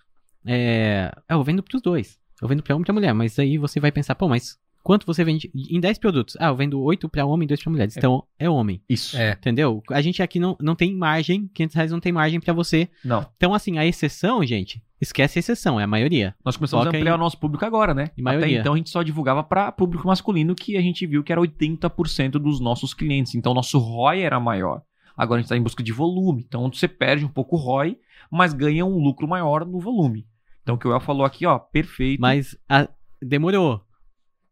é, 0.46 1.12
é, 1.28 1.34
eu 1.34 1.44
vendo 1.44 1.64
pros 1.64 1.82
dois. 1.82 2.19
Eu 2.42 2.48
vendo 2.48 2.64
pra 2.64 2.76
homem 2.76 2.84
e 2.84 2.86
pra 2.86 2.94
mulher. 2.94 3.14
Mas 3.14 3.38
aí 3.40 3.58
você 3.58 3.80
vai 3.80 3.92
pensar, 3.92 4.16
pô, 4.16 4.28
mas 4.28 4.58
quanto 4.84 5.06
você 5.06 5.24
vende 5.24 5.52
em 5.54 5.80
10 5.80 5.98
produtos? 5.98 6.36
Ah, 6.40 6.48
eu 6.48 6.56
vendo 6.56 6.82
8 6.82 7.08
pra 7.10 7.26
homem 7.26 7.46
e 7.46 7.48
2 7.48 7.62
pra 7.62 7.72
mulheres. 7.72 7.98
Então 7.98 8.24
é 8.38 8.50
homem. 8.50 8.82
Isso. 8.90 9.18
É. 9.18 9.32
Entendeu? 9.34 9.84
A 9.92 10.02
gente 10.02 10.22
aqui 10.24 10.40
não, 10.40 10.56
não 10.60 10.76
tem 10.76 10.96
margem, 10.96 11.50
500 11.54 11.76
reais 11.76 11.92
não 11.92 12.00
tem 12.00 12.12
margem 12.12 12.40
pra 12.40 12.54
você. 12.54 12.90
Não. 13.04 13.26
Então, 13.36 13.54
assim, 13.54 13.78
a 13.78 13.86
exceção, 13.86 14.44
gente, 14.46 14.82
esquece 15.02 15.38
a 15.38 15.42
exceção, 15.42 15.80
é 15.80 15.84
a 15.84 15.88
maioria. 15.88 16.34
Nós 16.46 16.56
começamos 16.56 16.86
Foca 16.86 16.96
a 16.96 17.00
ampliar 17.00 17.14
em- 17.14 17.16
o 17.16 17.20
nosso 17.20 17.38
público 17.38 17.66
agora, 17.66 17.94
né? 17.94 18.10
Em 18.18 18.22
maioria. 18.22 18.48
Até 18.48 18.60
então 18.62 18.74
a 18.74 18.78
gente 18.78 18.90
só 18.90 19.04
divulgava 19.04 19.44
para 19.44 19.72
público 19.72 20.08
masculino, 20.08 20.56
que 20.56 20.78
a 20.78 20.82
gente 20.82 21.06
viu 21.06 21.24
que 21.24 21.32
era 21.32 21.42
80% 21.42 22.40
dos 22.40 22.60
nossos 22.60 22.94
clientes. 22.94 23.36
Então 23.36 23.54
nosso 23.54 23.78
ROI 23.78 24.22
era 24.22 24.40
maior. 24.40 24.82
Agora 25.16 25.40
a 25.40 25.42
gente 25.42 25.48
está 25.48 25.58
em 25.58 25.62
busca 25.62 25.84
de 25.84 25.92
volume. 25.92 26.46
Então 26.48 26.72
você 26.72 26.88
perde 26.88 27.26
um 27.26 27.30
pouco 27.30 27.58
o 27.58 27.60
ROI, 27.60 27.98
mas 28.32 28.54
ganha 28.54 28.86
um 28.86 28.98
lucro 28.98 29.28
maior 29.28 29.66
no 29.66 29.80
volume. 29.80 30.26
Então 30.70 30.76
o 30.76 30.80
que 30.80 30.88
o 30.88 30.94
El 30.94 31.00
falou 31.00 31.26
aqui, 31.26 31.46
ó, 31.46 31.58
perfeito. 31.58 32.20
Mas 32.22 32.56
a- 32.70 32.88
demorou. 33.22 33.82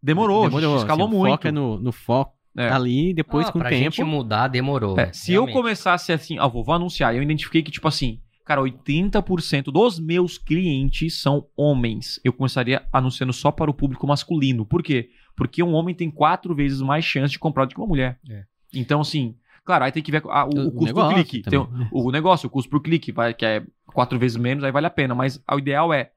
demorou, 0.01 0.45
demorou. 0.45 0.77
escalou 0.77 1.07
assim, 1.07 1.15
muito. 1.17 1.31
Foca 1.31 1.51
no, 1.51 1.79
no 1.79 1.91
foco 1.91 2.33
É. 2.57 2.69
ali, 2.69 3.13
depois 3.13 3.47
Ah, 3.47 3.51
com 3.51 3.59
o 3.59 3.61
pra 3.61 3.69
tempo. 3.69 3.83
gente 3.83 4.03
mudar, 4.03 4.47
demorou. 4.47 4.99
É, 4.99 5.11
se 5.13 5.31
eu 5.33 5.41
realmente. 5.45 5.53
começasse 5.55 6.11
assim, 6.11 6.37
ah, 6.39 6.47
vou, 6.47 6.63
vou 6.63 6.73
anunciar, 6.75 7.15
eu 7.15 7.21
identifiquei 7.21 7.61
que, 7.61 7.69
tipo 7.71 7.87
assim, 7.87 8.19
cara, 8.45 8.61
80% 8.61 9.65
dos 9.71 9.99
meus 9.99 10.37
clientes 10.37 11.19
são 11.21 11.45
homens. 11.55 12.19
Eu 12.23 12.33
começaria 12.33 12.83
anunciando 12.91 13.33
só 13.33 13.51
para 13.51 13.69
o 13.69 13.73
público 13.73 14.07
masculino. 14.07 14.65
Por 14.65 14.81
quê? 14.81 15.09
Porque 15.35 15.61
um 15.61 15.73
homem 15.75 15.93
tem 15.93 16.09
quatro 16.09 16.55
vezes 16.55 16.81
mais 16.81 17.05
chance 17.05 17.31
de 17.31 17.39
comprar 17.39 17.65
do 17.65 17.75
que 17.75 17.79
uma 17.79 17.87
mulher. 17.87 18.19
É. 18.29 18.43
Então, 18.73 19.01
assim, 19.01 19.35
claro, 19.63 19.83
aí 19.85 19.91
tem 19.91 20.01
que 20.01 20.11
ver 20.11 20.23
ah, 20.29 20.45
o, 20.45 20.49
o 20.57 20.67
O 20.69 20.71
custo 20.71 20.93
por 20.95 21.13
clique. 21.13 21.43
O, 21.91 22.07
o 22.07 22.11
negócio, 22.11 22.47
o 22.47 22.49
custo 22.49 22.69
por 22.71 22.81
clique, 22.81 23.11
vai, 23.11 23.33
que 23.33 23.45
é 23.45 23.63
quatro 23.93 24.17
vezes 24.19 24.37
menos, 24.37 24.63
aí 24.63 24.71
vale 24.71 24.87
a 24.87 24.91
pena. 24.91 25.13
Mas 25.15 25.41
o 25.51 25.57
ideal 25.59 25.93
é 25.93 26.11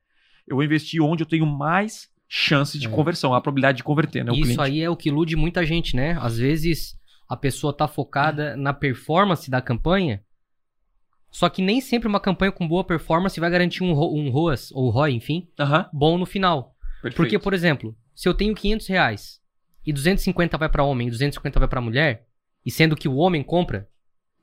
eu 0.47 0.57
vou 0.57 0.65
investir 0.65 1.01
onde 1.03 1.23
eu 1.23 1.27
tenho 1.29 1.47
mais 1.47 2.09
chances 2.29 2.81
de 2.81 2.87
É. 2.87 2.91
conversão, 2.91 3.35
a 3.35 3.41
probabilidade 3.41 3.79
de 3.79 3.85
converter, 3.85 4.25
né? 4.25 4.33
Isso 4.33 4.43
cliente. 4.43 4.61
aí 4.61 4.81
é 4.83 4.91
o 4.91 4.97
que 4.97 5.09
ilude 5.09 5.35
muita 5.37 5.65
gente, 5.65 5.95
né? 5.97 6.17
Às 6.21 6.39
vezes 6.39 6.99
a 7.29 7.37
pessoa 7.37 7.73
tá 7.73 7.87
focada 7.89 8.57
na 8.57 8.73
performance 8.73 9.51
da 9.51 9.61
campanha, 9.61 10.23
só 11.31 11.49
que 11.49 11.63
nem 11.63 11.81
sempre 11.81 12.09
uma 12.09 12.19
campanha 12.21 12.51
com 12.53 12.67
boa 12.67 12.83
performance 12.85 13.39
vai 13.39 13.51
garantir 13.51 13.85
um, 13.85 13.91
um 13.93 14.31
ROAS, 14.31 14.71
ou 14.73 14.91
ROI, 14.91 15.13
enfim, 15.13 15.49
bom 15.93 16.19
no 16.19 16.27
final. 16.27 16.75
perfeito. 17.03 17.17
Porque, 17.17 17.39
por 17.39 17.55
exemplo, 17.55 17.97
se 18.15 18.29
eu 18.29 18.35
tenho 18.35 18.55
500 18.55 18.87
reais 18.89 19.41
e 19.87 19.93
250 19.93 20.59
vai 20.59 20.69
pra 20.69 20.83
homem 20.85 21.07
e 21.07 21.11
250 21.11 21.59
vai 21.61 21.69
pra 21.69 21.81
mulher, 21.81 22.27
e 22.67 22.71
sendo 22.71 22.97
que 22.97 23.09
o 23.09 23.15
homem 23.17 23.43
compra, 23.43 23.89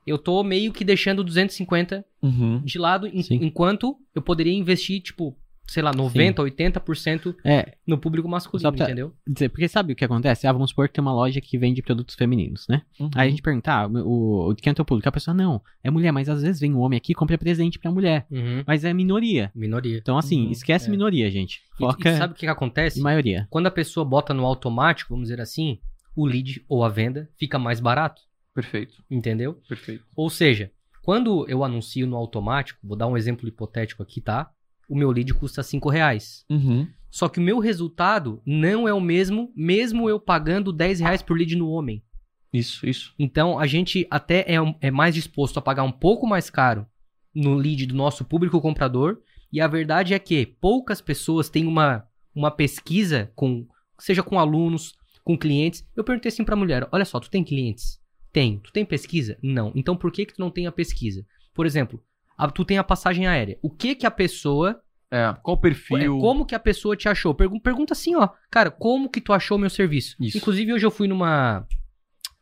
eu 0.08 0.17
tô 0.17 0.43
meio 0.43 0.72
que 0.74 0.84
deixando 0.84 1.24
250 1.24 2.04
Uhum. 2.24 2.62
de 2.63 2.80
lado, 2.80 3.06
en- 3.08 3.22
Sim. 3.22 3.39
enquanto 3.41 3.96
eu 4.15 4.22
poderia 4.22 4.54
investir, 4.54 5.02
tipo, 5.02 5.38
sei 5.70 5.84
lá, 5.84 5.91
90, 5.93 6.41
80% 6.41 7.36
É, 7.43 7.74
no 7.86 7.98
público 7.98 8.26
masculino, 8.30 8.72
pra- 8.72 8.86
entendeu? 8.86 9.13
dizer, 9.28 9.50
porque 9.50 9.67
sabe 9.67 9.91
o 9.91 9.96
que 9.98 10.06
acontece? 10.06 10.48
Ah, 10.48 10.52
vamos 10.54 10.70
supor 10.70 10.88
que 10.88 10.93
tem 10.93 11.02
uma 11.02 11.12
loja 11.13 11.41
que 11.41 11.58
vende 11.58 11.82
produtos 11.82 12.15
femininos, 12.15 12.65
né? 12.70 12.84
Uhum. 12.98 13.10
Aí 13.13 13.28
a 13.28 13.30
gente 13.30 13.41
pergunta, 13.41 13.72
ah, 13.74 13.88
o, 13.88 14.52
o, 14.52 14.56
quem 14.56 14.72
é 14.72 14.72
o 14.72 14.76
teu 14.76 14.86
público? 14.86 15.10
A 15.10 15.12
pessoa, 15.12 15.34
não, 15.36 15.62
é 15.84 15.91
mulher, 15.91 16.12
mas 16.13 16.30
às 16.30 16.41
vezes 16.41 16.62
vem 16.62 16.74
um 16.74 16.80
homem 16.80 16.96
aqui 16.96 17.12
e 17.12 17.15
compra 17.15 17.38
presente 17.38 17.78
pra 17.80 17.91
mulher. 17.91 18.26
Uhum. 18.32 18.63
Mas 18.65 18.86
é 18.86 18.93
minoria. 18.93 19.52
Minoria. 19.54 19.98
Então, 19.98 20.17
assim, 20.17 20.46
Uhum, 20.46 20.52
esquece 20.52 20.88
é. 20.88 20.91
minoria, 20.91 21.30
gente. 21.30 21.58
E- 21.76 21.78
Foca 21.80 22.10
E, 22.12 22.17
sabe 22.17 22.32
o 22.32 22.36
que, 22.36 22.46
que 22.46 22.52
acontece? 22.52 23.02
maioria. 23.02 23.46
Quando 23.50 23.67
a 23.67 23.72
pessoa 23.72 24.06
bota 24.06 24.34
no 24.34 24.46
automático, 24.46 25.10
vamos 25.13 25.28
dizer 25.28 25.41
assim, 25.41 25.80
o 26.15 26.26
lead 26.26 26.63
ou 26.70 26.84
a 26.84 26.88
venda 26.89 27.30
fica 27.38 27.60
mais 27.60 27.82
barato, 27.82 28.22
Perfeito, 28.58 29.04
entendeu? 29.08 29.54
perfeito. 29.70 30.04
Ou 30.15 30.32
seja, 30.32 30.72
quando 31.04 31.48
eu 31.48 31.63
anuncio 31.63 32.08
no 32.08 32.17
automático, 32.17 32.80
vou 32.84 32.98
dar 32.98 33.06
um 33.06 33.15
exemplo 33.15 33.48
hipotético 33.48 34.02
aqui, 34.02 34.20
tá? 34.20 34.50
O 34.89 34.98
meu 34.98 35.12
lead 35.12 35.32
custa 35.36 35.62
5 35.62 35.88
reais. 35.91 36.43
Uhum. 36.50 36.88
Só 37.12 37.30
que 37.30 37.38
o 37.38 37.41
meu 37.43 37.60
resultado 37.60 38.41
não 38.43 38.88
é 38.88 38.93
o 38.96 39.00
mesmo, 39.00 39.54
mesmo 39.56 40.10
eu 40.10 40.20
pagando 40.20 40.74
10 40.74 41.02
reais 41.02 41.22
por 41.22 41.38
lead 41.38 41.56
no 41.56 41.70
homem. 41.70 42.04
Isso, 42.52 42.84
isso. 42.89 43.13
Então 43.20 43.60
a 43.60 43.67
gente 43.67 44.08
até 44.10 44.39
é, 44.52 44.56
é 44.82 44.89
mais 44.89 45.13
disposto 45.13 45.60
a 45.60 45.62
pagar 45.62 45.84
um 45.84 45.91
pouco 45.91 46.26
mais 46.26 46.50
caro 46.50 46.88
no 47.36 47.54
lead 47.54 47.86
do 47.86 47.93
nosso 47.96 48.26
público 48.26 48.60
comprador. 48.60 49.22
E 49.54 49.62
a 49.62 49.67
verdade 49.67 50.15
é 50.15 50.20
que 50.20 50.48
poucas 50.48 51.00
pessoas 51.00 51.48
têm 51.48 51.67
uma, 51.67 52.08
uma 52.34 52.50
pesquisa 52.50 53.32
com, 53.36 53.67
seja 54.00 54.24
com 54.24 54.39
alunos, 54.39 54.96
com 55.24 55.38
clientes. 55.38 55.88
Eu 55.96 56.04
perguntei 56.04 56.30
assim 56.30 56.43
pra 56.43 56.56
mulher: 56.56 56.89
olha 56.91 57.06
só, 57.06 57.20
tu 57.20 57.30
tem 57.30 57.43
clientes? 57.43 58.00
Tem. 58.39 58.60
Tu 58.60 58.71
tem 58.71 58.86
pesquisa? 58.86 59.38
Não. 59.41 59.71
Então 59.76 59.95
por 59.95 60.12
que, 60.12 60.26
que 60.26 60.34
tu 60.36 60.39
não 60.41 60.52
tem 60.52 60.67
a 60.67 60.71
pesquisa? 60.71 61.26
Por 61.54 61.65
exemplo, 61.65 62.04
a- 62.38 62.50
tu 62.52 62.63
tem 62.63 62.78
a 62.78 62.84
passagem 62.84 63.26
aérea. 63.28 63.58
O 63.62 63.69
que 63.69 63.95
que 63.95 64.06
a 64.06 64.12
pessoa 64.12 64.80
É, 65.10 65.34
qual 65.41 65.56
o 65.58 65.60
perfil? 65.60 65.97
é, 65.97 66.06
como 66.19 66.45
que 66.45 66.54
a 66.54 66.60
pessoa 66.60 66.95
te 66.95 67.08
achou? 67.10 67.34
Pergun- 67.34 67.60
pergunta 67.60 67.93
assim, 67.93 68.15
ó. 68.15 68.30
Cara, 68.52 68.69
como 68.69 69.10
que 69.10 69.21
tu 69.21 69.34
achou 69.34 69.58
o 69.58 69.60
meu 69.60 69.69
serviço? 69.69 70.15
Isso. 70.19 70.38
Inclusive, 70.38 70.73
hoje 70.73 70.86
eu 70.86 70.91
fui 70.91 71.08
numa. 71.08 71.65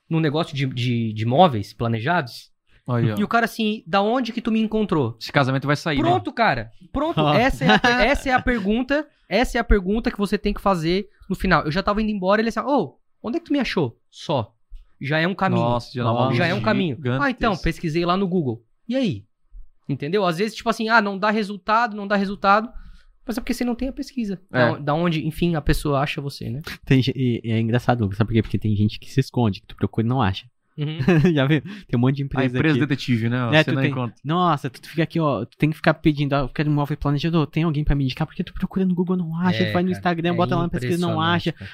num 0.09 0.19
negócio 0.19 0.55
de, 0.55 0.65
de, 0.65 1.13
de 1.13 1.25
móveis 1.25 1.73
planejados. 1.73 2.51
Aí, 2.87 3.11
ó. 3.11 3.15
E 3.17 3.23
o 3.23 3.27
cara 3.27 3.45
assim, 3.45 3.83
da 3.87 4.01
onde 4.01 4.31
que 4.33 4.41
tu 4.41 4.51
me 4.51 4.59
encontrou? 4.59 5.15
Esse 5.19 5.31
casamento 5.31 5.65
vai 5.67 5.75
sair, 5.75 5.97
né? 5.97 6.03
Pronto, 6.03 6.31
cara. 6.33 6.71
Pronto. 6.91 7.19
Essa 7.29 7.65
é, 7.65 7.67
a, 7.69 7.79
essa 8.05 8.29
é 8.29 8.33
a 8.33 8.41
pergunta. 8.41 9.07
Essa 9.29 9.57
é 9.57 9.61
a 9.61 9.63
pergunta 9.63 10.11
que 10.11 10.17
você 10.17 10.37
tem 10.37 10.53
que 10.53 10.61
fazer 10.61 11.07
no 11.29 11.35
final. 11.35 11.63
Eu 11.63 11.71
já 11.71 11.81
tava 11.81 12.01
indo 12.01 12.11
embora, 12.11 12.41
ele 12.41 12.49
assim, 12.49 12.59
ô, 12.59 12.97
onde 13.23 13.37
é 13.37 13.39
que 13.39 13.45
tu 13.47 13.53
me 13.53 13.59
achou? 13.59 13.97
Só. 14.11 14.54
Já 15.05 15.19
é 15.19 15.27
um 15.27 15.35
caminho. 15.35 15.61
Nossa, 15.61 15.91
já, 15.93 16.03
uma 16.03 16.13
Nossa, 16.13 16.35
já 16.35 16.47
é 16.47 16.53
um 16.53 16.61
caminho. 16.61 16.97
Ah, 17.19 17.29
então, 17.29 17.55
pesquisei 17.55 18.05
lá 18.05 18.17
no 18.17 18.27
Google. 18.27 18.63
E 18.87 18.95
aí? 18.95 19.23
Entendeu? 19.87 20.25
Às 20.25 20.37
vezes, 20.39 20.55
tipo 20.55 20.69
assim, 20.69 20.89
ah, 20.89 21.01
não 21.01 21.17
dá 21.17 21.29
resultado, 21.29 21.95
não 21.95 22.07
dá 22.07 22.15
resultado. 22.15 22.69
Mas 23.27 23.37
é 23.37 23.41
porque 23.41 23.53
você 23.53 23.63
não 23.65 23.75
tem 23.75 23.87
a 23.87 23.93
pesquisa. 23.93 24.39
É. 24.51 24.77
Da, 24.79 24.93
onde, 24.93 25.25
enfim, 25.25 25.55
a 25.55 25.61
pessoa 25.61 25.99
acha 25.99 26.21
você, 26.21 26.49
né? 26.49 26.61
Tem, 26.85 27.01
e, 27.15 27.41
e 27.43 27.51
é 27.51 27.59
engraçado, 27.59 28.01
Lucas, 28.01 28.17
sabe 28.17 28.27
por 28.29 28.33
quê? 28.33 28.41
Porque 28.41 28.57
tem 28.59 28.75
gente 28.75 28.99
que 28.99 29.11
se 29.11 29.19
esconde, 29.19 29.61
que 29.61 29.67
tu 29.67 29.75
procura 29.75 30.05
e 30.05 30.09
não 30.09 30.21
acha. 30.21 30.45
Uhum. 30.77 30.97
Já 31.33 31.45
viu? 31.47 31.61
Tem 31.61 31.95
um 31.95 31.99
monte 31.99 32.17
de 32.17 32.23
A 32.23 32.25
empresa, 32.25 32.57
empresa 32.57 32.75
aqui. 32.77 32.85
detetive, 32.85 33.29
né? 33.29 33.49
É, 33.53 33.63
Você 33.63 33.71
tu 33.71 33.75
não 33.75 33.81
tem- 33.81 33.91
encontra. 33.91 34.15
Nossa, 34.23 34.69
tu 34.69 34.87
fica 34.89 35.03
aqui, 35.03 35.19
ó. 35.19 35.45
Tu 35.45 35.57
tem 35.57 35.69
que 35.69 35.75
ficar 35.75 35.93
pedindo, 35.95 36.33
ah, 36.33 36.39
eu 36.39 36.49
quero 36.49 36.69
um 36.69 36.73
móvel 36.73 36.97
planejador. 36.97 37.47
Tem 37.47 37.63
alguém 37.63 37.83
pra 37.83 37.95
me 37.95 38.03
indicar? 38.03 38.27
Porque 38.27 38.43
tu 38.43 38.53
procura 38.53 38.85
no 38.85 38.93
Google, 38.93 39.15
não 39.17 39.35
acha. 39.39 39.63
É, 39.63 39.67
tu 39.69 39.73
vai 39.73 39.81
no 39.83 39.89
cara, 39.89 39.97
Instagram, 39.97 40.29
é 40.29 40.33
bota 40.33 40.55
lá 40.55 40.63
na 40.63 40.69
pesquisa, 40.69 40.99
não 40.99 41.19
acha. 41.21 41.51
cara. 41.53 41.71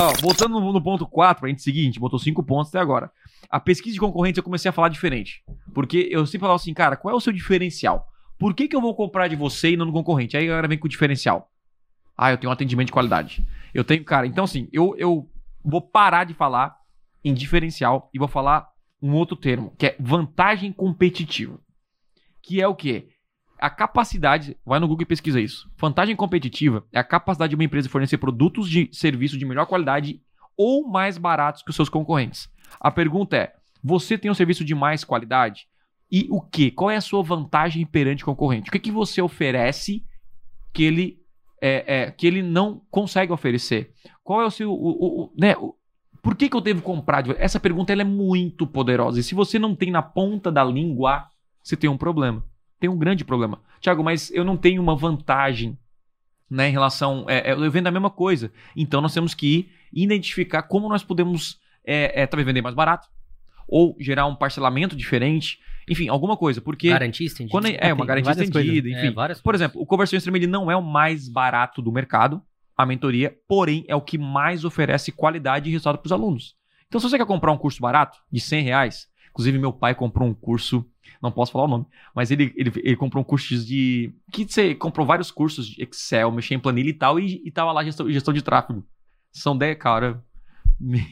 Ó, 0.00 0.14
voltando 0.22 0.58
no, 0.58 0.72
no 0.72 0.82
ponto 0.82 1.06
4, 1.06 1.40
pra 1.42 1.50
gente 1.50 1.60
seguir, 1.60 1.82
a 1.82 1.84
gente 1.84 2.00
botou 2.00 2.18
5 2.18 2.42
pontos 2.42 2.70
até 2.70 2.78
agora. 2.78 3.12
A 3.50 3.60
pesquisa 3.60 3.92
de 3.92 4.00
concorrentes 4.00 4.38
eu 4.38 4.42
comecei 4.42 4.70
a 4.70 4.72
falar 4.72 4.88
diferente. 4.88 5.44
Porque 5.74 6.08
eu 6.10 6.24
sempre 6.24 6.40
falava 6.40 6.56
assim, 6.56 6.72
cara, 6.72 6.96
qual 6.96 7.12
é 7.12 7.16
o 7.16 7.20
seu 7.20 7.34
diferencial? 7.34 8.08
Por 8.38 8.54
que, 8.54 8.66
que 8.66 8.74
eu 8.74 8.80
vou 8.80 8.94
comprar 8.94 9.28
de 9.28 9.36
você 9.36 9.72
e 9.72 9.76
não 9.76 9.84
do 9.84 9.92
concorrente? 9.92 10.38
Aí 10.38 10.44
a 10.44 10.48
galera 10.48 10.68
vem 10.68 10.78
com 10.78 10.86
o 10.86 10.90
diferencial. 10.90 11.50
Ah, 12.16 12.30
eu 12.30 12.38
tenho 12.38 12.48
um 12.48 12.52
atendimento 12.52 12.86
de 12.86 12.92
qualidade. 12.92 13.46
Eu 13.74 13.84
tenho, 13.84 14.02
cara, 14.02 14.26
então 14.26 14.44
assim, 14.44 14.70
eu, 14.72 14.94
eu 14.96 15.28
vou 15.62 15.82
parar 15.82 16.24
de 16.24 16.32
falar 16.32 16.74
em 17.22 17.34
diferencial 17.34 18.08
e 18.14 18.18
vou 18.18 18.28
falar 18.28 18.70
um 19.02 19.12
outro 19.12 19.36
termo, 19.36 19.74
que 19.76 19.84
é 19.84 19.96
vantagem 20.00 20.72
competitiva. 20.72 21.60
Que 22.42 22.62
é 22.62 22.66
o 22.66 22.74
quê? 22.74 23.09
A 23.60 23.68
capacidade, 23.68 24.56
vai 24.64 24.80
no 24.80 24.88
Google 24.88 25.02
e 25.02 25.06
pesquisa 25.06 25.40
isso. 25.40 25.70
Vantagem 25.78 26.16
competitiva 26.16 26.84
é 26.92 26.98
a 26.98 27.04
capacidade 27.04 27.50
de 27.50 27.56
uma 27.56 27.64
empresa 27.64 27.88
fornecer 27.88 28.18
produtos 28.18 28.68
de 28.68 28.88
serviço 28.92 29.36
de 29.36 29.44
melhor 29.44 29.66
qualidade 29.66 30.20
ou 30.56 30.88
mais 30.88 31.18
baratos 31.18 31.62
que 31.62 31.70
os 31.70 31.76
seus 31.76 31.88
concorrentes. 31.88 32.48
A 32.80 32.90
pergunta 32.90 33.36
é: 33.36 33.52
você 33.82 34.16
tem 34.16 34.30
um 34.30 34.34
serviço 34.34 34.64
de 34.64 34.74
mais 34.74 35.04
qualidade? 35.04 35.68
E 36.10 36.26
o 36.30 36.40
que? 36.40 36.70
Qual 36.70 36.90
é 36.90 36.96
a 36.96 37.00
sua 37.00 37.22
vantagem 37.22 37.84
perante 37.86 38.22
o 38.22 38.26
concorrente? 38.26 38.68
O 38.68 38.72
que, 38.72 38.78
que 38.78 38.90
você 38.90 39.22
oferece 39.22 40.04
que 40.72 40.82
ele, 40.82 41.18
é, 41.60 42.02
é, 42.02 42.10
que 42.10 42.26
ele 42.26 42.42
não 42.42 42.82
consegue 42.90 43.32
oferecer? 43.32 43.92
Qual 44.24 44.40
é 44.40 44.46
o 44.46 44.50
seu. 44.50 44.72
O, 44.72 45.24
o- 45.24 45.32
né, 45.38 45.54
por 46.22 46.34
que, 46.34 46.48
que 46.48 46.56
eu 46.56 46.60
devo 46.60 46.82
comprar? 46.82 47.24
Essa 47.38 47.60
pergunta 47.60 47.92
ela 47.92 48.02
é 48.02 48.04
muito 48.04 48.66
poderosa. 48.66 49.20
E 49.20 49.22
se 49.22 49.34
você 49.34 49.58
não 49.58 49.74
tem 49.76 49.90
na 49.90 50.02
ponta 50.02 50.50
da 50.50 50.64
língua, 50.64 51.26
você 51.62 51.76
tem 51.76 51.88
um 51.88 51.96
problema. 51.96 52.44
Tem 52.80 52.88
um 52.88 52.98
grande 52.98 53.24
problema. 53.24 53.60
Tiago, 53.80 54.02
mas 54.02 54.30
eu 54.30 54.42
não 54.42 54.56
tenho 54.56 54.82
uma 54.82 54.96
vantagem 54.96 55.78
né, 56.50 56.68
em 56.68 56.72
relação. 56.72 57.26
É, 57.28 57.50
é, 57.50 57.52
eu 57.52 57.70
vendo 57.70 57.86
a 57.86 57.90
mesma 57.90 58.10
coisa. 58.10 58.50
Então 58.74 59.00
nós 59.00 59.14
temos 59.14 59.34
que 59.34 59.70
identificar 59.92 60.62
como 60.62 60.88
nós 60.88 61.04
podemos 61.04 61.60
é, 61.84 62.22
é, 62.22 62.26
talvez 62.26 62.46
vender 62.46 62.62
mais 62.62 62.74
barato. 62.74 63.06
Ou 63.68 63.96
gerar 64.00 64.26
um 64.26 64.34
parcelamento 64.34 64.96
diferente. 64.96 65.60
Enfim, 65.88 66.08
alguma 66.08 66.36
coisa. 66.36 66.60
Porque. 66.60 66.88
Garantia 66.88 67.26
estendida. 67.26 67.52
Quando 67.52 67.66
é, 67.66 67.78
é, 67.80 67.92
uma 67.92 68.04
garantia 68.04 68.32
estendida, 68.32 68.88
coisas. 68.88 69.04
enfim. 69.04 69.14
É, 69.20 69.34
Por 69.42 69.54
exemplo, 69.54 69.80
o 69.80 69.86
conversão 69.86 70.16
extrema 70.16 70.38
ele 70.38 70.48
não 70.48 70.68
é 70.70 70.74
o 70.74 70.82
mais 70.82 71.28
barato 71.28 71.80
do 71.80 71.92
mercado, 71.92 72.42
a 72.76 72.84
mentoria, 72.84 73.36
porém 73.46 73.84
é 73.86 73.94
o 73.94 74.00
que 74.00 74.18
mais 74.18 74.64
oferece 74.64 75.12
qualidade 75.12 75.68
e 75.68 75.72
resultado 75.72 75.98
para 75.98 76.06
os 76.06 76.12
alunos. 76.12 76.56
Então, 76.88 77.00
se 77.00 77.08
você 77.08 77.16
quer 77.16 77.26
comprar 77.26 77.52
um 77.52 77.58
curso 77.58 77.80
barato, 77.80 78.18
de 78.32 78.40
100 78.40 78.64
reais, 78.64 79.06
inclusive 79.30 79.58
meu 79.58 79.72
pai 79.72 79.94
comprou 79.94 80.28
um 80.28 80.34
curso, 80.34 80.84
não 81.22 81.30
posso 81.30 81.52
falar 81.52 81.64
o 81.64 81.68
nome, 81.68 81.86
mas 82.14 82.30
ele, 82.30 82.52
ele, 82.56 82.72
ele 82.76 82.96
comprou 82.96 83.20
um 83.20 83.24
curso 83.24 83.54
de. 83.64 84.12
que 84.32 84.44
você 84.44 84.74
comprou 84.74 85.06
vários 85.06 85.30
cursos 85.30 85.66
de 85.66 85.82
Excel, 85.82 86.32
mexer 86.32 86.54
em 86.54 86.60
planilha 86.60 86.88
e 86.88 86.94
tal, 86.94 87.20
e, 87.20 87.42
e 87.44 87.50
tava 87.50 87.72
lá 87.72 87.84
gestão, 87.84 88.10
gestão 88.10 88.32
de 88.32 88.42
tráfego. 88.42 88.84
São 89.32 89.56
10, 89.56 89.78
cara. 89.78 90.24
Meu 90.80 91.04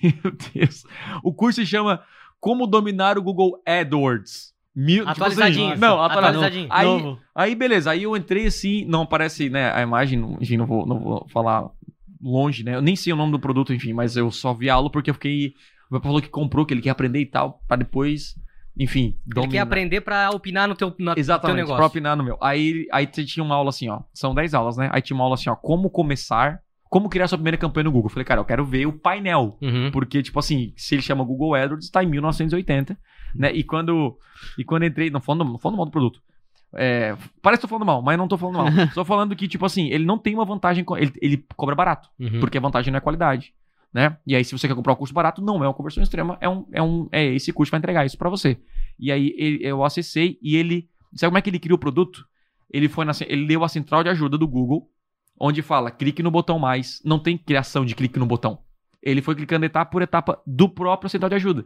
Deus. 0.55 0.85
O 1.23 1.33
curso 1.33 1.61
se 1.61 1.67
chama 1.67 2.03
Como 2.41 2.67
Dominar 2.67 3.19
o 3.19 3.23
Google 3.23 3.63
AdWords. 3.67 4.57
Mil, 4.75 4.99
tipo 4.99 5.11
Atualizadinho. 5.11 5.73
assim, 5.73 5.81
não, 5.81 6.01
atualizadinho. 6.01 6.69
Aí, 6.71 6.87
Novo. 6.87 7.21
Aí, 7.35 7.55
beleza. 7.55 7.91
Aí 7.91 8.05
eu 8.05 8.17
entrei 8.17 8.47
assim, 8.47 8.85
não 8.85 9.03
aparece, 9.03 9.51
né, 9.51 9.73
a 9.73 9.83
imagem, 9.83 10.37
enfim, 10.41 10.57
não 10.57 10.67
vou, 10.67 10.87
não 10.87 11.01
vou 11.01 11.29
falar 11.31 11.69
longe, 12.21 12.63
né? 12.63 12.77
Eu 12.77 12.83
nem 12.83 12.95
sei 12.95 13.13
o 13.13 13.17
nome 13.17 13.33
do 13.33 13.41
produto, 13.41 13.75
enfim, 13.75 13.93
mas 13.93 14.17
eu 14.17 14.31
só 14.31 14.55
vi 14.55 14.71
a 14.71 14.75
aula 14.75 14.91
porque 14.91 15.11
eu 15.11 15.15
fiquei. 15.15 15.55
O 15.91 15.95
meu 15.95 16.01
falou 16.01 16.23
que 16.23 16.29
comprou, 16.29 16.65
que 16.65 16.75
ele 16.75 16.83
quer 16.83 16.91
aprender 16.91 17.21
e 17.21 17.27
tal, 17.27 17.61
pra 17.67 17.77
depois, 17.77 18.37
enfim, 18.79 19.17
Ele 19.27 19.35
dominar. 19.35 19.53
quer 19.53 19.59
aprender 19.61 20.01
pra 20.01 20.31
opinar 20.31 20.69
no 20.69 20.75
teu, 20.75 20.91
teu 20.91 21.15
Exatamente, 21.17 21.57
negócio. 21.57 21.77
pra 21.77 21.87
opinar 21.87 22.17
no 22.17 22.23
meu. 22.25 22.39
Aí, 22.41 22.87
aí 22.93 23.07
tinha 23.07 23.43
uma 23.45 23.55
aula 23.55 23.71
assim, 23.71 23.89
ó. 23.89 24.01
São 24.15 24.35
10 24.35 24.55
aulas, 24.55 24.77
né? 24.77 24.89
Aí 24.93 25.03
tinha 25.03 25.15
uma 25.17 25.25
aula 25.25 25.35
assim, 25.35 25.51
ó. 25.51 25.57
Como 25.57 25.91
começar, 25.91 26.61
como 26.89 27.09
criar 27.09 27.27
sua 27.29 27.39
primeira 27.39 27.57
campanha 27.57 27.85
no 27.85 27.91
Google. 27.93 28.07
Eu 28.09 28.13
falei, 28.13 28.25
cara, 28.25 28.41
eu 28.41 28.45
quero 28.45 28.65
ver 28.65 28.87
o 28.87 28.93
painel. 28.93 29.59
Uhum. 29.61 29.91
Porque, 29.91 30.23
tipo 30.23 30.39
assim, 30.39 30.73
se 30.77 30.95
ele 30.95 31.03
chama 31.03 31.25
Google 31.25 31.55
AdWords, 31.55 31.91
tá 31.91 32.03
em 32.03 32.07
1980, 32.07 32.97
né? 33.35 33.53
E 33.53 33.63
quando, 33.65 34.17
e 34.57 34.65
quando 34.65 34.85
entrei, 34.85 35.11
não 35.11 35.21
falando, 35.21 35.45
não 35.45 35.59
falando 35.59 35.77
mal 35.77 35.87
do 35.87 35.93
produto. 35.93 36.21
É, 36.75 37.17
parece 37.43 37.61
que 37.61 37.67
tô 37.67 37.69
falando 37.69 37.87
mal, 37.87 38.03
mas 38.03 38.19
não 38.19 38.29
tô 38.29 38.37
falando 38.37 38.57
mal. 38.57 38.67
Tô 38.95 39.03
falando 39.05 39.35
que, 39.35 39.49
tipo 39.49 39.65
assim, 39.65 39.89
ele 39.89 40.05
não 40.05 40.19
tem 40.19 40.35
uma 40.35 40.45
vantagem, 40.45 40.85
ele, 40.99 41.13
ele 41.23 41.45
cobra 41.57 41.75
barato, 41.75 42.11
Uhum. 42.21 42.41
porque 42.41 42.59
a 42.59 42.61
vantagem 42.61 42.93
não 42.93 42.99
é 42.99 43.01
qualidade, 43.01 43.55
né? 43.99 44.17
E 44.27 44.35
aí, 44.37 44.45
se 44.45 44.53
você 44.57 44.69
quer 44.69 44.75
comprar 44.75 44.93
um 44.93 44.97
curso 44.97 45.13
barato, 45.13 45.43
não 45.43 45.57
é 45.65 45.67
uma 45.67 45.75
conversão 45.75 46.03
extrema, 46.03 46.39
é 46.41 46.49
um, 46.49 46.65
é 46.73 46.81
um, 46.83 47.09
é 47.11 47.25
esse 47.35 47.53
curso 47.53 47.71
vai 47.71 47.79
entregar 47.79 48.07
isso 48.07 48.17
pra 48.17 48.31
você. 48.31 48.57
E 48.99 49.11
aí, 49.11 49.35
ele- 49.37 49.59
eu 49.67 49.83
acessei 49.85 50.39
e 50.41 50.57
ele, 50.57 50.89
sabe 51.15 51.31
como 51.31 51.39
é 51.39 51.43
que 51.43 51.51
ele 51.51 51.59
criou 51.59 51.77
o 51.77 51.81
produto? 51.81 52.25
Ele 52.73 52.89
foi 52.89 53.05
na, 53.05 53.13
ele 53.27 53.45
leu 53.47 53.65
a 53.65 53.69
central 53.69 54.03
de 54.05 54.09
ajuda 54.11 54.39
do 54.39 54.47
Google, 54.47 54.89
onde 55.41 55.63
fala 55.63 55.91
clique 55.91 56.23
no 56.23 56.31
botão 56.31 56.59
mais, 56.59 57.01
não 57.05 57.19
tem 57.19 57.37
criação 57.37 57.85
de 57.85 57.95
clique 57.95 58.19
no 58.19 58.27
botão. 58.27 58.59
Ele 59.03 59.21
foi 59.23 59.35
clicando 59.35 59.65
etapa 59.67 59.91
por 59.91 60.03
etapa 60.03 60.41
do 60.47 60.69
próprio 60.69 61.09
central 61.11 61.29
de 61.31 61.37
ajuda. 61.37 61.65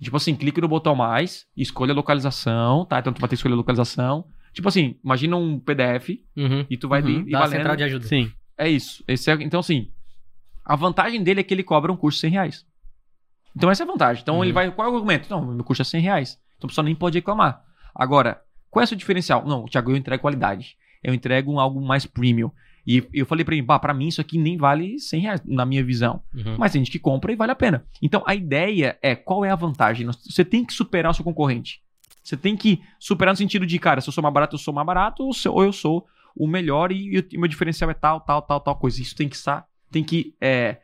Tipo 0.00 0.16
assim, 0.18 0.34
clique 0.34 0.60
no 0.60 0.68
botão 0.68 0.94
mais, 0.94 1.46
escolha 1.56 1.92
a 1.92 1.94
localização, 1.94 2.84
tá? 2.84 2.98
Então 2.98 3.12
tu 3.12 3.20
vai 3.20 3.28
ter 3.28 3.34
que 3.34 3.38
escolher 3.38 3.54
a 3.54 3.56
localização. 3.56 4.26
Tipo 4.52 4.68
assim, 4.68 4.98
imagina 5.04 5.36
um 5.36 5.58
PDF 5.58 6.20
Uhum. 6.36 6.66
e 6.68 6.76
tu 6.76 6.88
vai 6.88 7.00
Uhum, 7.02 7.08
ali 7.20 7.28
e 7.28 7.32
valendo. 7.32 7.50
central 7.50 7.76
de 7.76 7.82
ajuda. 7.84 8.06
Sim. 8.06 8.30
É 8.58 8.68
isso. 8.68 9.02
Esse 9.08 9.30
é- 9.30 9.34
então, 9.42 9.60
assim, 9.60 9.90
a 10.66 10.76
vantagem 10.76 11.22
dele 11.22 11.40
é 11.40 11.42
que 11.42 11.54
ele 11.54 11.62
cobra 11.62 11.90
um 11.92 11.96
curso 11.96 12.16
de 12.18 12.22
100 12.22 12.30
reais. 12.30 12.66
Então, 13.56 13.70
essa 13.70 13.82
é 13.82 13.84
a 13.84 13.86
vantagem. 13.86 14.22
Então, 14.22 14.36
Uhum. 14.36 14.44
ele 14.44 14.52
vai. 14.52 14.70
Qual 14.70 14.86
é 14.86 14.90
o 14.90 14.94
argumento? 14.94 15.30
Não, 15.30 15.44
meu 15.54 15.64
curso 15.64 15.80
é 15.82 15.84
100 15.84 16.00
reais. 16.02 16.38
Então, 16.56 16.66
a 16.66 16.68
pessoa 16.68 16.84
nem 16.84 16.94
pode 16.94 17.16
reclamar. 17.16 17.62
Agora, 17.94 18.42
qual 18.70 18.82
é 18.82 18.84
o 18.84 18.86
seu 18.88 18.96
diferencial? 18.98 19.46
Não, 19.46 19.64
Thiago, 19.64 19.90
eu 19.92 19.96
entrego 19.96 20.20
qualidade. 20.20 20.76
Eu 21.02 21.14
entrego 21.14 21.58
algo 21.58 21.80
mais 21.80 22.04
premium. 22.04 22.50
E 22.86 23.04
eu 23.12 23.24
falei 23.26 23.44
pra 23.44 23.54
ele, 23.54 23.62
bah, 23.62 23.78
pra 23.78 23.94
mim 23.94 24.08
isso 24.08 24.20
aqui 24.20 24.38
nem 24.38 24.56
vale 24.56 24.98
100 25.00 25.20
reais, 25.20 25.42
na 25.44 25.64
minha 25.64 25.82
visão. 25.82 26.22
Uhum. 26.34 26.56
Mas 26.58 26.72
tem 26.72 26.80
gente 26.84 26.92
que 26.92 26.98
compra 26.98 27.32
e 27.32 27.36
vale 27.36 27.50
a 27.52 27.56
pena. 27.56 27.84
Então, 28.02 28.22
a 28.26 28.34
ideia 28.34 28.96
é 29.02 29.16
qual 29.16 29.44
é 29.44 29.50
a 29.50 29.56
vantagem? 29.56 30.06
Você 30.06 30.44
tem 30.44 30.64
que 30.64 30.72
superar 30.72 31.10
o 31.10 31.14
seu 31.14 31.24
concorrente. 31.24 31.80
Você 32.22 32.36
tem 32.36 32.56
que 32.56 32.80
superar 33.00 33.32
no 33.32 33.36
sentido 33.38 33.64
de, 33.66 33.78
cara, 33.78 34.00
se 34.00 34.08
eu 34.08 34.12
sou 34.12 34.22
mais 34.22 34.34
barato, 34.34 34.54
eu 34.54 34.58
sou 34.58 34.74
mais 34.74 34.86
barato, 34.86 35.22
ou, 35.24 35.64
eu 35.64 35.72
sou 35.72 36.06
o 36.36 36.46
melhor 36.46 36.92
e 36.92 37.18
o 37.18 37.40
meu 37.40 37.48
diferencial 37.48 37.90
é 37.90 37.94
tal, 37.94 38.20
tal, 38.20 38.42
tal, 38.42 38.60
tal 38.60 38.76
coisa. 38.76 39.00
Isso 39.00 39.14
tem 39.16 39.28
que 39.28 39.36
estar, 39.36 39.64
tem 39.96 40.04
que 40.04 40.34
é, 40.38 40.76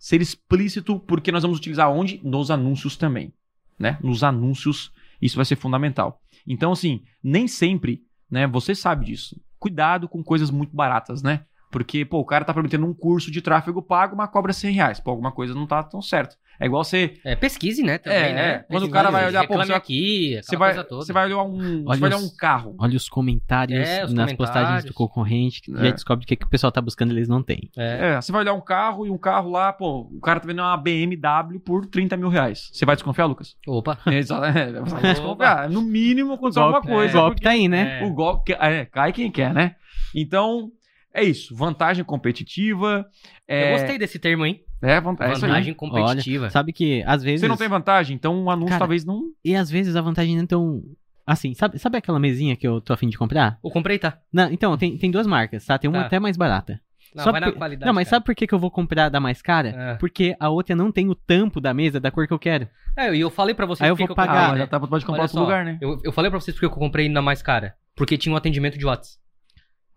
ser 0.00 0.20
explícito, 0.20 0.98
porque 0.98 1.30
nós 1.30 1.44
vamos 1.44 1.58
utilizar 1.58 1.88
onde? 1.88 2.20
Nos 2.24 2.50
anúncios 2.50 2.96
também. 2.96 3.32
Né? 3.78 3.98
Nos 4.02 4.24
anúncios, 4.24 4.92
isso 5.20 5.36
vai 5.36 5.44
ser 5.44 5.54
fundamental. 5.54 6.20
Então, 6.44 6.72
assim, 6.72 7.04
nem 7.22 7.46
sempre, 7.46 8.02
né? 8.28 8.48
Você 8.48 8.74
sabe 8.74 9.06
disso. 9.06 9.40
Cuidado 9.60 10.08
com 10.08 10.24
coisas 10.24 10.50
muito 10.50 10.74
baratas, 10.74 11.22
né? 11.22 11.44
Porque, 11.70 12.04
pô, 12.04 12.18
o 12.18 12.24
cara 12.24 12.44
tá 12.44 12.52
prometendo 12.52 12.84
um 12.84 12.92
curso 12.92 13.30
de 13.30 13.40
tráfego 13.40 13.80
pago, 13.80 14.16
mas 14.16 14.28
cobra 14.28 14.52
100 14.52 14.74
reais. 14.74 14.98
Pô, 14.98 15.12
alguma 15.12 15.30
coisa 15.30 15.54
não 15.54 15.66
tá 15.66 15.80
tão 15.84 16.02
certo. 16.02 16.36
É 16.62 16.66
igual 16.66 16.84
você. 16.84 17.14
É, 17.24 17.34
pesquise, 17.34 17.82
né? 17.82 17.98
Também, 17.98 18.18
É, 18.18 18.32
né? 18.32 18.40
é. 18.42 18.52
Quando 18.58 18.64
o 18.68 18.68
Pesquise, 18.86 18.90
cara 18.92 19.10
vai 19.10 19.26
olhar, 19.26 19.40
pô, 19.40 19.54
reclame 19.54 19.64
você 19.66 19.68
vai- 19.72 19.78
aqui, 19.78 20.40
Você 20.42 20.56
vai, 20.56 20.68
coisa 20.74 20.84
toda. 20.88 21.04
você 21.04 21.12
vai 21.12 21.24
olhar 21.26 21.42
um. 21.42 21.84
Olha 21.84 21.84
você 21.94 22.00
vai 22.00 22.10
olhar 22.10 22.18
um 22.18 22.36
carro. 22.36 22.74
Olha 22.78 22.96
os 22.96 23.08
comentários 23.08 23.78
É, 23.88 24.04
os 24.04 24.12
nas 24.12 24.32
comentários. 24.32 24.36
postagens 24.36 24.84
do 24.84 24.94
concorrente, 24.94 25.60
que 25.60 25.72
É. 25.72 25.76
já 25.84 25.90
descobre 25.90 26.24
o 26.24 26.26
que, 26.28 26.36
que 26.36 26.46
o 26.46 26.48
pessoal 26.48 26.70
tá 26.72 26.80
buscando 26.80 27.12
e 27.12 27.16
eles 27.16 27.28
não 27.28 27.42
têm. 27.42 27.68
É. 27.76 28.12
É, 28.12 28.20
você 28.20 28.30
vai 28.32 28.42
olhar 28.42 28.54
um 28.54 28.60
carro 28.60 29.06
e 29.06 29.10
um 29.10 29.18
carro 29.18 29.50
lá, 29.50 29.72
pô, 29.72 30.08
o 30.12 30.20
cara 30.20 30.38
tá 30.40 30.46
vendendo 30.46 30.62
uma 30.64 30.76
BMW 30.76 31.58
por 31.60 31.84
30 31.86 32.16
mil 32.16 32.28
reais. 32.28 32.70
Você 32.72 32.86
vai 32.86 32.94
desconfiar, 32.96 33.26
Lucas? 33.26 33.56
Opa. 33.66 33.98
É, 34.06 34.18
Exato. 34.18 34.44
É, 34.44 34.72
você 34.80 34.94
vai 34.94 35.02
desconfiar. 35.02 35.68
No 35.68 35.82
mínimo, 35.82 36.32
aconteceu 36.34 36.62
alguma 36.62 36.80
Golpe, 36.80 36.94
coisa. 36.94 37.18
o 37.18 37.22
golpe 37.22 37.40
tá 37.40 37.50
aí, 37.50 37.68
né? 37.68 38.00
É. 38.00 38.04
O 38.04 38.12
golpe 38.14 38.52
é, 38.52 38.84
cai 38.86 39.12
quem 39.12 39.30
quer, 39.30 39.52
né? 39.52 39.74
Então, 40.14 40.70
é 41.14 41.22
isso. 41.24 41.54
Vantagem 41.56 42.04
competitiva. 42.04 43.04
É, 43.48 43.68
Eu 43.74 43.78
gostei 43.78 43.98
desse 43.98 44.18
termo, 44.18 44.44
hein? 44.46 44.60
É, 44.82 44.94
é 44.94 44.98
isso 45.32 45.44
aí. 45.44 45.50
Vantagem 45.50 45.74
competitiva. 45.74 46.50
Sabe 46.50 46.72
que 46.72 47.02
às 47.06 47.22
vezes. 47.22 47.40
Você 47.40 47.48
não 47.48 47.56
tem 47.56 47.68
vantagem, 47.68 48.14
então 48.16 48.34
um 48.44 48.50
anúncio 48.50 48.70
Cara, 48.70 48.80
talvez 48.80 49.04
não. 49.04 49.22
E 49.44 49.54
às 49.54 49.70
vezes 49.70 49.94
a 49.96 50.00
vantagem 50.00 50.36
não 50.36 50.44
é 50.44 50.46
tão. 50.46 50.82
Assim, 51.24 51.54
sabe, 51.54 51.78
sabe 51.78 51.96
aquela 51.98 52.18
mesinha 52.18 52.56
que 52.56 52.66
eu 52.66 52.80
tô 52.80 52.92
afim 52.92 53.08
de 53.08 53.16
comprar? 53.16 53.58
Eu 53.62 53.70
comprei, 53.70 53.96
tá? 53.98 54.18
Não, 54.32 54.50
então, 54.50 54.76
tem, 54.76 54.98
tem 54.98 55.08
duas 55.10 55.26
marcas, 55.26 55.64
tá? 55.64 55.78
Tem 55.78 55.88
uma 55.88 56.00
Tá. 56.00 56.06
até 56.06 56.18
mais 56.18 56.36
barata. 56.36 56.80
Não, 57.14 57.22
Só 57.24 57.30
vai 57.30 57.40
na 57.40 57.48
por- 57.52 57.58
qualidade. 57.58 57.86
Não, 57.86 57.94
mas 57.94 58.08
cara. 58.08 58.16
sabe 58.16 58.26
por 58.26 58.34
que, 58.34 58.46
que 58.46 58.54
eu 58.54 58.58
vou 58.58 58.70
comprar 58.70 59.08
da 59.08 59.20
mais 59.20 59.40
cara? 59.40 59.68
É. 59.68 59.94
Porque 59.96 60.34
a 60.40 60.48
outra 60.48 60.74
não 60.74 60.90
tem 60.90 61.08
o 61.08 61.14
tampo 61.14 61.60
da 61.60 61.72
mesa 61.74 62.00
da 62.00 62.10
cor 62.10 62.26
que 62.26 62.32
eu 62.32 62.38
quero. 62.38 62.66
É, 62.96 63.14
e 63.14 63.20
eu 63.20 63.30
falei 63.30 63.54
pra 63.54 63.66
vocês 63.66 63.82
Aí 63.84 63.90
eu 63.90 63.96
vou 63.96 64.06
que 64.06 64.10
eu 64.12 64.16
pagar, 64.16 64.32
comprei, 64.32 64.48
Ah, 64.48 64.52
né? 64.54 64.58
já 64.60 64.66
tá, 64.66 64.80
pode 64.80 65.04
comprar 65.04 65.20
Olha 65.20 65.24
outro 65.24 65.36
só, 65.38 65.42
lugar, 65.42 65.64
né? 65.64 65.78
Eu, 65.80 66.00
eu 66.02 66.10
falei 66.12 66.30
pra 66.30 66.40
vocês 66.40 66.54
porque 66.54 66.66
eu 66.66 66.70
comprei 66.70 67.08
na 67.08 67.22
mais 67.22 67.40
cara. 67.42 67.74
Porque 67.94 68.16
tinha 68.18 68.32
um 68.32 68.36
atendimento 68.36 68.76
de 68.78 68.84
WhatsApp. 68.86 69.16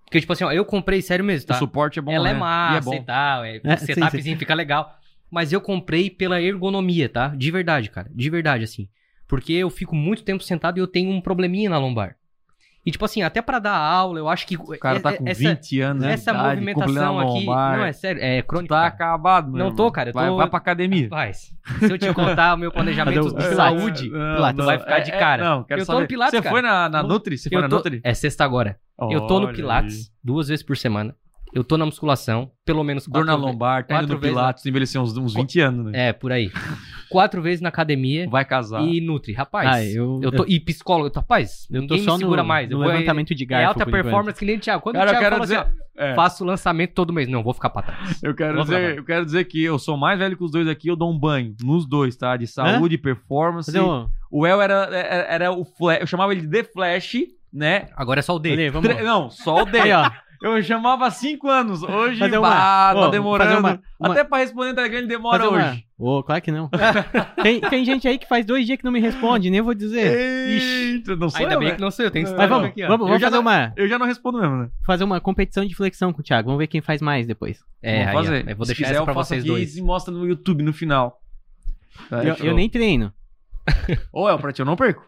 Porque, 0.06 0.20
tipo 0.20 0.32
assim, 0.34 0.44
ó, 0.44 0.52
eu 0.52 0.64
comprei 0.64 1.02
sério 1.02 1.26
mesmo, 1.26 1.48
tá? 1.48 1.56
O 1.56 1.58
suporte 1.58 2.00
é 2.00 2.02
bom, 2.02 2.12
Ela 2.12 2.26
né? 2.26 2.32
é 2.32 2.36
E 2.36 2.40
massa 2.40 2.90
é 2.90 2.94
e, 2.96 3.00
bom. 3.00 3.04
tal, 3.04 3.44
é, 3.44 3.56
É, 3.64 3.74
o 3.74 3.78
sim, 3.80 3.86
setupzinho 3.88 4.38
fica 4.38 4.54
legal. 4.54 4.98
Mas 5.30 5.52
eu 5.52 5.60
comprei 5.60 6.10
pela 6.10 6.42
ergonomia, 6.42 7.10
tá? 7.10 7.30
De 7.30 7.52
verdade, 7.52 7.90
cara. 7.90 8.10
De 8.14 8.30
verdade, 8.30 8.64
assim. 8.64 8.88
Porque 9.28 9.52
eu 9.54 9.70
fico 9.70 9.96
muito 9.96 10.24
tempo 10.24 10.44
sentado 10.44 10.78
e 10.78 10.82
eu 10.82 10.88
tenho 10.88 11.10
um 11.10 11.20
probleminha 11.20 11.70
na 11.70 11.80
lombar. 11.80 12.16
E, 12.86 12.92
tipo 12.92 13.04
assim, 13.04 13.24
até 13.24 13.42
pra 13.42 13.58
dar 13.58 13.76
aula, 13.76 14.20
eu 14.20 14.30
acho 14.30 14.46
que. 14.46 14.56
O 14.56 14.78
cara 14.78 15.00
tá 15.00 15.12
com 15.18 15.28
essa, 15.28 15.40
20 15.40 15.82
anos 15.82 16.04
de 16.04 16.10
Essa 16.10 16.30
idade, 16.32 16.50
movimentação 16.62 17.20
aqui. 17.20 17.46
Não, 17.46 17.84
é 17.86 17.92
sério, 17.92 18.22
é 18.22 18.42
crônica. 18.44 18.76
Tá 18.76 18.86
acabado, 18.86 19.52
meu 19.52 19.66
Não 19.66 19.76
tô, 19.76 19.92
cara, 19.92 20.10
eu 20.10 20.14
Vai, 20.14 20.28
tô- 20.28 20.36
vai 20.38 20.48
pra 20.48 20.58
academia. 20.60 21.06
Rapaz, 21.06 21.52
se 21.80 21.92
eu 21.92 21.98
te 21.98 22.14
contar 22.14 22.54
o 22.54 22.58
meu 22.58 22.72
planejamento 22.72 23.34
de 23.36 23.44
É, 23.44 23.56
saúde, 23.56 24.10
Não, 24.10 24.54
tu 24.54 24.64
vai 24.66 24.78
ficar 24.78 25.00
de 25.00 25.12
cara. 25.12 25.44
não, 25.44 25.64
quero 25.64 25.82
Eu 25.82 25.86
tô 25.86 25.92
saber. 25.94 26.02
no 26.04 26.08
Pilates, 26.08 26.32
Você 26.38 26.42
cara. 26.44 26.54
foi 26.54 26.62
na, 26.62 26.88
na 26.90 27.02
Nutri? 27.02 27.38
Você 27.40 27.50
foi 27.50 27.58
eu 27.58 27.62
na 27.64 27.70
tô, 27.70 27.78
Nutri? 27.78 28.02
é 28.04 28.14
sexta 28.14 28.44
agora. 28.46 28.78
eu 29.10 29.22
tô 29.26 29.40
no 29.40 29.48
Olha 29.48 29.56
Pilates 29.56 29.96
aí. 29.98 30.06
duas 30.24 30.48
vezes 30.48 30.64
por 30.64 30.78
semana. 30.78 31.16
Eu 31.56 31.64
tô 31.64 31.78
na 31.78 31.86
musculação, 31.86 32.52
pelo 32.66 32.84
menos 32.84 33.06
Dor 33.08 33.14
quatro 33.14 33.28
na 33.28 33.36
ve- 33.38 33.42
lombar, 33.42 33.88
tá 33.88 34.04
indo 34.04 34.14
no 34.14 34.20
Pilates, 34.20 34.66
envelheceu 34.66 35.02
uns, 35.02 35.16
uns 35.18 35.34
20 35.34 35.60
anos, 35.62 35.86
né? 35.86 36.10
É, 36.10 36.14
por 36.14 36.32
aí. 36.32 36.52
Quatro 37.10 37.42
vezes 37.42 37.62
na 37.62 37.70
academia 37.70 38.28
Vai 38.30 38.44
casar. 38.44 38.82
e 38.84 39.00
Nutri. 39.00 39.32
Rapaz, 39.32 39.70
Ah, 39.70 39.84
eu- 39.86 40.20
eu 40.22 40.32
tô, 40.34 40.44
e 40.48 40.60
psicólogo, 40.60 41.08
eu 41.08 41.12
tô, 41.12 41.22
rapaz, 41.22 41.66
Eu 41.72 41.88
tô 41.88 41.98
só 42.00 42.14
me 42.16 42.20
segura 42.20 42.42
no, 42.42 42.48
mais. 42.48 42.70
Eu 42.70 42.78
no 42.78 42.84
vou, 42.84 42.92
levantamento 42.92 43.34
de 43.34 43.44
é 43.44 43.48
garfo. 43.48 43.68
alta 43.70 43.84
enquanto. 43.84 44.04
performance 44.04 44.38
que 44.40 44.46
nem 44.46 44.58
o 44.58 44.60
Thiago. 44.60 44.84
Quando 44.84 44.96
Cara, 44.96 45.06
o 45.06 45.14
eu 45.14 45.20
Thiago 45.20 45.24
quero 45.24 45.36
fala 45.36 45.46
dizer... 45.46 45.58
assim, 45.60 45.70
ó, 45.98 46.04
é, 46.04 46.16
faço 46.16 46.44
lançamento 46.44 46.94
todo 46.94 47.14
mês. 47.14 47.30
Não, 47.30 47.42
vou 47.42 47.54
ficar 47.54 47.70
pra 47.70 47.84
trás. 47.84 48.22
eu, 48.22 48.36
quero 48.36 48.62
dizer, 48.62 48.98
eu 48.98 49.06
quero 49.06 49.26
dizer 49.26 49.46
que 49.46 49.64
eu 49.64 49.80
sou 49.80 49.96
mais 49.96 50.20
velho 50.20 50.36
que 50.36 50.44
os 50.44 50.52
dois 50.52 50.68
aqui, 50.68 50.90
eu 50.90 50.96
dou 50.98 51.10
um 51.10 51.18
banho 51.18 51.56
nos 51.64 51.88
dois, 51.88 52.18
tá? 52.18 52.36
De 52.36 52.48
saúde, 52.48 52.98
performance. 52.98 53.72
Fazer 53.72 53.80
um... 53.82 54.10
O 54.30 54.46
El 54.46 54.62
era, 54.62 54.74
era, 54.94 55.24
era 55.34 55.52
o 55.54 55.64
Flash, 55.64 56.02
eu 56.02 56.08
chamava 56.08 56.34
ele 56.34 56.42
de 56.42 56.50
The 56.50 56.64
Flash, 56.66 57.14
né? 57.54 57.88
Agora 57.96 58.20
é 58.20 58.24
só 58.24 58.36
o 58.36 58.40
D. 58.40 58.52
Olha, 58.52 58.72
vamos 58.72 58.90
Tre- 58.90 59.02
Não, 59.04 59.30
só 59.30 59.62
o 59.62 59.66
D. 59.66 59.80
Aí, 59.80 59.94
ó. 59.94 60.12
Eu 60.46 60.62
chamava 60.64 61.08
há 61.08 61.12
cinco 61.12 61.50
anos. 61.50 61.82
Hoje, 61.82 62.20
Fazer 62.20 62.38
uma- 62.38 62.50
bah, 62.50 62.94
tá 62.94 63.08
Ô, 63.08 63.10
demorando. 63.10 63.60
uma- 63.60 63.82
uma- 64.00 64.12
Até 64.12 64.24
pra 64.24 64.38
responder 64.38 64.70
no 64.70 64.76
Telegram 64.76 65.08
demora 65.08 65.50
hoje. 65.50 65.86
Ô, 65.98 66.22
claro 66.22 66.42
que 66.42 66.52
não. 66.52 66.70
tem, 67.42 67.60
tem 67.62 67.84
gente 67.84 68.08
aí 68.08 68.18
que 68.20 68.28
faz 68.28 68.46
dois 68.46 68.66
dias 68.66 68.78
que 68.78 68.84
não 68.84 68.92
me 68.92 69.00
responde, 69.00 69.50
nem 69.50 69.62
vou 69.62 69.74
dizer. 69.74 70.06
Eita, 70.06 71.16
não 71.16 71.30
sou 71.30 71.40
Ainda 71.42 71.56
eu, 71.56 71.60
bem 71.60 71.70
né? 71.70 71.76
que 71.76 71.82
não 71.82 71.90
sei, 71.90 72.06
eu 72.06 72.12
tenho 72.12 72.24
Mas 72.26 72.32
Mas 72.34 72.40
Instagram 72.42 72.56
vamos, 72.58 72.70
aqui, 72.70 72.84
ó. 72.84 72.88
vamos, 72.88 73.02
Eu 73.02 73.08
vamos 73.08 73.22
já 73.22 73.28
fazer 73.28 73.36
não- 73.36 73.42
uma, 73.42 73.74
Eu 73.76 73.88
já 73.88 73.98
não 74.00 74.06
respondo 74.06 74.40
mesmo, 74.40 74.56
né? 74.58 74.70
fazer 74.86 75.04
uma 75.04 75.20
competição 75.20 75.66
de 75.66 75.74
flexão 75.74 76.14
com 76.14 76.20
o 76.22 76.24
Thiago. 76.24 76.46
Vamos 76.48 76.60
ver 76.60 76.68
quem 76.68 76.82
faz 76.82 77.02
mais 77.02 77.26
depois. 77.26 77.64
É, 77.82 78.06
Vamos 78.06 78.20
aí, 78.20 78.26
fazer. 78.26 78.50
eu 78.52 78.56
vou 78.56 78.66
Se 78.66 78.70
deixar 78.74 78.84
quiser, 78.84 78.92
essa 78.94 79.02
eu 79.02 79.06
pra 79.06 79.14
faço 79.16 79.30
vocês 79.30 79.42
aqui 79.44 79.50
dois. 79.52 79.78
e 79.78 79.82
mostra 79.82 80.14
no 80.14 80.28
YouTube 80.28 80.64
no 80.64 80.74
final. 80.74 81.20
Tá, 82.10 82.24
eu, 82.24 82.36
eu 82.36 82.54
nem 82.54 82.70
treino. 82.70 83.12
Ô, 84.14 84.30
El, 84.30 84.38
pra 84.38 84.52
ti 84.52 84.60
eu 84.62 84.66
não 84.66 84.76
perco. 84.76 85.04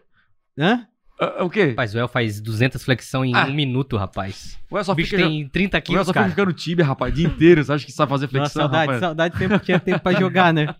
Hã? 0.58 0.84
Ah, 1.20 1.42
o 1.44 1.50
quê? 1.50 1.70
Rapaz, 1.70 1.94
o 1.94 1.98
El 1.98 2.06
faz 2.06 2.40
200 2.40 2.82
flexão 2.84 3.24
em 3.24 3.34
Ah. 3.34 3.46
um 3.46 3.52
minuto, 3.52 3.96
rapaz. 3.96 4.56
Ué, 4.70 4.84
só 4.84 4.92
O 4.92 4.94
bicho 4.94 5.10
fica, 5.16 5.22
tem 5.28 5.48
30 5.48 5.76
Ué, 5.76 5.80
quilos, 5.80 6.06
só 6.06 6.12
fica 6.12 6.20
cara. 6.20 6.30
ficando 6.30 6.52
tíbia, 6.52 6.84
rapaz, 6.84 7.12
o 7.12 7.16
dia 7.16 7.26
inteiro. 7.26 7.64
Você 7.64 7.72
acha 7.72 7.84
que 7.84 7.90
sabe 7.92 8.08
fazer 8.10 8.26
Nossa, 8.26 8.38
flexão, 8.38 8.62
saudade, 8.62 8.80
rapaz? 8.86 9.00
saudade 9.00 9.34
de 9.34 9.40
tempo, 9.40 9.58
tinha 9.64 9.80
tempo 9.80 10.00
pra 10.00 10.12
jogar, 10.12 10.52
né? 10.54 10.74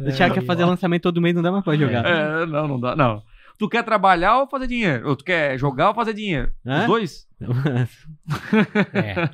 O 0.00 0.10
Thiago 0.12 0.34
quer 0.34 0.44
fazer 0.44 0.64
lançamento 0.64 1.02
todo 1.02 1.20
mês, 1.20 1.34
não 1.34 1.42
dá 1.42 1.52
mais 1.52 1.62
pra 1.64 1.76
jogar. 1.76 2.04
É, 2.04 2.44
não, 2.46 2.66
não 2.66 2.80
dá, 2.80 2.96
não. 2.96 3.22
Tu 3.56 3.68
quer 3.68 3.84
trabalhar 3.84 4.40
ou 4.40 4.48
fazer 4.48 4.66
dinheiro? 4.66 5.08
Ou 5.10 5.14
tu 5.14 5.22
quer 5.24 5.56
jogar 5.58 5.88
ou 5.90 5.94
fazer 5.94 6.12
dinheiro? 6.12 6.50
Hã? 6.66 6.80
Os 6.80 6.86
dois? 6.86 7.26
É. 8.92 9.30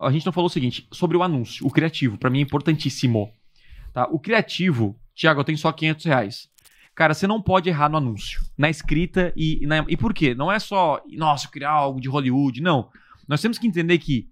A 0.00 0.10
gente 0.10 0.26
não 0.26 0.32
falou 0.32 0.46
o 0.46 0.52
seguinte, 0.52 0.86
sobre 0.92 1.16
o 1.16 1.22
anúncio, 1.22 1.66
o 1.66 1.70
criativo, 1.70 2.18
pra 2.18 2.28
mim 2.30 2.38
é 2.38 2.42
importantíssimo. 2.42 3.30
Tá? 3.92 4.06
O 4.10 4.18
criativo, 4.18 4.94
Thiago, 5.14 5.40
eu 5.40 5.44
tenho 5.44 5.56
só 5.58 5.72
500 5.72 6.04
reais. 6.04 6.48
Cara, 6.96 7.12
você 7.12 7.26
não 7.26 7.42
pode 7.42 7.68
errar 7.68 7.90
no 7.90 7.98
anúncio, 7.98 8.40
na 8.56 8.70
escrita 8.70 9.30
e, 9.36 9.64
na... 9.66 9.84
E 9.86 9.98
por 9.98 10.14
quê? 10.14 10.34
Não 10.34 10.50
é 10.50 10.58
só, 10.58 11.00
nossa, 11.12 11.46
criar 11.46 11.70
algo 11.70 12.00
de 12.00 12.08
Hollywood, 12.08 12.62
não. 12.62 12.88
Nós 13.28 13.42
temos 13.42 13.58
que 13.58 13.66
entender 13.66 13.98
que 13.98 14.30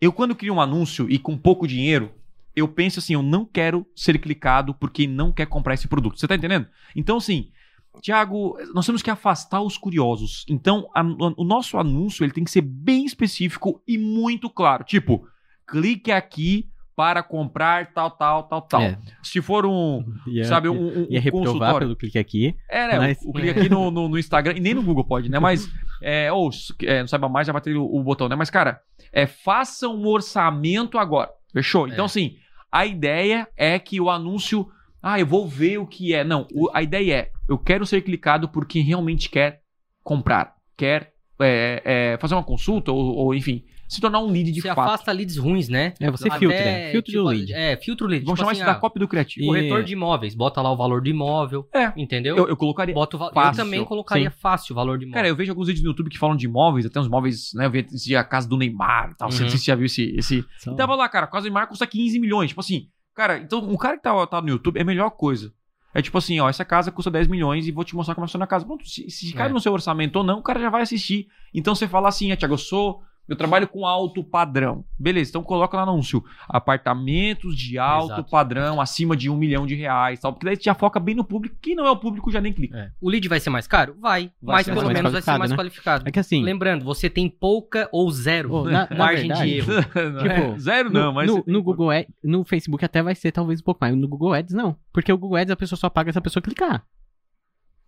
eu, 0.00 0.12
quando 0.12 0.34
crio 0.34 0.54
um 0.54 0.60
anúncio 0.60 1.08
e 1.08 1.16
com 1.16 1.38
pouco 1.38 1.64
dinheiro, 1.64 2.12
eu 2.56 2.66
penso 2.66 2.98
assim, 2.98 3.14
eu 3.14 3.22
não 3.22 3.46
quero 3.46 3.86
ser 3.94 4.18
clicado 4.18 4.74
por 4.74 4.90
quem 4.90 5.06
não 5.06 5.30
quer 5.30 5.46
comprar 5.46 5.74
esse 5.74 5.86
produto. 5.86 6.18
Você 6.18 6.26
tá 6.26 6.34
entendendo? 6.34 6.66
Então, 6.96 7.18
assim, 7.18 7.52
Tiago, 8.00 8.58
nós 8.74 8.84
temos 8.84 9.00
que 9.00 9.10
afastar 9.10 9.60
os 9.62 9.78
curiosos. 9.78 10.44
Então, 10.48 10.90
a- 10.92 11.04
o 11.36 11.44
nosso 11.44 11.78
anúncio 11.78 12.24
ele 12.24 12.32
tem 12.32 12.42
que 12.42 12.50
ser 12.50 12.62
bem 12.62 13.04
específico 13.04 13.80
e 13.86 13.96
muito 13.96 14.50
claro. 14.50 14.82
Tipo, 14.82 15.24
clique 15.68 16.10
aqui 16.10 16.68
para 16.94 17.22
comprar 17.22 17.92
tal, 17.92 18.10
tal, 18.10 18.42
tal, 18.44 18.62
tal. 18.62 18.82
É. 18.82 18.98
Se 19.22 19.40
for 19.40 19.64
um, 19.64 20.04
Ia, 20.26 20.44
sabe, 20.44 20.68
um, 20.68 21.02
um, 21.02 21.06
ia 21.08 21.20
reprovar 21.20 21.46
consultório. 21.46 21.78
pelo 21.86 21.96
clique 21.96 22.18
aqui. 22.18 22.54
É, 22.68 22.86
né? 22.88 22.98
Mas- 22.98 23.18
O, 23.24 23.30
o 23.30 23.32
clique 23.32 23.50
aqui 23.58 23.68
no, 23.68 23.90
no, 23.90 24.08
no 24.08 24.18
Instagram, 24.18 24.54
e 24.56 24.60
nem 24.60 24.74
no 24.74 24.82
Google 24.82 25.04
pode, 25.04 25.30
né? 25.30 25.38
Mas, 25.38 25.68
é, 26.02 26.30
ou 26.32 26.50
é, 26.82 27.00
não 27.00 27.08
saiba 27.08 27.28
mais, 27.28 27.46
já 27.46 27.52
vai 27.52 27.62
ter 27.62 27.76
o, 27.76 27.84
o 27.84 28.02
botão, 28.02 28.28
né? 28.28 28.36
Mas, 28.36 28.50
cara, 28.50 28.80
é, 29.12 29.26
faça 29.26 29.88
um 29.88 30.06
orçamento 30.06 30.98
agora. 30.98 31.30
Fechou? 31.52 31.86
Então, 31.88 32.04
É. 32.04 32.06
assim, 32.06 32.36
a 32.70 32.84
ideia 32.86 33.48
é 33.56 33.78
que 33.78 34.00
o 34.00 34.10
anúncio. 34.10 34.68
Ah, 35.02 35.18
eu 35.18 35.26
vou 35.26 35.48
ver 35.48 35.78
o 35.78 35.86
que 35.86 36.14
é. 36.14 36.22
Não, 36.22 36.46
o- 36.54 36.70
a 36.72 36.82
ideia 36.82 37.14
é: 37.14 37.30
eu 37.48 37.58
quero 37.58 37.84
ser 37.84 38.02
clicado 38.02 38.48
por 38.48 38.66
quem 38.66 38.82
realmente 38.82 39.28
quer 39.28 39.60
comprar, 40.02 40.54
quer 40.76 41.12
é, 41.40 41.82
é, 41.84 42.18
fazer 42.20 42.34
uma 42.34 42.44
consulta, 42.44 42.92
ou, 42.92 43.16
ou, 43.16 43.34
enfim, 43.34 43.64
se 43.92 44.00
tornar 44.00 44.20
um 44.20 44.26
lead 44.30 44.50
de 44.50 44.60
Você 44.60 44.68
fato. 44.68 44.80
afasta 44.80 45.12
leads 45.12 45.36
ruins, 45.36 45.68
né? 45.68 45.92
É, 46.00 46.10
você 46.10 46.28
Até, 46.28 46.38
filtra. 46.38 46.58
Filtra 46.92 47.02
tipo, 47.02 47.18
o 47.20 47.28
lead. 47.28 47.52
É, 47.52 47.76
filtra 47.76 48.06
o 48.06 48.10
lead. 48.10 48.24
Vamos 48.24 48.38
tipo 48.38 48.42
chamar 48.44 48.52
assim, 48.52 48.60
isso 48.60 48.66
da 48.66 48.72
ah, 48.72 48.80
cópia 48.80 49.00
do 49.00 49.08
criativo. 49.08 49.46
corretor 49.46 49.84
de 49.84 49.92
imóveis. 49.92 50.34
Bota 50.34 50.62
lá 50.62 50.70
o 50.72 50.76
valor 50.76 51.02
do 51.02 51.08
imóvel. 51.08 51.68
É. 51.74 51.92
Entendeu? 51.96 52.36
Eu, 52.36 52.48
eu 52.48 52.56
colocaria. 52.56 52.94
Bota 52.94 53.16
o 53.16 53.18
val- 53.18 53.28
Eu 53.28 53.34
fácil. 53.34 53.64
também 53.64 53.84
colocaria 53.84 54.30
fácil 54.30 54.72
o 54.72 54.76
valor 54.76 54.98
de 54.98 55.04
imóvel. 55.04 55.14
Cara, 55.16 55.28
eu 55.28 55.36
vejo 55.36 55.52
alguns 55.52 55.66
vídeos 55.66 55.84
no 55.84 55.90
YouTube 55.90 56.08
que 56.10 56.18
falam 56.18 56.36
de 56.36 56.46
imóveis, 56.46 56.86
até 56.86 56.98
uns 57.00 57.06
imóveis, 57.06 57.50
né? 57.54 57.66
Eu 57.66 57.70
vi 57.70 57.86
esse- 57.92 58.16
a 58.16 58.24
casa 58.24 58.48
do 58.48 58.56
Neymar 58.56 59.10
e 59.12 59.16
tal. 59.16 59.30
Você 59.30 59.38
Uhum. 59.38 59.42
não 59.44 59.50
sei 59.50 59.58
se 59.58 59.64
você 59.64 59.70
já 59.70 59.74
viu 59.76 59.86
esse. 59.86 60.14
esse... 60.16 60.44
Só- 60.58 60.72
E 60.72 60.76
tava 60.76 60.94
lá, 60.94 61.08
cara, 61.08 61.26
a 61.26 61.28
casa 61.28 61.42
do 61.42 61.44
Neymar 61.52 61.68
custa 61.68 61.86
15 61.86 62.18
milhões. 62.18 62.48
Tipo 62.50 62.60
assim, 62.60 62.86
cara, 63.14 63.38
então 63.38 63.58
um 63.62 63.76
cara 63.76 63.96
que 63.96 64.02
tá, 64.02 64.26
tá 64.26 64.40
no 64.40 64.48
YouTube 64.48 64.78
é 64.78 64.82
a 64.82 64.84
melhor 64.86 65.10
coisa. 65.10 65.52
É 65.94 66.00
tipo 66.00 66.16
assim, 66.16 66.40
ó, 66.40 66.48
essa 66.48 66.64
casa 66.64 66.90
custa 66.90 67.10
10 67.10 67.28
milhões 67.28 67.66
e 67.66 67.70
vou 67.70 67.84
te 67.84 67.94
mostrar 67.94 68.14
como 68.14 68.26
funciona 68.26 68.44
a 68.46 68.48
casa. 68.48 68.64
Pronto, 68.64 68.88
se, 68.88 69.10
se 69.10 69.36
É. 69.38 69.48
no 69.50 69.60
seu 69.60 69.74
orçamento 69.74 70.16
ou 70.16 70.24
não, 70.24 70.38
o 70.38 70.42
cara 70.42 70.58
já 70.58 70.70
vai 70.70 70.80
assistir. 70.80 71.26
Então 71.52 71.74
você 71.74 71.86
fala 71.86 72.08
assim, 72.08 72.32
ah, 72.32 72.36
Thiago, 72.38 72.54
eu 72.54 72.58
sou. 72.58 73.02
Eu 73.28 73.36
trabalho 73.36 73.68
com 73.68 73.86
alto 73.86 74.22
padrão. 74.22 74.84
Beleza, 74.98 75.30
então 75.30 75.42
coloca 75.42 75.76
lá 75.76 75.86
no 75.86 75.92
anúncio. 75.92 76.22
Apartamentos 76.48 77.56
de 77.56 77.78
alto 77.78 78.12
Exato. 78.14 78.30
padrão, 78.30 78.80
acima 78.80 79.16
de 79.16 79.30
um 79.30 79.36
milhão 79.36 79.64
de 79.66 79.74
reais 79.74 80.18
tal. 80.20 80.32
Porque 80.32 80.44
daí 80.44 80.56
você 80.56 80.62
já 80.64 80.74
foca 80.74 80.98
bem 80.98 81.14
no 81.14 81.24
público. 81.24 81.56
Quem 81.62 81.74
não 81.76 81.86
é 81.86 81.90
o 81.90 81.96
público 81.96 82.30
já 82.32 82.40
nem 82.40 82.52
clica. 82.52 82.76
É. 82.76 82.90
O 83.00 83.08
lead 83.08 83.26
vai 83.28 83.38
ser 83.40 83.48
mais 83.50 83.66
caro? 83.66 83.96
Vai. 84.00 84.32
Vai 84.42 84.56
mas 84.56 84.66
ser 84.66 84.74
pelo 84.74 84.88
menos 84.88 85.12
vai 85.12 85.22
ser 85.22 85.38
mais 85.38 85.50
né? 85.52 85.56
qualificado. 85.56 86.06
É 86.06 86.10
que 86.10 86.18
assim, 86.18 86.42
Lembrando, 86.42 86.84
você 86.84 87.08
tem 87.08 87.28
pouca 87.28 87.88
ou 87.92 88.10
zero 88.10 88.52
Ô, 88.52 88.64
na- 88.64 88.88
na 88.90 88.96
margem 88.96 89.28
verdade, 89.28 89.50
de 89.50 89.56
erro. 89.58 89.72
Tipo, 90.52 90.58
zero 90.60 90.90
no, 90.90 91.00
não, 91.00 91.12
mas. 91.12 91.26
no, 91.28 91.34
você 91.36 91.42
tem- 91.42 91.54
no 91.54 91.62
Google 91.62 91.90
Ads, 91.90 92.12
no 92.24 92.44
Facebook 92.44 92.84
até 92.84 93.02
vai 93.02 93.14
ser 93.14 93.30
talvez 93.32 93.60
um 93.60 93.64
pouco 93.64 93.78
mais. 93.80 93.96
No 93.96 94.08
Google 94.08 94.34
Ads 94.34 94.52
não. 94.52 94.76
Porque 94.92 95.12
o 95.12 95.16
Google 95.16 95.36
Ads 95.38 95.52
a 95.52 95.56
pessoa 95.56 95.78
só 95.78 95.88
paga 95.88 96.12
se 96.12 96.18
a 96.18 96.22
pessoa 96.22 96.42
clicar. 96.42 96.84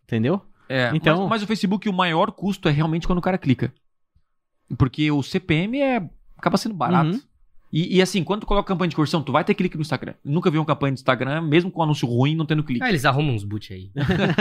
Entendeu? 0.05 0.41
É, 0.69 0.91
Então- 0.95 1.23
mas, 1.23 1.31
mas 1.31 1.43
o 1.43 1.47
Facebook, 1.47 1.89
o 1.89 1.93
maior 1.93 2.31
custo 2.31 2.69
é 2.69 2.73
realmente 2.73 3.07
quando 3.07 3.19
o 3.19 3.23
cara 3.23 3.37
clica. 3.37 3.73
Porque 4.77 5.11
o 5.11 5.23
CPM 5.23 5.81
é, 5.81 6.09
acaba 6.37 6.57
sendo 6.57 6.75
barato. 6.75 7.11
Uhum. 7.11 7.21
E, 7.75 7.97
e 7.97 8.01
assim, 8.01 8.23
quando 8.23 8.43
tu 8.43 8.47
coloca 8.47 8.69
campanha 8.69 8.89
de 8.89 8.95
conversão, 8.95 9.21
tu 9.21 9.33
vai 9.33 9.43
ter 9.43 9.53
clique 9.53 9.75
no 9.77 9.83
Instagram. 9.83 10.15
Nunca 10.25 10.49
vi 10.49 10.59
uma 10.59 10.65
campanha 10.65 10.93
de 10.93 11.01
Instagram, 11.01 11.43
mesmo 11.43 11.73
com 11.73 11.83
anúncio 11.83 12.07
ruim, 12.07 12.37
não 12.37 12.47
tendo 12.47 12.63
clique. 12.63 12.85
Ah, 12.85 12.89
eles 12.89 13.05
arrumam 13.05 13.35
uns 13.35 13.43
boot 13.43 13.73
aí. 13.73 13.91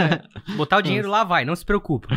Botar 0.55 0.77
o 0.77 0.81
dinheiro 0.83 1.09
lá 1.09 1.23
vai, 1.23 1.43
não 1.43 1.55
se 1.55 1.65
preocupa. 1.65 2.09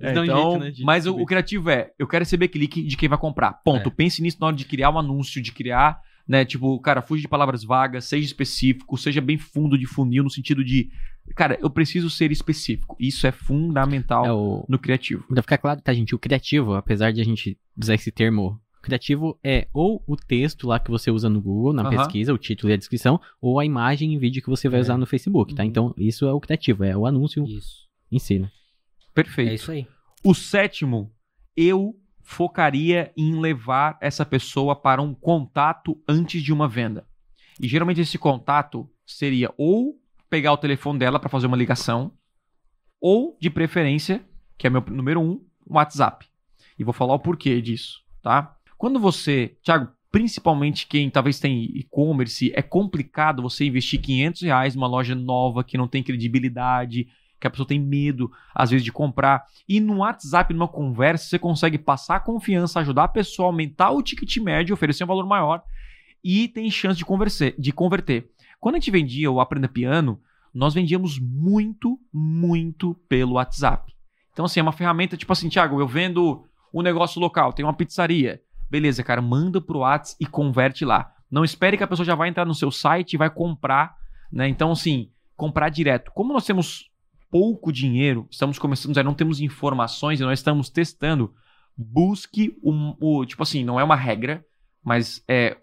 É, 0.00 0.08
um 0.08 0.24
então, 0.24 0.24
jeito, 0.24 0.58
né, 0.58 0.70
de 0.72 0.82
mas 0.82 1.06
o, 1.06 1.14
o 1.14 1.24
criativo 1.24 1.70
é, 1.70 1.92
eu 1.96 2.08
quero 2.08 2.22
receber 2.22 2.48
clique 2.48 2.82
de 2.82 2.96
quem 2.96 3.08
vai 3.08 3.16
comprar. 3.16 3.52
Ponto. 3.64 3.88
É. 3.88 3.92
Pense 3.92 4.20
nisso 4.20 4.38
na 4.40 4.48
hora 4.48 4.56
de 4.56 4.64
criar 4.64 4.90
um 4.90 4.98
anúncio, 4.98 5.40
de 5.40 5.52
criar, 5.52 6.00
né? 6.30 6.44
Tipo, 6.44 6.78
cara, 6.78 7.02
fuja 7.02 7.22
de 7.22 7.26
palavras 7.28 7.64
vagas, 7.64 8.04
seja 8.04 8.24
específico, 8.24 8.96
seja 8.96 9.20
bem 9.20 9.36
fundo 9.36 9.76
de 9.76 9.84
funil, 9.84 10.22
no 10.22 10.30
sentido 10.30 10.64
de, 10.64 10.88
cara, 11.34 11.58
eu 11.60 11.68
preciso 11.68 12.08
ser 12.08 12.30
específico. 12.30 12.96
Isso 13.00 13.26
é 13.26 13.32
fundamental 13.32 14.24
É 14.24 14.32
o. 14.32 14.64
no 14.68 14.78
criativo. 14.78 15.24
Pra 15.26 15.42
ficar 15.42 15.58
claro, 15.58 15.80
tá, 15.80 15.92
gente? 15.92 16.14
O 16.14 16.18
criativo, 16.20 16.74
apesar 16.74 17.10
de 17.12 17.20
a 17.20 17.24
gente 17.24 17.58
usar 17.76 17.94
esse 17.96 18.12
termo, 18.12 18.60
criativo 18.80 19.36
é 19.42 19.66
ou 19.74 20.04
o 20.06 20.14
texto 20.14 20.68
lá 20.68 20.78
que 20.78 20.88
você 20.88 21.10
usa 21.10 21.28
no 21.28 21.40
Google, 21.42 21.72
na 21.72 21.90
pesquisa, 21.90 22.32
o 22.32 22.38
título 22.38 22.70
e 22.70 22.74
a 22.74 22.76
descrição, 22.76 23.20
ou 23.40 23.58
a 23.58 23.64
imagem 23.64 24.14
e 24.14 24.18
vídeo 24.18 24.40
que 24.40 24.48
você 24.48 24.68
vai 24.68 24.78
É. 24.78 24.82
usar 24.82 24.96
no 24.96 25.06
Facebook, 25.06 25.52
tá? 25.54 25.64
Uhum. 25.64 25.68
Então, 25.68 25.94
isso 25.98 26.26
é 26.26 26.32
o 26.32 26.38
criativo, 26.40 26.84
é 26.84 26.96
o 26.96 27.06
anúncio 27.06 27.44
Isso. 27.44 27.88
em 28.10 28.20
si, 28.20 28.38
né? 28.38 28.48
Perfeito. 29.12 29.50
É 29.50 29.54
isso 29.54 29.72
aí. 29.72 29.84
O 30.22 30.32
sétimo, 30.32 31.10
eu 31.56 31.96
focaria 32.30 33.12
em 33.16 33.40
levar 33.40 33.98
essa 34.00 34.24
pessoa 34.24 34.76
para 34.76 35.02
um 35.02 35.12
contato 35.12 36.00
antes 36.08 36.40
de 36.40 36.52
uma 36.52 36.68
venda. 36.68 37.04
E 37.60 37.66
geralmente 37.66 38.00
esse 38.00 38.16
contato 38.16 38.88
seria 39.04 39.52
ou 39.58 40.00
pegar 40.28 40.52
o 40.52 40.56
telefone 40.56 41.00
dela 41.00 41.18
para 41.18 41.28
fazer 41.28 41.48
uma 41.48 41.56
ligação, 41.56 42.12
ou 43.00 43.36
de 43.40 43.50
preferência, 43.50 44.24
que 44.56 44.64
é 44.64 44.70
meu 44.70 44.80
número 44.80 45.20
um, 45.20 45.44
WhatsApp. 45.68 46.24
E 46.78 46.84
vou 46.84 46.94
falar 46.94 47.14
o 47.14 47.18
porquê 47.18 47.60
disso, 47.60 48.00
tá? 48.22 48.56
Quando 48.78 49.00
você, 49.00 49.56
Thiago, 49.64 49.90
principalmente 50.12 50.86
quem 50.86 51.10
talvez 51.10 51.40
tem 51.40 51.64
e-commerce, 51.64 52.52
é 52.54 52.62
complicado 52.62 53.42
você 53.42 53.64
investir 53.64 54.00
500 54.00 54.42
reais 54.42 54.76
numa 54.76 54.86
loja 54.86 55.16
nova 55.16 55.64
que 55.64 55.76
não 55.76 55.88
tem 55.88 56.00
credibilidade, 56.00 57.08
que 57.40 57.46
a 57.46 57.50
pessoa 57.50 57.66
tem 57.66 57.80
medo, 57.80 58.30
às 58.54 58.70
vezes, 58.70 58.84
de 58.84 58.92
comprar. 58.92 59.44
E 59.66 59.80
no 59.80 59.98
WhatsApp, 59.98 60.52
numa 60.52 60.68
conversa, 60.68 61.26
você 61.26 61.38
consegue 61.38 61.78
passar 61.78 62.16
a 62.16 62.20
confiança, 62.20 62.80
ajudar 62.80 63.04
a 63.04 63.08
pessoa 63.08 63.46
a 63.46 63.48
aumentar 63.48 63.90
o 63.90 64.02
ticket 64.02 64.36
médio, 64.36 64.74
oferecer 64.74 65.04
um 65.04 65.08
valor 65.08 65.26
maior 65.26 65.62
e 66.22 66.48
tem 66.48 66.70
chance 66.70 66.98
de, 66.98 67.04
converser, 67.04 67.54
de 67.58 67.72
converter. 67.72 68.30
Quando 68.60 68.74
a 68.74 68.78
gente 68.78 68.90
vendia 68.90 69.30
o 69.30 69.40
Aprenda 69.40 69.68
Piano, 69.68 70.20
nós 70.52 70.74
vendíamos 70.74 71.18
muito, 71.18 71.98
muito 72.12 72.94
pelo 73.08 73.32
WhatsApp. 73.32 73.94
Então, 74.32 74.44
assim, 74.44 74.60
é 74.60 74.62
uma 74.62 74.72
ferramenta 74.72 75.16
tipo 75.16 75.32
assim, 75.32 75.48
Thiago, 75.48 75.80
eu 75.80 75.88
vendo 75.88 76.44
um 76.72 76.82
negócio 76.82 77.20
local, 77.20 77.52
tem 77.52 77.64
uma 77.64 77.72
pizzaria. 77.72 78.42
Beleza, 78.70 79.02
cara, 79.02 79.22
manda 79.22 79.60
pro 79.60 79.78
WhatsApp 79.78 80.22
e 80.22 80.26
converte 80.26 80.84
lá. 80.84 81.12
Não 81.30 81.44
espere 81.44 81.76
que 81.76 81.84
a 81.84 81.86
pessoa 81.86 82.06
já 82.06 82.14
vai 82.14 82.28
entrar 82.28 82.44
no 82.44 82.54
seu 82.54 82.70
site 82.70 83.14
e 83.14 83.16
vai 83.16 83.30
comprar, 83.30 83.96
né? 84.32 84.48
Então, 84.48 84.72
assim, 84.72 85.10
comprar 85.36 85.68
direto. 85.68 86.10
Como 86.12 86.32
nós 86.32 86.44
temos 86.44 86.89
pouco 87.30 87.72
dinheiro, 87.72 88.26
estamos 88.30 88.58
começando, 88.58 88.94
já 88.94 89.02
não 89.02 89.14
temos 89.14 89.40
informações 89.40 90.20
e 90.20 90.22
nós 90.24 90.38
estamos 90.38 90.68
testando, 90.68 91.32
busque 91.76 92.56
um, 92.62 92.94
o, 93.00 93.24
tipo 93.24 93.42
assim, 93.42 93.64
não 93.64 93.78
é 93.78 93.84
uma 93.84 93.96
regra, 93.96 94.44
mas 94.84 95.22
é 95.28 95.56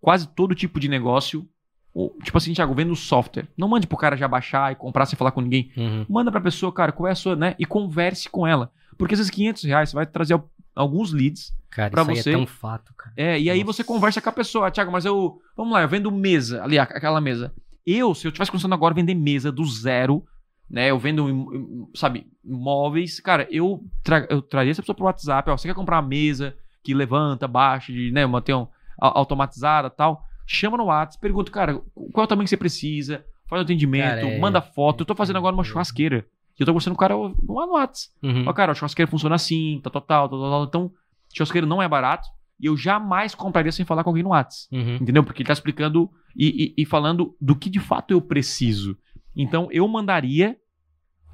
quase 0.00 0.26
todo 0.28 0.54
tipo 0.54 0.78
de 0.78 0.88
negócio, 0.88 1.48
ou, 1.92 2.16
tipo 2.22 2.36
assim, 2.36 2.52
Thiago, 2.52 2.74
vendo 2.74 2.94
software, 2.96 3.46
não 3.56 3.68
mande 3.68 3.86
pro 3.86 3.96
cara 3.96 4.16
já 4.16 4.26
baixar 4.28 4.72
e 4.72 4.76
comprar 4.76 5.06
sem 5.06 5.16
falar 5.16 5.30
com 5.30 5.40
ninguém, 5.40 5.70
Uhum. 5.76 6.04
manda 6.08 6.30
pra 6.30 6.40
pessoa, 6.40 6.72
cara, 6.72 6.92
qual 6.92 7.06
é 7.08 7.12
a 7.12 7.14
sua, 7.14 7.36
né, 7.36 7.54
e 7.58 7.64
converse 7.64 8.28
com 8.28 8.46
ela, 8.46 8.70
porque 8.98 9.14
esses 9.14 9.30
500 9.30 9.62
reais 9.64 9.90
você 9.90 9.94
vai 9.96 10.06
trazer 10.06 10.34
al- 10.34 10.50
alguns 10.74 11.12
leads, 11.12 11.52
Cara, 11.70 11.90
Pra 11.90 12.02
isso 12.02 12.10
aí 12.12 12.16
você- 12.18 12.30
é 12.30 12.32
tão 12.34 12.46
fato, 12.46 12.94
cara. 12.96 13.12
é, 13.16 13.40
e 13.40 13.50
aí 13.50 13.58
Nossa. 13.64 13.72
você 13.72 13.82
conversa 13.82 14.20
com 14.20 14.28
a 14.28 14.32
pessoa, 14.32 14.70
Thiago, 14.70 14.92
mas 14.92 15.04
eu, 15.04 15.40
vamos 15.56 15.72
lá, 15.72 15.82
eu 15.82 15.88
vendo 15.88 16.08
mesa, 16.08 16.62
ali, 16.62 16.78
aquela 16.78 17.20
mesa. 17.20 17.52
Eu, 17.84 18.14
se 18.14 18.28
eu 18.28 18.30
tivesse 18.30 18.48
começando 18.52 18.72
agora 18.74 18.92
a 18.92 18.94
vender 18.94 19.14
mesa 19.16 19.50
do 19.50 19.64
zero, 19.64 20.24
né, 20.70 20.90
eu 20.90 20.98
vendo, 20.98 21.88
sabe, 21.94 22.26
móveis, 22.44 23.20
cara, 23.20 23.46
eu, 23.50 23.82
tra 24.02 24.26
eu 24.30 24.40
traria 24.42 24.70
essa 24.70 24.82
pessoa 24.82 24.96
pro 24.96 25.04
WhatsApp, 25.04 25.50
ó, 25.50 25.56
você 25.56 25.68
quer 25.68 25.74
comprar 25.74 26.00
uma 26.00 26.08
mesa 26.08 26.54
que 26.82 26.92
levanta, 26.94 27.46
baixa, 27.48 27.92
de, 27.92 28.10
né, 28.10 28.26
manter 28.26 28.54
um, 28.54 28.66
automatizada 28.98 29.88
tal, 29.90 30.24
chama 30.46 30.76
no 30.76 30.84
WhatsApp, 30.84 31.20
pergunta, 31.20 31.50
cara, 31.50 31.80
qual 32.12 32.22
é 32.22 32.24
o 32.24 32.26
tamanho 32.26 32.44
que 32.44 32.50
você 32.50 32.56
precisa, 32.56 33.24
faz 33.48 33.60
o 33.60 33.64
atendimento, 33.64 34.04
Cara, 34.20 34.26
é- 34.26 34.38
manda 34.38 34.60
foto, 34.60 35.00
eu 35.02 35.06
tô 35.06 35.14
fazendo 35.14 35.36
agora 35.36 35.54
uma 35.54 35.62
é- 35.62 35.66
churrasqueira, 35.66 36.26
e 36.58 36.62
eu 36.62 36.66
tô 36.66 36.72
conversando 36.72 36.94
com 36.94 36.98
o 37.04 37.08
cara 37.08 37.16
lá 37.16 37.66
no 37.66 37.72
WhatsApp. 37.72 38.14
Uhum. 38.22 38.44
Ó, 38.46 38.52
cara, 38.52 38.72
a 38.72 38.74
churrasqueira 38.74 39.10
funciona 39.10 39.34
assim, 39.34 39.80
tal, 39.82 39.90
tal, 39.92 40.02
tal, 40.02 40.28
tal, 40.28 40.38
tal, 40.40 40.50
tal. 40.50 40.64
Então, 40.64 40.92
churrasqueira 41.34 41.66
não 41.66 41.82
é 41.82 41.88
barato. 41.88 42.28
E 42.60 42.66
eu 42.66 42.76
jamais 42.76 43.34
compraria 43.34 43.72
sem 43.72 43.84
falar 43.84 44.04
com 44.04 44.10
alguém 44.10 44.22
no 44.22 44.28
WhatsApp. 44.30 44.68
Uhum. 44.72 44.94
Entendeu? 45.00 45.24
Porque 45.24 45.42
ele 45.42 45.48
tá 45.48 45.52
explicando 45.52 46.08
e, 46.36 46.72
e- 46.78 46.82
e 46.82 46.86
falando 46.86 47.34
do 47.40 47.56
que 47.56 47.68
de 47.68 47.80
fato 47.80 48.12
eu 48.12 48.20
preciso. 48.20 48.96
Então, 49.36 49.68
eu 49.72 49.86
mandaria 49.88 50.56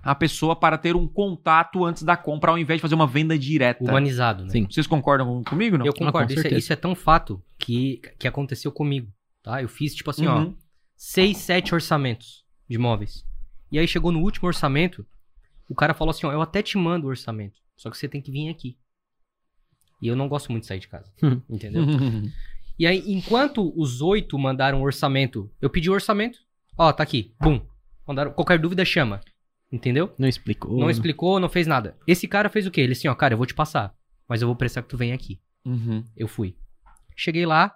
a 0.03 0.15
pessoa 0.15 0.57
para 0.57 0.79
ter 0.79 0.97
um 0.97 1.07
contato 1.07 1.85
antes 1.85 2.03
da 2.03 2.17
compra, 2.17 2.51
ao 2.51 2.59
invés 2.59 2.79
de 2.79 2.83
fazer 2.83 2.95
uma 2.95 3.07
venda 3.07 3.39
direta. 3.39 3.85
Humanizado, 3.85 4.45
né? 4.45 4.51
Sim. 4.51 4.67
Vocês 4.71 4.87
concordam 4.87 5.27
com- 5.27 5.45
comigo, 5.45 5.77
não? 5.77 5.85
Eu 5.85 5.93
concordo. 5.93 6.33
com 6.33 6.41
isso, 6.41 6.47
é, 6.49 6.57
isso 6.59 6.73
é 6.73 6.77
tão 6.77 6.95
fato 6.95 7.43
que, 7.59 8.01
que 8.19 8.27
aconteceu 8.27 8.73
comigo, 8.73 9.13
tá? 9.43 9.61
Eu 9.63 9.69
fiz, 9.69 9.95
tipo 9.95 10.09
assim, 10.11 10.27
ó, 10.27 10.39
Uhum. 10.39 10.57
seis, 10.97 11.37
sete 11.37 11.75
orçamentos 11.75 12.45
de 12.69 12.77
imóveis. 12.77 13.25
E 13.71 13.79
aí 13.79 13.87
chegou 13.87 14.11
no 14.11 14.21
último 14.21 14.49
orçamento, 14.49 15.07
o 15.69 15.75
cara 15.75 15.93
falou 15.93 16.11
assim, 16.11 16.27
ó, 16.27 16.33
eu 16.33 16.41
até 16.41 16.63
te 16.63 16.79
mando 16.79 17.07
o 17.07 17.11
orçamento, 17.11 17.59
só 17.77 17.91
que 17.91 17.99
você 17.99 18.09
tem 18.09 18.23
que 18.23 18.31
vir 18.33 18.49
aqui. 18.49 18.79
E 20.01 20.09
eu 20.09 20.17
não 20.17 20.29
gosto 20.29 20.51
muito 20.51 20.63
de 20.63 20.69
sair 20.69 20.81
de 20.81 20.89
casa, 20.89 21.13
Hum. 21.23 21.43
entendeu? 21.49 21.85
E 22.79 22.87
aí, 22.87 23.03
enquanto 23.07 23.71
os 23.79 24.01
oito 24.01 24.39
mandaram 24.39 24.81
o 24.81 24.85
orçamento, 24.85 25.51
eu 25.61 25.69
pedi 25.69 25.91
o 25.91 25.93
orçamento, 25.93 26.39
ó, 26.79 26.91
tá 26.91 27.03
aqui, 27.03 27.35
bum. 27.39 27.61
Mandaram, 28.11 28.33
qualquer 28.33 28.59
dúvida 28.59 28.85
chama, 28.85 29.20
entendeu? 29.70 30.12
Não 30.18 30.27
explicou. 30.27 30.77
Não 30.77 30.90
explicou, 30.90 31.38
não 31.38 31.49
fez 31.49 31.64
nada. 31.68 31.96
Esse 32.09 32.27
cara 32.27 32.49
fez 32.49 32.66
o 32.66 32.70
quê? 32.73 32.81
Ele 32.81 32.90
assim, 32.90 33.07
ó, 33.07 33.14
cara, 33.14 33.35
eu 33.35 33.38
vou 33.38 33.46
te 33.46 33.55
passar, 33.55 33.94
mas 34.29 34.42
eu 34.42 34.49
vou 34.49 34.57
precisar 34.57 34.83
que 34.83 34.88
tu 34.88 34.96
venha 34.96 35.14
aqui. 35.14 35.38
Uhum. 35.64 36.03
Eu 36.16 36.27
fui. 36.27 36.57
Cheguei 37.14 37.46
lá, 37.46 37.73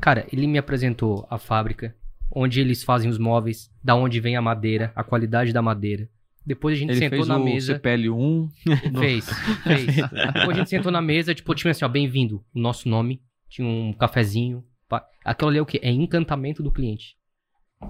cara, 0.00 0.26
ele 0.32 0.48
me 0.48 0.58
apresentou 0.58 1.24
a 1.30 1.38
fábrica, 1.38 1.94
onde 2.34 2.60
eles 2.60 2.82
fazem 2.82 3.08
os 3.08 3.16
móveis, 3.16 3.70
da 3.80 3.94
onde 3.94 4.18
vem 4.18 4.34
a 4.34 4.42
madeira, 4.42 4.90
a 4.96 5.04
qualidade 5.04 5.52
da 5.52 5.62
madeira. 5.62 6.08
Depois 6.44 6.74
a 6.76 6.80
gente 6.80 6.90
Ele 6.90 6.98
sentou 6.98 7.18
fez 7.18 7.28
na 7.28 7.36
o 7.36 7.44
mesa. 7.44 7.78
CPL1. 7.78 8.50
Fez, 8.98 9.28
fez. 9.62 9.86
Depois 10.34 10.48
a 10.48 10.54
gente 10.54 10.70
sentou 10.70 10.90
na 10.90 11.00
mesa, 11.00 11.32
tipo, 11.32 11.54
tinha 11.54 11.70
assim, 11.70 11.84
ó, 11.84 11.88
bem-vindo, 11.88 12.44
o 12.52 12.58
nosso 12.58 12.88
nome, 12.88 13.22
tinha 13.48 13.68
um 13.68 13.92
cafezinho. 13.92 14.64
pá. 14.88 15.06
Aquilo 15.24 15.50
ali 15.50 15.58
é 15.58 15.62
o 15.62 15.66
quê? 15.66 15.78
É 15.80 15.92
encantamento 15.92 16.60
do 16.60 16.72
cliente. 16.72 17.19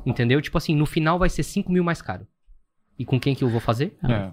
Entendeu? 0.07 0.40
Tipo 0.40 0.59
assim, 0.59 0.74
no 0.74 0.87
final 0.87 1.18
vai 1.18 1.29
ser 1.29 1.42
5 1.42 1.70
mil 1.70 1.83
mais 1.85 2.00
caro. 2.00 2.26
E 2.98 3.05
com 3.05 3.18
quem 3.18 3.35
que 3.35 3.42
eu 3.44 3.48
vou 3.48 3.61
fazer? 3.61 3.96
É. 4.05 4.31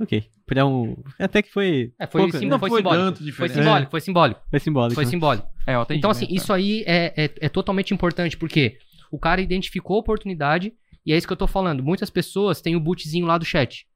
Ok. 0.00 0.24
Pra 0.46 0.66
um... 0.66 0.96
Até 1.18 1.42
que 1.42 1.50
foi. 1.50 1.92
É, 1.98 2.06
foi, 2.06 2.22
pouco, 2.22 2.38
sim- 2.38 2.46
né? 2.46 2.58
foi 2.58 2.68
foi 2.68 2.78
simbólico. 2.78 3.04
tanto 3.04 3.32
Foi 3.32 3.48
simbólico, 3.48 3.90
foi 3.90 4.00
simbólico. 4.00 4.40
Foi 4.50 4.60
simbólico. 4.60 4.94
Foi 4.94 5.06
simbólico. 5.06 5.48
É, 5.66 5.94
Então, 5.94 6.10
assim, 6.10 6.26
isso 6.28 6.52
aí 6.52 6.82
é, 6.86 7.24
é, 7.24 7.30
é 7.40 7.48
totalmente 7.48 7.94
importante, 7.94 8.36
porque 8.36 8.76
o 9.10 9.18
cara 9.18 9.40
identificou 9.40 9.96
a 9.96 10.00
oportunidade, 10.00 10.72
e 11.06 11.12
é 11.12 11.16
isso 11.16 11.26
que 11.26 11.32
eu 11.32 11.36
tô 11.36 11.46
falando. 11.46 11.82
Muitas 11.82 12.10
pessoas 12.10 12.60
têm 12.60 12.74
o 12.74 12.80
bootzinho 12.80 13.26
lá 13.26 13.38
do 13.38 13.44
chat. 13.44 13.86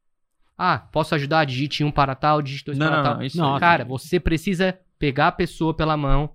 Ah, 0.57 0.79
posso 0.79 1.15
ajudar? 1.15 1.45
Digite 1.45 1.83
um 1.85 1.91
para 1.91 2.15
tal, 2.15 2.41
digite 2.41 2.67
dois 2.67 2.79
Não, 2.79 2.87
para 2.87 2.97
não, 2.97 3.03
tal. 3.05 3.17
não. 3.17 3.23
Isso 3.23 3.45
aí. 3.45 3.61
Cara, 3.61 3.85
você 3.85 4.19
precisa 4.21 4.79
pegar 4.99 5.29
a 5.29 5.33
pessoa 5.33 5.75
pela 5.75 5.97
mão 5.97 6.31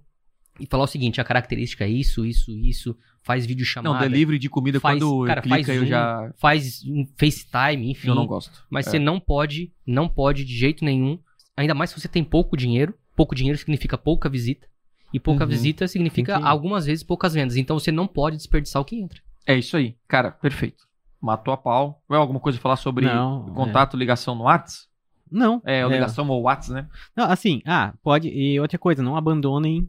e 0.60 0.66
falar 0.68 0.84
o 0.84 0.88
seguinte: 0.88 1.20
a 1.20 1.24
característica 1.24 1.86
é 1.86 1.90
isso, 1.90 2.26
isso, 2.26 2.52
isso. 2.52 2.96
Faz 3.24 3.46
vídeo 3.46 3.64
chamada. 3.66 3.94
Não, 3.94 4.02
delivery 4.02 4.40
de 4.40 4.50
comida, 4.50 4.80
faz, 4.80 4.98
quando 5.00 5.26
cara, 5.28 5.42
clica, 5.42 5.56
faz 5.58 5.68
eu 5.70 5.76
Zoom, 5.82 5.86
já... 5.86 6.34
faz 6.38 6.82
um 6.86 7.06
FaceTime, 7.18 7.92
enfim. 7.92 8.08
Eu 8.08 8.16
não 8.16 8.26
gosto. 8.26 8.66
Mas 8.70 8.88
É. 8.88 8.92
você 8.92 9.00
não 9.00 9.20
pode, 9.20 9.72
não 9.86 10.08
pode 10.10 10.44
de 10.44 10.56
jeito 10.58 10.84
nenhum. 10.84 11.20
Ainda 11.56 11.76
mais 11.76 11.92
se 11.92 12.00
você 12.00 12.08
tem 12.08 12.24
pouco 12.24 12.58
dinheiro. 12.58 12.96
Pouco 13.16 13.36
dinheiro 13.36 13.58
significa 13.60 13.98
pouca 13.98 14.28
visita. 14.28 14.68
E 15.14 15.20
pouca 15.20 15.44
Uhum. 15.44 15.50
visita 15.50 15.88
significa 15.88 16.34
Entendi. 16.34 16.48
algumas 16.48 16.86
vezes 16.86 17.04
poucas 17.04 17.34
vendas. 17.34 17.58
Então 17.58 17.78
você 17.78 17.92
não 17.92 18.08
pode 18.08 18.38
desperdiçar 18.38 18.82
o 18.82 18.86
que 18.86 18.96
entra. 18.96 19.20
É 19.46 19.56
isso 19.58 19.76
aí. 19.78 19.96
Cara, 20.08 20.32
perfeito. 20.32 20.88
Matou 21.22 21.54
a 21.54 21.58
pau. 21.58 22.02
Vai 22.10 22.18
alguma 22.18 22.40
coisa 22.40 22.58
a 22.58 22.62
falar 22.62 22.78
sobre 22.78 23.06
Não, 23.06 23.54
contato, 23.54 23.96
ligação 23.98 24.34
no 24.34 24.46
Whats? 24.46 24.88
Não. 25.30 25.62
É, 25.66 25.88
ligação 25.88 26.28
ou 26.28 26.42
Whats, 26.44 26.70
né? 26.70 26.88
Não, 27.16 27.26
assim, 27.26 27.62
ah, 27.66 27.94
pode. 28.02 28.28
E 28.30 28.60
outra 28.60 28.80
coisa, 28.80 29.04
não 29.04 29.16
abandonem 29.16 29.88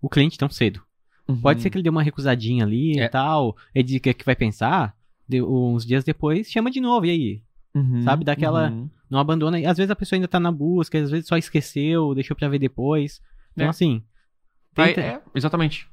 o 0.00 0.08
cliente 0.08 0.36
tão 0.36 0.48
cedo. 0.50 0.82
Pode 1.40 1.58
Uhum. 1.58 1.62
ser 1.62 1.70
que 1.70 1.76
ele 1.78 1.82
dê 1.82 1.90
uma 1.90 2.02
recusadinha 2.02 2.64
ali 2.64 2.98
É. 2.98 3.04
e 3.04 3.08
tal. 3.08 3.56
Ele 3.74 3.84
diz 3.84 3.98
que 4.00 4.12
que 4.14 4.24
vai 4.24 4.36
pensar. 4.36 4.94
de- 5.26 5.40
uns 5.40 5.86
dias 5.86 6.04
depois, 6.04 6.50
chama 6.50 6.70
de 6.70 6.82
novo. 6.82 7.06
E 7.06 7.10
aí? 7.10 7.42
Uhum, 7.74 8.02
sabe, 8.02 8.24
daquela- 8.26 8.68
uhum. 8.70 8.90
Não 9.08 9.18
abandona. 9.18 9.58
E 9.58 9.64
às 9.64 9.78
vezes 9.78 9.90
a 9.90 9.96
pessoa 9.96 10.18
ainda 10.18 10.28
tá 10.28 10.38
na 10.38 10.52
busca, 10.52 10.98
às 10.98 11.10
vezes 11.10 11.26
só 11.26 11.38
esqueceu, 11.38 12.14
deixou 12.14 12.36
pra 12.36 12.46
ver 12.46 12.58
depois. 12.58 13.22
Então, 13.54 13.64
É. 13.66 13.70
assim. 13.70 14.02
Tenta- 14.74 15.00
é, 15.00 15.20
exatamente. 15.34 15.86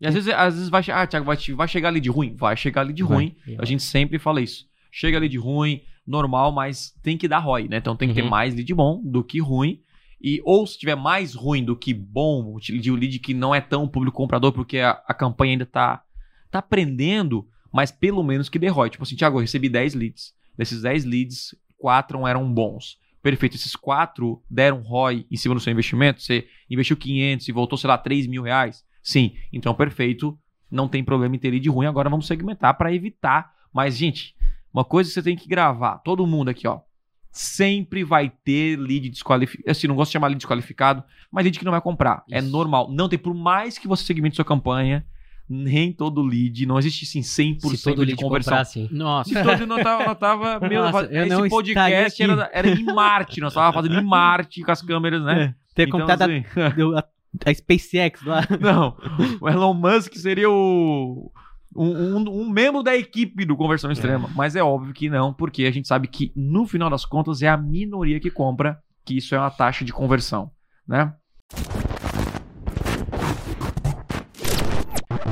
E 0.00 0.06
às 0.06 0.14
vezes, 0.14 0.32
às 0.32 0.54
vezes 0.54 0.68
vai, 0.68 0.82
ah, 0.92 1.04
Thiago, 1.04 1.26
vai, 1.26 1.36
vai 1.36 1.66
chegar 1.66 1.88
ali 1.88 2.00
de 2.00 2.08
ruim? 2.10 2.34
Vai 2.36 2.56
chegar 2.56 2.82
ali 2.82 2.92
de 2.92 3.02
Vai. 3.02 3.12
ruim. 3.16 3.36
A 3.58 3.64
gente 3.64 3.82
sempre 3.82 4.18
fala 4.20 4.40
isso. 4.40 4.66
Chega 4.92 5.16
ali 5.16 5.28
de 5.28 5.36
ruim, 5.38 5.80
normal, 6.06 6.52
mas 6.52 6.92
tem 7.02 7.18
que 7.18 7.26
dar 7.26 7.38
ROI, 7.40 7.66
né? 7.68 7.78
Então 7.78 7.96
tem 7.96 8.08
que 8.08 8.14
ter 8.14 8.22
Uhum. 8.22 8.30
mais 8.30 8.54
lead 8.54 8.72
bom 8.74 9.00
do 9.04 9.24
que 9.24 9.40
ruim. 9.40 9.80
E 10.20 10.40
ou 10.44 10.66
se 10.66 10.78
tiver 10.78 10.94
mais 10.94 11.34
ruim 11.34 11.64
do 11.64 11.76
que 11.76 11.92
bom, 11.92 12.56
de 12.58 12.90
o 12.90 12.96
lead 12.96 13.18
que 13.18 13.34
não 13.34 13.54
é 13.54 13.60
tão 13.60 13.86
público 13.86 14.16
comprador, 14.16 14.52
porque 14.52 14.78
a, 14.78 14.92
a 15.06 15.14
campanha 15.14 15.52
ainda 15.52 15.66
tá, 15.66 16.02
tá 16.50 16.58
aprendendo, 16.58 17.46
mas 17.72 17.90
pelo 17.90 18.22
menos 18.22 18.48
que 18.48 18.58
dê 18.58 18.68
ROI. 18.68 18.90
Tipo 18.90 19.02
assim, 19.04 19.16
Thiago, 19.16 19.36
eu 19.36 19.42
recebi 19.42 19.68
10 19.68 19.94
leads. 19.94 20.34
Desses 20.56 20.82
10 20.82 21.04
leads, 21.04 21.54
4 21.78 22.26
eram 22.26 22.52
bons. 22.52 22.98
Perfeito, 23.22 23.56
esses 23.56 23.76
4 23.76 24.42
deram 24.48 24.80
ROI 24.80 25.26
em 25.30 25.36
cima 25.36 25.54
do 25.54 25.60
seu 25.60 25.72
investimento. 25.72 26.22
Você 26.22 26.46
investiu 26.70 26.96
500 26.96 27.48
e 27.48 27.52
voltou, 27.52 27.76
sei 27.76 27.88
lá, 27.88 27.98
3 27.98 28.26
mil 28.26 28.42
reais. 28.42 28.84
Sim, 29.02 29.34
então 29.52 29.74
perfeito. 29.74 30.38
Não 30.70 30.88
tem 30.88 31.04
problema 31.04 31.36
em 31.36 31.38
ter 31.38 31.50
lead 31.50 31.68
ruim. 31.68 31.86
Agora 31.86 32.10
vamos 32.10 32.26
segmentar 32.26 32.76
para 32.76 32.94
evitar. 32.94 33.52
Mas, 33.72 33.96
gente, 33.96 34.34
uma 34.72 34.84
coisa 34.84 35.08
que 35.10 35.14
você 35.14 35.22
tem 35.22 35.36
que 35.36 35.48
gravar. 35.48 35.98
Todo 35.98 36.26
mundo 36.26 36.48
aqui, 36.48 36.66
ó. 36.66 36.80
Sempre 37.38 38.02
vai 38.02 38.30
ter 38.30 38.78
lead 38.78 39.10
desqualificado. 39.10 39.70
Assim, 39.70 39.86
não 39.86 39.94
gosto 39.94 40.08
de 40.08 40.12
chamar 40.14 40.28
lead 40.28 40.38
desqualificado, 40.38 41.04
mas 41.30 41.44
lead 41.44 41.58
que 41.58 41.64
não 41.66 41.72
vai 41.72 41.82
comprar. 41.82 42.24
É 42.30 42.38
Isso. 42.38 42.48
normal. 42.50 42.90
Não 42.90 43.10
tem, 43.10 43.18
por 43.18 43.34
mais 43.34 43.76
que 43.76 43.86
você 43.86 44.04
segmente 44.04 44.36
sua 44.36 44.44
campanha, 44.44 45.04
nem 45.46 45.92
todo 45.92 46.22
lead, 46.22 46.64
não 46.64 46.78
existe 46.78 47.04
sim 47.04 47.20
100% 47.20 47.76
Se 47.76 47.84
todo 47.84 47.96
de 48.00 48.06
lead 48.06 48.16
conversão. 48.16 48.52
comprar, 48.52 48.64
sim. 48.64 48.88
Nossa. 48.90 49.28
Se 49.28 49.42
todo 49.42 49.66
não 49.68 49.82
tava, 49.82 50.04
não 50.06 50.14
tava 50.14 50.60
meu, 50.66 50.82
Nossa, 50.82 51.08
esse 51.12 51.48
podcast 51.50 52.22
era, 52.22 52.50
era 52.54 52.68
em 52.70 52.82
Marte, 52.84 53.38
nós 53.42 53.52
tava 53.52 53.70
fazendo 53.72 53.98
em 54.00 54.02
Marte 54.04 54.62
com 54.62 54.72
as 54.72 54.80
câmeras, 54.80 55.22
né? 55.22 55.42
É, 55.42 55.54
ter 55.74 55.88
Então, 55.88 56.00
comprado 56.00 56.22
a- 56.22 56.24
assim, 56.24 56.44
a, 56.96 57.50
a 57.50 57.54
SpaceX 57.54 58.22
lá. 58.24 58.40
não, 58.58 58.96
o 59.42 59.48
Elon 59.48 59.74
Musk 59.74 60.14
seria 60.14 60.48
o 60.50 61.30
um, 61.76 62.16
um- 62.16 62.40
um 62.42 62.48
membro 62.50 62.82
da 62.82 62.96
equipe 62.96 63.44
do 63.44 63.56
Conversão 63.56 63.90
Extrema, 63.90 64.30
mas 64.34 64.56
é 64.56 64.62
óbvio 64.62 64.92
que 64.94 65.08
não, 65.10 65.32
porque 65.32 65.64
a 65.64 65.70
gente 65.70 65.86
sabe 65.88 66.08
que 66.08 66.32
no 66.34 66.66
final 66.66 66.88
das 66.90 67.04
contas 67.04 67.42
é 67.42 67.48
a 67.48 67.56
minoria 67.56 68.18
que 68.20 68.30
compra, 68.30 68.78
que 69.04 69.16
isso 69.16 69.34
é 69.34 69.38
uma 69.38 69.50
taxa 69.50 69.84
de 69.84 69.92
conversão, 69.92 70.50
né? 70.86 71.14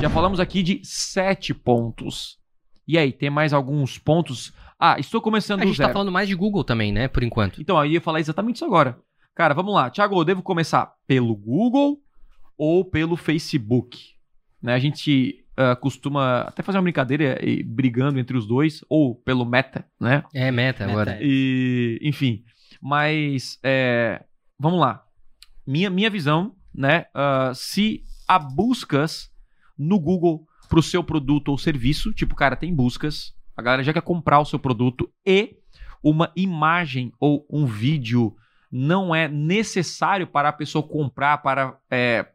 Já 0.01 0.11
falamos 0.11 0.41
aqui 0.41 0.63
de 0.63 0.81
sete 0.85 1.55
pontos. 1.55 2.39
E 2.87 2.99
aí, 2.99 3.13
tem 3.13 3.31
mais 3.31 3.53
alguns 3.53 3.97
pontos? 3.99 4.53
Ah, 4.79 4.99
estou 4.99 5.21
começando 5.21 5.61
A 5.61 5.63
do 5.63 5.69
gente 5.69 5.77
zero. 5.79 5.89
tá 5.89 5.93
falando 5.93 6.13
mais 6.13 6.29
de 6.29 6.35
Google 6.35 6.63
também, 6.65 6.93
né? 6.93 7.09
Por 7.09 7.23
enquanto. 7.23 7.61
Então, 7.61 7.79
eu 7.79 7.87
ia 7.87 8.01
falar 8.01 8.21
exatamente 8.21 8.57
isso 8.57 8.65
agora. 8.65 8.99
Cara, 9.35 9.55
vamos 9.55 9.73
lá. 9.75 9.89
Tiago, 9.89 10.19
eu 10.19 10.25
devo 10.25 10.43
começar 10.43 10.93
pelo 11.07 11.35
Google 11.35 11.99
ou 12.59 12.85
pelo 12.85 13.17
Facebook? 13.17 13.99
Né, 14.63 14.75
a 14.75 14.79
gente 14.79 15.44
ah, 15.57 15.77
costuma 15.77 16.43
até 16.43 16.63
fazer 16.63 16.79
uma 16.79 16.85
brincadeira 16.85 17.39
e 17.43 17.63
brigando 17.63 18.19
entre 18.19 18.37
os 18.37 18.47
dois, 18.47 18.85
ou 18.89 19.15
pelo 19.15 19.45
Meta, 19.45 19.87
né? 20.01 20.25
É 20.35 20.51
meta 20.51 20.85
Meta, 20.85 20.85
agora. 20.85 21.19
E, 21.21 21.99
enfim. 22.03 22.45
Mas, 22.81 23.59
é, 23.63 24.25
vamos 24.59 24.81
lá. 24.81 25.05
Minha, 25.67 25.91
minha 25.91 26.11
visão, 26.11 26.55
né? 26.75 27.07
ah, 27.15 27.53
se 27.55 28.03
há 28.27 28.39
buscas 28.39 29.31
no 29.79 29.99
Google 29.99 30.47
para 30.69 30.79
o 30.79 30.83
seu 30.83 31.05
produto 31.05 31.49
ou 31.49 31.59
serviço, 31.59 32.13
tipo, 32.13 32.35
cara, 32.35 32.57
tem 32.57 32.75
buscas, 32.75 33.35
a 33.57 33.63
galera 33.63 33.85
já 33.85 33.93
quer 33.93 34.03
comprar 34.03 34.41
o 34.41 34.45
seu 34.45 34.59
produto 34.59 35.11
e 35.25 35.57
uma 36.03 36.33
imagem 36.35 37.13
ou 37.19 37.47
um 37.51 37.65
vídeo 37.65 38.35
não 38.71 39.15
é 39.15 39.29
necessário 39.29 40.27
para 40.27 40.49
a 40.49 40.53
pessoa 40.53 40.87
comprar, 40.87 41.39
para 41.39 41.79
é, 41.89 42.27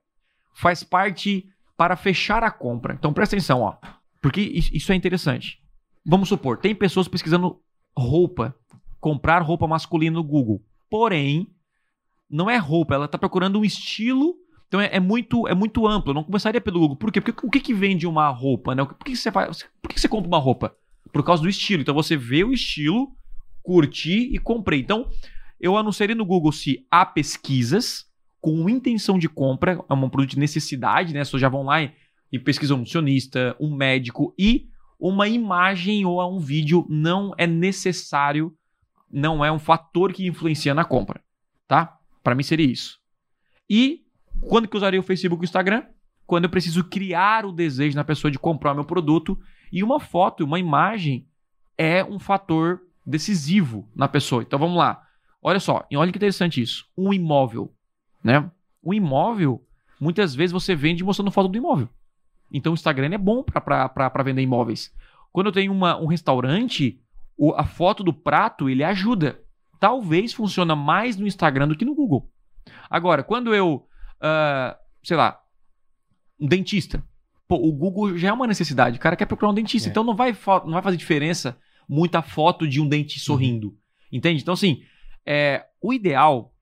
faz 0.55 0.84
parte 0.84 1.49
para 1.79 1.95
fechar 1.95 2.43
a 2.43 2.51
compra. 2.51 2.93
Então 2.93 3.13
presta 3.13 3.37
atenção, 3.37 3.61
ó, 3.61 3.77
porque 4.21 4.41
is- 4.41 4.69
isso 4.73 4.91
é 4.91 4.95
interessante. 4.95 5.59
Vamos 6.05 6.27
supor, 6.27 6.57
tem 6.57 6.75
pessoas 6.75 7.07
pesquisando 7.07 7.61
roupa, 7.97 8.53
comprar 8.99 9.41
roupa 9.41 9.65
masculina 9.65 10.17
no 10.17 10.23
Google. 10.23 10.61
Porém, 10.89 11.47
não 12.30 12.49
é 12.49 12.57
roupa, 12.57 12.95
ela 12.95 13.05
está 13.05 13.17
procurando 13.17 13.57
um 13.59 13.63
estilo. 13.63 14.36
Então 14.67 14.82
é, 14.82 14.89
é 14.91 14.99
muito 14.99 15.47
é 15.47 15.55
muito 15.55 15.88
amplo. 15.88 16.11
Eu 16.11 16.15
não 16.15 16.23
começaria 16.25 16.59
pelo 16.59 16.82
Google. 16.82 16.97
Por 16.97 17.13
quê? 17.13 17.21
Porque 17.21 17.47
o 17.47 17.49
que, 17.49 17.61
que 17.61 17.73
vende 17.73 18.05
uma 18.05 18.27
roupa, 18.27 18.75
né? 18.75 18.84
Por 18.84 18.97
que, 18.97 19.11
que 19.11 19.15
você 19.15 19.32
faz? 19.32 19.65
Por 19.82 19.88
que 19.89 19.97
você 19.97 20.09
compra 20.09 20.27
uma 20.27 20.38
roupa? 20.38 20.75
Por 21.13 21.23
causa 21.23 21.41
do 21.41 21.47
estilo. 21.47 21.82
Então 21.82 21.95
você 21.95 22.17
vê 22.17 22.43
o 22.43 22.51
estilo, 22.51 23.15
curti 23.63 24.30
e 24.36 24.38
comprei. 24.38 24.82
Então 24.82 25.09
eu 25.61 25.77
anunciaria 25.77 26.15
no 26.15 26.25
Google 26.25 26.51
se 26.51 26.86
há 26.91 27.05
pesquisas 27.05 28.05
com 28.41 28.69
intenção 28.69 29.17
de 29.17 29.27
compra, 29.27 29.83
é 29.89 29.93
um 29.93 30.09
produto 30.09 30.31
de 30.31 30.39
necessidade, 30.39 31.13
né? 31.13 31.21
As 31.21 31.27
pessoas 31.27 31.41
já 31.41 31.49
vão 31.49 31.63
lá 31.63 31.81
e, 31.81 31.91
e 32.31 32.39
pesquisam 32.39 32.77
um 32.77 32.79
nutricionista, 32.79 33.55
um 33.59 33.75
médico 33.75 34.33
e 34.37 34.69
uma 34.99 35.27
imagem 35.27 36.05
ou 36.05 36.21
um 36.35 36.39
vídeo 36.39 36.85
não 36.89 37.33
é 37.37 37.47
necessário, 37.47 38.53
não 39.09 39.43
é 39.43 39.51
um 39.51 39.59
fator 39.59 40.11
que 40.11 40.27
influencia 40.27 40.73
na 40.73 40.83
compra, 40.83 41.21
tá? 41.67 41.97
Para 42.21 42.35
mim 42.35 42.43
seria 42.43 42.65
isso. 42.65 42.99
E 43.69 44.03
quando 44.41 44.67
que 44.67 44.75
eu 44.75 44.79
usaria 44.79 44.99
o 44.99 45.03
Facebook 45.03 45.41
e 45.41 45.45
o 45.45 45.47
Instagram? 45.47 45.83
Quando 46.25 46.43
eu 46.43 46.49
preciso 46.49 46.83
criar 46.83 47.45
o 47.45 47.51
desejo 47.51 47.95
na 47.95 48.03
pessoa 48.03 48.29
de 48.29 48.37
comprar 48.37 48.73
o 48.73 48.75
meu 48.75 48.85
produto 48.85 49.39
e 49.71 49.83
uma 49.83 49.99
foto, 49.99 50.43
uma 50.43 50.59
imagem 50.59 51.27
é 51.77 52.03
um 52.03 52.19
fator 52.19 52.81
decisivo 53.05 53.89
na 53.95 54.07
pessoa. 54.07 54.43
Então 54.43 54.59
vamos 54.59 54.77
lá. 54.77 55.01
Olha 55.41 55.59
só, 55.59 55.87
olha 55.95 56.11
que 56.11 56.17
interessante 56.17 56.61
isso. 56.61 56.85
Um 56.97 57.13
imóvel, 57.13 57.73
né? 58.24 58.49
Um 58.84 58.93
imóvel, 58.93 59.65
muitas 59.99 60.34
vezes 60.36 60.51
você 60.51 60.76
vende 60.76 61.03
mostrando 61.03 61.32
foto 61.32 61.49
do 61.49 61.57
imóvel. 61.57 61.89
Então 62.51 62.72
o 62.72 62.76
Instagram 62.76 63.13
é 63.13 63.17
bom 63.17 63.43
para 63.43 64.24
vender 64.24 64.41
imóveis. 64.41 64.93
Quando 65.32 65.47
eu 65.47 65.51
tenho 65.53 65.72
uma, 65.72 65.97
um 65.99 66.07
restaurante, 66.07 66.99
o- 67.38 67.53
a 67.53 67.63
foto 67.63 68.03
do 68.03 68.11
prato 68.13 68.70
ele 68.70 68.84
ajuda. 68.84 69.39
Talvez 69.80 70.34
funciona 70.34 70.76
mais 70.76 71.15
no 71.15 71.28
Instagram 71.28 71.67
do 71.67 71.76
que 71.78 71.86
no 71.86 71.95
Google. 71.95 72.30
Agora, 72.89 73.24
quando 73.24 73.53
eu, 73.53 73.88
ah, 74.20 74.78
sei 75.03 75.15
lá, 75.15 75.39
um 76.39 76.47
dentista, 76.47 77.03
pô, 77.47 77.55
o 77.55 77.72
Google 77.72 78.17
já 78.17 78.30
é 78.30 78.34
uma 78.34 78.47
necessidade. 78.47 78.97
O 78.97 78.99
cara 79.01 79.15
quer 79.15 79.26
procurar 79.26 79.51
um 79.51 79.55
dentista, 79.55 79.88
É. 79.88 79.91
então 79.91 80.03
não 80.03 80.15
vai, 80.15 80.36
não 80.65 80.72
vai 80.74 80.82
fazer 80.82 80.97
diferença 80.97 81.57
muita 81.88 82.22
foto 82.22 82.67
de 82.67 82.82
um 82.82 82.88
dente 82.88 83.20
sorrindo. 83.20 83.76
Entende? 84.11 84.41
Então, 84.41 84.53
assim, 84.53 84.82
é, 85.26 85.65
o 85.82 85.93
ideal 85.93 86.53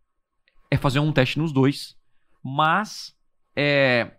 é 0.71 0.77
fazer 0.77 0.99
um 0.99 1.11
teste 1.11 1.39
nos 1.39 1.51
dois, 1.51 1.95
mas 2.43 3.15
é, 3.55 4.11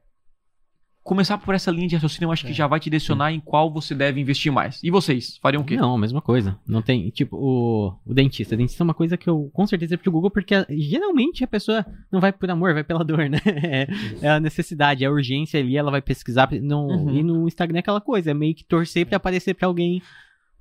começar 1.02 1.38
por 1.38 1.54
essa 1.54 1.70
linha 1.70 1.88
de 1.88 1.94
raciocínio 1.94 2.26
eu 2.26 2.32
acho 2.32 2.44
que 2.44 2.50
É. 2.50 2.54
já 2.54 2.66
vai 2.66 2.78
te 2.78 2.84
direcionar 2.90 3.32
em 3.32 3.40
qual 3.40 3.72
você 3.72 3.94
deve 3.94 4.20
investir 4.20 4.52
mais. 4.52 4.82
E 4.82 4.90
vocês, 4.90 5.38
fariam 5.38 5.62
o 5.62 5.64
quê? 5.64 5.76
Não, 5.76 5.94
a 5.94 5.98
mesma 5.98 6.20
coisa. 6.20 6.58
Não 6.66 6.82
tem, 6.82 7.08
tipo, 7.10 7.36
o, 7.36 7.94
o 8.04 8.12
dentista. 8.12 8.54
O 8.54 8.58
dentista 8.58 8.82
é 8.82 8.84
uma 8.84 8.92
coisa 8.94 9.16
que 9.16 9.28
eu 9.28 9.48
com 9.52 9.66
certeza 9.66 9.94
ia 9.94 9.98
pro 9.98 10.10
Google, 10.12 10.30
porque 10.30 10.54
geralmente 10.70 11.42
a 11.42 11.46
pessoa 11.46 11.84
não 12.12 12.20
vai 12.20 12.30
por 12.32 12.50
amor, 12.50 12.74
vai 12.74 12.84
pela 12.84 13.04
dor, 13.04 13.28
né? 13.30 13.38
É, 13.46 13.86
é 14.22 14.28
a 14.30 14.40
necessidade, 14.40 15.02
é 15.04 15.06
a 15.06 15.10
urgência 15.10 15.58
ali, 15.60 15.76
ela 15.76 15.90
vai 15.90 16.02
pesquisar. 16.02 16.48
Não, 16.62 16.86
Uhum. 16.86 17.10
E 17.16 17.22
no 17.22 17.46
Instagram 17.46 17.78
é 17.78 17.80
aquela 17.80 18.00
coisa, 18.00 18.30
é 18.30 18.34
meio 18.34 18.54
que 18.54 18.64
torcer 18.64 19.06
pra 19.06 19.16
aparecer 19.16 19.54
pra 19.54 19.66
alguém. 19.68 20.02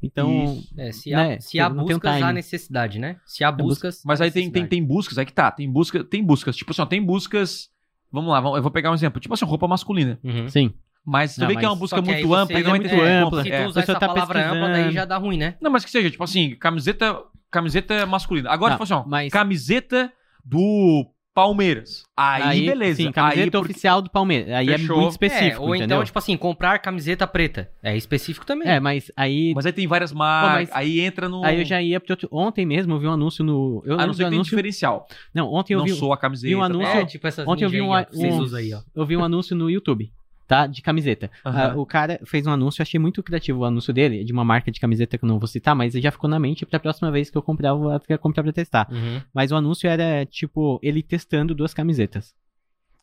Então. 0.01 0.61
É, 0.77 0.91
se 0.91 1.09
Né, 1.11 1.35
há, 1.35 1.41
se 1.41 1.59
há 1.59 1.69
tem 1.69 1.79
um 1.79 1.85
buscas, 1.85 2.21
há 2.21 2.31
necessidade, 2.33 2.99
né? 2.99 3.17
Se 3.25 3.43
há 3.43 3.51
buscas. 3.51 4.01
Mas 4.05 4.21
aí 4.21 4.29
tem, 4.31 4.49
tem, 4.51 4.65
tem 4.67 4.83
buscas, 4.83 5.17
aí 5.17 5.25
que 5.25 5.33
tá, 5.33 5.49
tem 5.51 5.69
busca, 5.71 6.03
tem 6.03 6.23
buscas, 6.23 6.55
tipo 6.55 6.71
assim, 6.71 6.81
ó, 6.81 6.85
tem 6.85 7.01
buscas, 7.03 7.69
vamos 8.11 8.29
lá, 8.31 8.37
eu 8.39 8.61
vou 8.61 8.71
pegar 8.71 8.91
um 8.91 8.93
exemplo, 8.93 9.19
tipo 9.19 9.33
assim, 9.33 9.45
roupa 9.45 9.67
masculina, 9.67 10.19
Uhum. 10.23 10.47
sim. 10.49 10.71
mas 11.03 11.35
tu 11.35 11.41
Não, 11.41 11.47
vê 11.47 11.55
que 11.55 11.63
é 11.65 11.67
uma 11.67 11.71
mas- 11.73 11.79
busca 11.79 12.01
muito 12.01 12.33
ampla 12.35 12.57
e 12.57 12.61
é 12.61 12.63
não 12.63 12.69
vai 12.71 12.79
muito 12.79 12.93
ampla. 13.01 13.43
Se 13.43 13.49
tu 13.49 13.53
É. 13.53 13.67
usar 13.67 13.79
A 13.79 13.83
pessoa 13.83 13.97
essa 13.97 13.99
tá 13.99 14.07
palavra 14.13 14.51
ampla, 14.51 14.69
daí 14.69 14.91
já 14.91 15.05
dá 15.05 15.17
ruim, 15.17 15.37
né? 15.37 15.55
Não, 15.61 15.71
mas 15.71 15.83
que 15.83 15.89
seja, 15.91 16.11
tipo 16.11 16.23
assim, 16.23 16.55
camiseta, 16.59 17.17
camiseta 17.49 18.05
masculina. 18.05 18.49
Agora, 18.51 18.71
Não, 18.71 18.75
tipo 18.77 18.83
assim, 18.83 18.93
ó, 18.93 19.03
mas- 19.09 19.31
camiseta 19.31 20.11
do 20.45 21.09
Palmeiras. 21.37 22.03
Aí, 22.17 22.65
beleza. 22.65 22.97
Sim, 22.97 23.11
camiseta 23.11 23.41
aí, 23.43 23.51
porque- 23.51 23.71
oficial 23.71 24.01
do 24.01 24.09
Palmeiras. 24.09 24.49
Aí 24.55 24.65
Fechou. 24.67 24.95
é 24.95 24.99
muito 25.01 25.11
específico, 25.11 25.55
é, 25.55 25.59
ou 25.59 25.75
entendeu? 25.75 25.97
então, 25.97 26.03
tipo 26.05 26.17
assim, 26.17 26.35
comprar 26.35 26.79
camiseta 26.79 27.27
preta. 27.27 27.69
É 27.83 27.95
específico 27.95 28.43
também. 28.43 28.67
É, 28.67 28.79
mas 28.79 29.11
aí, 29.15 29.53
Mas 29.55 29.63
aí 29.67 29.71
tem 29.71 29.85
várias 29.85 30.11
marcas, 30.11 30.69
aí 30.73 30.99
entra 30.99 31.29
no... 31.29 31.45
aí 31.45 31.59
eu 31.59 31.65
já 31.65 31.79
ia 31.79 31.99
outro... 32.11 32.27
Ontem 32.31 32.65
mesmo 32.65 32.93
eu 32.95 32.99
vi 32.99 33.05
um 33.05 33.11
anúncio 33.11 33.43
no... 33.45 33.83
Eu 33.85 33.93
A 33.93 33.97
não 33.97 34.05
do 34.07 34.23
que 34.25 34.29
tem 34.29 34.35
anúncio... 34.37 34.49
diferencial. 34.49 35.07
Não, 35.31 35.53
ontem 35.53 35.75
eu 35.75 35.79
não 35.79 35.85
vi... 35.85 35.91
sou 35.91 36.11
a 36.11 36.17
camiseta. 36.17 36.47
vi 36.47 36.55
um 36.55 36.63
anúncio- 36.63 36.95
né? 36.95 37.01
É, 37.01 37.05
tipo 37.05 37.27
essas 37.27 37.47
Ontem 37.47 37.65
eu 37.65 37.69
vi 37.69 37.81
um, 37.81 37.93
aí, 37.93 38.05
ó, 38.09 38.15
vocês 38.15 38.33
um- 38.33 38.39
usam 38.39 38.59
aí, 38.59 38.73
ó. 38.73 38.79
eu 38.95 39.05
vi 39.05 39.15
um 39.15 39.23
anúncio 39.23 39.55
no 39.55 39.69
YouTube, 39.69 40.11
tá? 40.47 40.65
De 40.65 40.81
camiseta. 40.81 41.29
Aham. 41.45 41.71
Ah, 41.73 41.75
o 41.77 41.85
cara 41.85 42.19
fez 42.25 42.47
um 42.47 42.51
anúncio, 42.51 42.81
eu 42.81 42.83
achei 42.83 42.99
muito 42.99 43.21
criativo 43.21 43.59
o 43.59 43.65
anúncio 43.65 43.93
dele, 43.93 44.23
de 44.23 44.31
uma 44.31 44.45
marca 44.45 44.71
de 44.71 44.79
camiseta 44.79 45.17
que 45.17 45.25
eu 45.25 45.27
não 45.27 45.37
vou 45.39 45.47
citar, 45.47 45.75
mas 45.75 45.93
já 45.93 46.11
ficou 46.11 46.29
na 46.29 46.39
mente 46.39 46.65
pra 46.65 46.79
próxima 46.79 47.11
vez 47.11 47.29
que 47.29 47.37
eu 47.37 47.41
comprar, 47.41 47.69
eu 47.69 47.79
vou 47.79 47.99
comprar 48.19 48.43
pra 48.43 48.53
testar. 48.53 48.87
Uhum. 48.91 49.21
Mas 49.33 49.51
o 49.51 49.55
anúncio 49.55 49.89
era, 49.89 50.25
tipo, 50.25 50.79
ele 50.81 51.03
testando 51.03 51.53
duas 51.53 51.73
camisetas. 51.73 52.33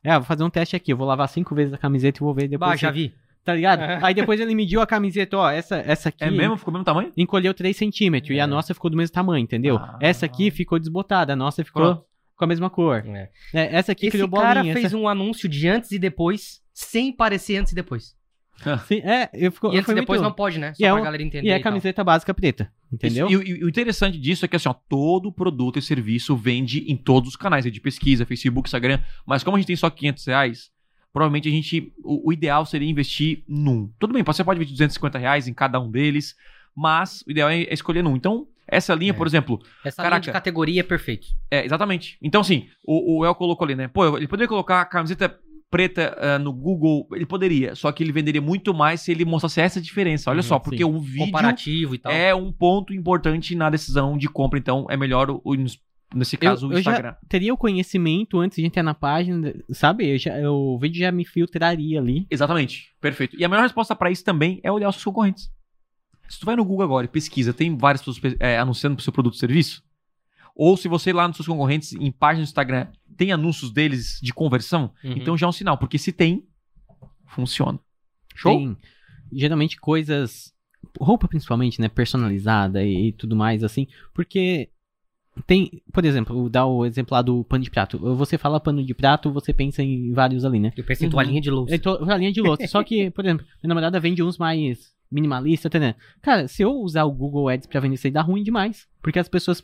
É, 0.02 0.14
vou 0.14 0.24
fazer 0.24 0.44
um 0.44 0.50
teste 0.50 0.74
aqui, 0.76 0.92
eu 0.92 0.96
vou 0.96 1.06
lavar 1.06 1.28
cinco 1.28 1.54
vezes 1.54 1.72
a 1.72 1.78
camiseta 1.78 2.18
e 2.18 2.20
vou 2.20 2.34
ver 2.34 2.48
depois. 2.48 2.70
Bah, 2.72 2.76
já 2.76 2.90
vi. 2.90 3.14
Tá 3.44 3.54
ligado? 3.54 3.80
Aí 4.04 4.14
depois 4.14 4.40
ele 4.40 4.54
mediu 4.54 4.80
a 4.80 4.86
camiseta, 4.86 5.36
ó, 5.36 5.50
essa, 5.50 5.76
essa 5.76 6.08
aqui... 6.08 6.24
É 6.24 6.30
mesmo? 6.30 6.56
Ficou 6.56 6.72
do 6.72 6.76
mesmo 6.78 6.84
tamanho? 6.86 7.12
Encolheu 7.16 7.52
3 7.52 7.76
centímetros 7.76 8.30
e 8.34 8.38
É. 8.38 8.40
a 8.40 8.46
nossa 8.46 8.72
ficou 8.72 8.90
do 8.90 8.96
mesmo 8.96 9.12
tamanho, 9.14 9.42
entendeu? 9.42 9.76
Ah. 9.76 9.98
Essa 10.00 10.24
aqui 10.26 10.50
ficou 10.50 10.78
desbotada, 10.78 11.34
a 11.34 11.36
nossa 11.36 11.62
ficou 11.64 11.82
Pronto. 11.82 12.04
com 12.36 12.44
a 12.44 12.48
mesma 12.48 12.70
cor. 12.70 13.04
É. 13.06 13.28
É, 13.52 13.76
essa 13.76 13.92
aqui 13.92 14.06
Esse 14.06 14.16
criou 14.16 14.30
cara 14.30 14.60
bolinha. 14.60 14.72
fez 14.74 14.86
essa- 14.86 14.96
um 14.96 15.06
anúncio 15.08 15.46
de 15.48 15.68
antes 15.68 15.90
e 15.92 15.98
depois, 15.98 16.60
sem 16.74 17.10
parecer 17.12 17.56
antes 17.56 17.72
e 17.72 17.74
depois. 17.74 18.14
Sim, 18.86 18.98
é, 18.98 19.30
eu 19.34 19.50
fico, 19.50 19.66
E 19.74 19.78
antes 19.78 19.88
e 19.90 19.94
depois 19.94 20.20
muito... 20.20 20.28
não 20.30 20.34
pode, 20.36 20.58
né? 20.58 20.72
Só 20.74 20.82
E 20.82 20.86
é 20.86 20.90
pra 20.92 21.00
um- 21.00 21.04
galera 21.04 21.22
entender. 21.22 21.48
E 21.48 21.50
é 21.50 21.56
e 21.56 21.62
tal. 21.62 21.72
camiseta 21.72 22.04
básica 22.04 22.32
preta, 22.32 22.70
entendeu? 22.92 23.26
Isso- 23.26 23.42
E, 23.42 23.52
o- 23.54 23.56
e 23.58 23.64
o 23.64 23.68
interessante 23.68 24.16
disso 24.18 24.44
é 24.44 24.48
que 24.48 24.54
assim, 24.54 24.68
ó, 24.68 24.72
todo 24.88 25.32
produto 25.32 25.78
e 25.78 25.82
serviço 25.82 26.36
vende 26.36 26.80
em 26.90 26.96
todos 26.96 27.30
os 27.30 27.36
canais 27.36 27.64
aí 27.64 27.70
de 27.70 27.80
pesquisa, 27.80 28.24
Facebook, 28.26 28.68
Instagram. 28.68 29.00
Mas 29.26 29.42
como 29.42 29.56
a 29.56 29.60
gente 29.60 29.66
tem 29.66 29.74
só 29.76 29.90
500 29.90 30.24
reais, 30.26 30.70
provavelmente 31.12 31.48
a 31.48 31.50
gente. 31.50 31.92
O, 32.02 32.28
o 32.28 32.32
ideal 32.32 32.64
seria 32.64 32.88
investir 32.88 33.42
num. 33.48 33.90
Tudo 33.98 34.12
bem, 34.14 34.22
você 34.22 34.44
pode 34.44 34.58
investir 34.58 34.74
250 34.74 35.18
reais 35.18 35.48
em 35.48 35.52
cada 35.54 35.80
um 35.80 35.90
deles, 35.90 36.36
mas 36.76 37.22
o 37.26 37.30
ideal 37.32 37.48
é, 37.50 37.62
é 37.62 37.74
escolher 37.74 38.02
num. 38.04 38.14
Então, 38.14 38.46
essa 38.68 38.94
linha, 38.94 39.10
É. 39.10 39.14
por 39.14 39.26
exemplo, 39.26 39.60
Essa 39.84 39.96
Caraca. 40.02 40.14
linha 40.16 40.20
de 40.22 40.32
categoria 40.32 40.80
é 40.80 40.84
perfeito. 40.84 41.26
é 41.50 41.64
exatamente. 41.64 42.16
Então, 42.22 42.40
assim, 42.40 42.68
o, 42.86 43.18
o 43.18 43.24
El 43.26 43.34
colocou 43.34 43.64
ali, 43.64 43.74
né? 43.74 43.88
Pô, 43.88 44.16
ele 44.16 44.28
poderia 44.28 44.48
colocar 44.48 44.80
a 44.80 44.84
camiseta 44.84 45.38
preta 45.70 46.16
ah, 46.20 46.38
no 46.38 46.52
Google, 46.52 47.06
ele 47.12 47.26
poderia, 47.26 47.74
só 47.74 47.90
que 47.90 48.02
ele 48.02 48.12
venderia 48.12 48.40
muito 48.40 48.72
mais 48.72 49.00
se 49.00 49.10
ele 49.10 49.24
mostrasse 49.24 49.60
essa 49.60 49.80
diferença. 49.80 50.30
Olha 50.30 50.38
Uhum, 50.38 50.42
só, 50.42 50.58
porque 50.58 50.78
sim. 50.78 50.84
o 50.84 50.98
vídeo 51.00 51.26
Comparativo 51.26 51.94
e 51.94 51.98
tal. 51.98 52.12
é 52.12 52.34
um 52.34 52.52
ponto 52.52 52.92
importante 52.94 53.54
na 53.54 53.68
decisão 53.70 54.16
de 54.16 54.28
compra, 54.28 54.58
então 54.58 54.86
é 54.88 54.96
melhor 54.96 55.30
o, 55.30 55.40
o- 55.44 55.54
nesse 56.14 56.36
caso 56.36 56.66
Eu- 56.66 56.70
o 56.70 56.72
eu 56.74 56.78
Instagram. 56.78 57.14
Teria 57.28 57.52
o 57.52 57.56
conhecimento 57.56 58.38
antes 58.38 58.56
de 58.56 58.64
entrar 58.64 58.82
na 58.84 58.94
página, 58.94 59.52
sabe? 59.72 60.08
Eu 60.14 60.18
já, 60.18 60.38
eu- 60.38 60.54
o 60.54 60.78
vídeo 60.78 61.00
já 61.00 61.10
me 61.10 61.24
filtraria 61.24 61.98
ali. 61.98 62.24
Exatamente, 62.30 62.92
perfeito. 63.00 63.36
E 63.38 63.44
a 63.44 63.48
melhor 63.48 63.62
resposta 63.62 63.96
pra 63.96 64.10
isso 64.12 64.24
também 64.24 64.60
é 64.62 64.70
olhar 64.70 64.88
os 64.88 64.94
seus 64.94 65.04
concorrentes. 65.04 65.50
Se 66.28 66.38
tu 66.38 66.46
vai 66.46 66.54
no 66.56 66.64
Google 66.64 66.84
agora 66.84 67.04
e 67.04 67.08
pesquisa, 67.08 67.52
tem 67.52 67.76
várias 67.76 68.00
pessoas 68.02 68.34
é, 68.38 68.58
anunciando 68.58 68.94
pro 68.96 69.02
seu 69.04 69.12
produto 69.12 69.34
ou 69.34 69.38
serviço? 69.40 69.82
Ou 70.56 70.76
se 70.76 70.86
você 70.86 71.10
ir 71.10 71.14
lá 71.14 71.26
nos 71.26 71.36
seus 71.36 71.48
concorrentes, 71.48 71.92
em 71.94 72.12
páginas 72.12 72.48
do 72.48 72.50
Instagram, 72.52 72.86
tem 73.16 73.32
anúncios 73.32 73.70
deles 73.70 74.18
de 74.22 74.32
conversão, 74.32 74.90
Uhum. 75.02 75.12
então 75.16 75.36
já 75.36 75.46
é 75.46 75.48
um 75.48 75.52
sinal, 75.52 75.78
porque 75.78 75.98
se 75.98 76.12
tem, 76.12 76.44
funciona. 77.26 77.78
Show? 78.34 78.56
Tem 78.56 78.76
geralmente 79.32 79.76
coisas, 79.78 80.52
roupa 81.00 81.26
principalmente, 81.28 81.80
né? 81.80 81.88
Personalizada 81.88 82.84
e, 82.84 83.08
e 83.08 83.12
tudo 83.12 83.34
mais 83.36 83.64
assim. 83.64 83.86
Porque 84.12 84.68
tem, 85.46 85.82
por 85.92 86.04
exemplo, 86.04 86.34
vou 86.36 86.48
dar 86.48 86.66
o 86.66 86.84
exemplo 86.86 87.14
lá 87.14 87.22
do 87.22 87.42
pano 87.44 87.64
de 87.64 87.70
prato. 87.70 87.98
Você 88.16 88.38
fala 88.38 88.60
pano 88.60 88.84
de 88.84 88.94
prato, 88.94 89.32
você 89.32 89.52
pensa 89.52 89.82
em 89.82 90.12
vários 90.12 90.44
ali, 90.44 90.60
né? 90.60 90.72
Eu 90.76 90.84
penso 90.84 91.02
em 91.02 91.06
Uhum. 91.06 91.12
toalhinha 91.12 91.40
de 91.40 91.50
louça. 91.50 91.74
É 91.74 91.78
to- 91.78 91.98
a 92.10 92.16
linha 92.16 92.32
de 92.32 92.40
louça. 92.40 92.66
Só 92.68 92.82
que, 92.84 93.10
por 93.10 93.24
exemplo, 93.24 93.44
minha 93.62 93.68
namorada 93.68 93.98
vende 93.98 94.22
uns 94.22 94.38
mais 94.38 94.92
minimalistas, 95.10 95.70
tá 95.70 95.78
entendendo? 95.78 95.96
Cara, 96.22 96.46
se 96.48 96.62
eu 96.62 96.72
usar 96.72 97.04
o 97.04 97.12
Google 97.12 97.48
Ads 97.48 97.66
pra 97.66 97.80
vender 97.80 97.94
isso 97.94 98.06
aí, 98.06 98.12
dá 98.12 98.22
ruim 98.22 98.42
demais. 98.42 98.86
Porque 99.02 99.18
as 99.18 99.28
pessoas. 99.28 99.62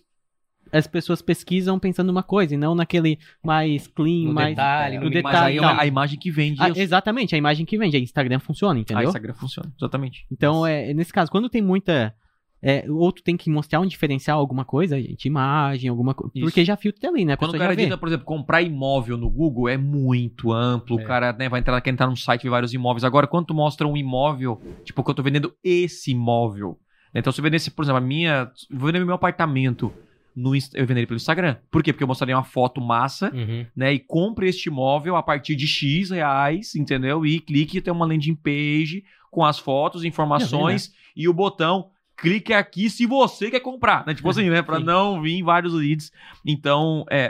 As 0.72 0.86
pessoas 0.86 1.20
pesquisam 1.22 1.78
pensando 1.78 2.06
numa 2.08 2.22
coisa 2.22 2.54
e 2.54 2.56
não 2.56 2.74
naquele 2.74 3.18
mais 3.42 3.86
clean, 3.86 4.26
No 4.28 4.32
mais. 4.34 4.50
detalhe, 4.50 4.96
no 4.98 5.04
no 5.04 5.10
Mas 5.10 5.14
detalhe 5.22 5.46
aí 5.52 5.56
é 5.56 5.60
uma- 5.60 5.80
a 5.82 5.86
imagem 5.86 6.18
que 6.18 6.30
vende. 6.30 6.60
Ah, 6.62 6.70
exatamente, 6.74 7.34
a 7.34 7.38
imagem 7.38 7.66
que 7.66 7.76
vende. 7.78 7.96
A 7.96 8.00
Instagram 8.00 8.38
funciona, 8.38 8.78
Ah, 8.78 8.80
entendeu? 8.82 9.04
Instagram 9.04 9.34
funciona, 9.34 9.72
exatamente. 9.76 10.26
Então, 10.30 10.66
é, 10.66 10.92
nesse 10.94 11.12
caso, 11.12 11.30
quando 11.30 11.48
tem 11.48 11.62
muita. 11.62 12.14
É, 12.62 12.84
ou 12.90 13.10
tu 13.10 13.22
tem 13.22 13.38
que 13.38 13.48
mostrar 13.48 13.80
um 13.80 13.86
diferencial, 13.86 14.38
alguma 14.38 14.66
coisa, 14.66 15.00
gente, 15.00 15.24
imagem, 15.24 15.88
alguma 15.88 16.12
coisa. 16.12 16.30
Porque 16.40 16.62
já 16.62 16.76
filtra 16.76 17.08
ali, 17.08 17.24
né? 17.24 17.32
A 17.32 17.36
Quando 17.38 17.54
o 17.54 17.58
cara 17.58 17.74
diz, 17.74 17.96
por 17.96 18.06
exemplo, 18.06 18.26
comprar 18.26 18.60
imóvel 18.60 19.16
no 19.16 19.30
Google 19.30 19.66
é 19.66 19.78
muito 19.78 20.52
amplo. 20.52 21.00
É. 21.00 21.02
O 21.02 21.06
cara 21.06 21.32
né, 21.32 21.48
vai 21.48 21.60
entrar, 21.60 21.80
quer 21.80 21.88
entrar 21.88 22.06
num 22.06 22.14
site 22.16 22.42
e 22.42 22.44
ver 22.44 22.50
vários 22.50 22.74
imóveis. 22.74 23.02
Agora, 23.02 23.26
quando 23.26 23.46
tu 23.46 23.54
mostra 23.54 23.88
um 23.88 23.96
imóvel, 23.96 24.60
tipo, 24.84 25.02
que 25.02 25.10
eu 25.10 25.14
tô 25.14 25.22
vendendo 25.22 25.54
esse 25.64 26.10
imóvel. 26.10 26.78
né, 27.14 27.20
Então, 27.20 27.32
se 27.32 27.40
eu 27.40 27.42
vendesse, 27.42 27.70
por 27.70 27.82
exemplo, 27.82 27.96
a 27.96 28.00
minha. 28.06 28.50
Vou 28.70 28.88
vender 28.88 29.02
meu 29.06 29.14
apartamento. 29.14 29.90
No, 30.34 30.54
eu 30.54 30.86
venderia 30.86 31.06
pelo 31.06 31.16
Instagram. 31.16 31.56
Por 31.70 31.82
quê? 31.82 31.92
Porque 31.92 32.04
eu 32.04 32.08
mostraria 32.08 32.36
uma 32.36 32.44
foto 32.44 32.80
massa, 32.80 33.30
Uhum. 33.34 33.66
né? 33.74 33.92
E 33.92 33.98
compre 33.98 34.48
este 34.48 34.68
imóvel 34.68 35.16
a 35.16 35.22
partir 35.22 35.56
de 35.56 35.66
X 35.66 36.10
reais, 36.10 36.74
entendeu? 36.74 37.26
E 37.26 37.40
clique 37.40 37.78
e 37.78 37.80
tem 37.80 37.92
uma 37.92 38.06
landing 38.06 38.34
page 38.36 39.04
com 39.30 39.44
as 39.44 39.58
fotos, 39.58 40.04
informações 40.04 40.92
e 41.16 41.28
o 41.28 41.32
botão. 41.34 41.90
Clique 42.16 42.52
aqui 42.52 42.90
se 42.90 43.06
você 43.06 43.50
quer 43.50 43.60
comprar, 43.60 44.06
né? 44.06 44.14
Tipo 44.14 44.28
assim, 44.30 44.48
né? 44.50 44.60
Pra 44.62 44.78
Sim. 44.78 44.84
não 44.84 45.22
vir 45.22 45.42
vários 45.42 45.72
leads. 45.72 46.12
Então, 46.46 47.04
é, 47.10 47.20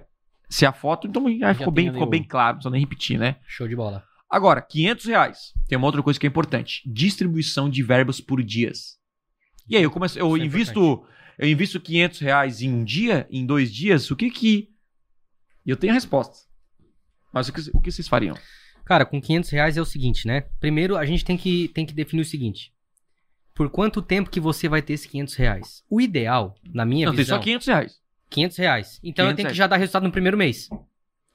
é, 0.00 0.04
se 0.48 0.66
a 0.66 0.72
foto, 0.72 1.06
então 1.06 1.22
já 1.38 1.54
ficou, 1.54 1.72
bem, 1.72 1.86
ficou 1.90 2.06
o- 2.06 2.10
bem 2.10 2.22
claro, 2.22 2.54
não 2.54 2.54
precisa 2.56 2.70
nem 2.72 2.80
repetir, 2.80 3.18
né? 3.18 3.36
Show 3.46 3.68
de 3.68 3.76
bola. 3.76 4.02
Agora, 4.28 4.60
500 4.60 5.06
reais. 5.06 5.52
Tem 5.68 5.76
uma 5.78 5.86
outra 5.86 6.02
coisa 6.02 6.18
que 6.18 6.26
é 6.26 6.28
importante: 6.28 6.82
distribuição 6.86 7.68
de 7.70 7.82
verbas 7.82 8.20
por 8.20 8.42
dias. 8.42 8.98
E 9.68 9.76
aí, 9.76 9.82
eu 9.84 9.90
começo, 9.90 10.18
eu 10.18 10.36
Isso 10.36 10.42
é 10.42 10.46
invisto, 10.46 11.04
eu 11.40 11.48
invisto 11.48 11.80
500 11.80 12.20
reais 12.20 12.60
em 12.60 12.70
um 12.70 12.84
dia, 12.84 13.26
em 13.30 13.46
dois 13.46 13.72
dias. 13.72 14.10
O 14.10 14.16
que 14.16 14.30
que? 14.30 14.68
E 15.64 15.70
eu 15.70 15.76
tenho 15.76 15.90
a 15.90 15.94
resposta. 15.94 16.46
Mas 17.32 17.48
o 17.48 17.52
que, 17.52 17.60
o 17.72 17.80
que 17.80 17.90
vocês 17.90 18.06
fariam? 18.06 18.36
Cara, 18.84 19.06
com 19.06 19.18
500 19.18 19.48
reais 19.48 19.76
é 19.78 19.80
o 19.80 19.86
seguinte, 19.86 20.26
né? 20.26 20.42
Primeiro, 20.60 20.98
a 20.98 21.06
gente 21.06 21.24
tem 21.24 21.38
que, 21.38 21.68
tem 21.68 21.86
que 21.86 21.94
definir 21.94 22.20
o 22.20 22.26
seguinte. 22.26 22.74
Por 23.54 23.70
quanto 23.70 24.02
tempo 24.02 24.28
que 24.28 24.38
você 24.38 24.68
vai 24.68 24.82
ter 24.82 24.92
esses 24.92 25.06
500 25.06 25.34
reais? 25.34 25.82
O 25.88 25.98
ideal, 25.98 26.54
na 26.74 26.84
minha 26.84 27.06
não, 27.06 27.14
tem 27.14 27.24
visão... 27.24 27.38
só 27.38 27.42
500 27.42 27.66
reais. 27.66 28.00
500 28.28 28.56
reais. 28.58 29.00
Então 29.02 29.24
eu 29.24 29.28
500 29.30 29.36
tenho 29.36 29.36
que 29.36 29.42
reais. 29.42 29.56
já 29.56 29.66
dar 29.66 29.76
resultado 29.78 30.02
no 30.02 30.12
primeiro 30.12 30.36
mês. 30.36 30.68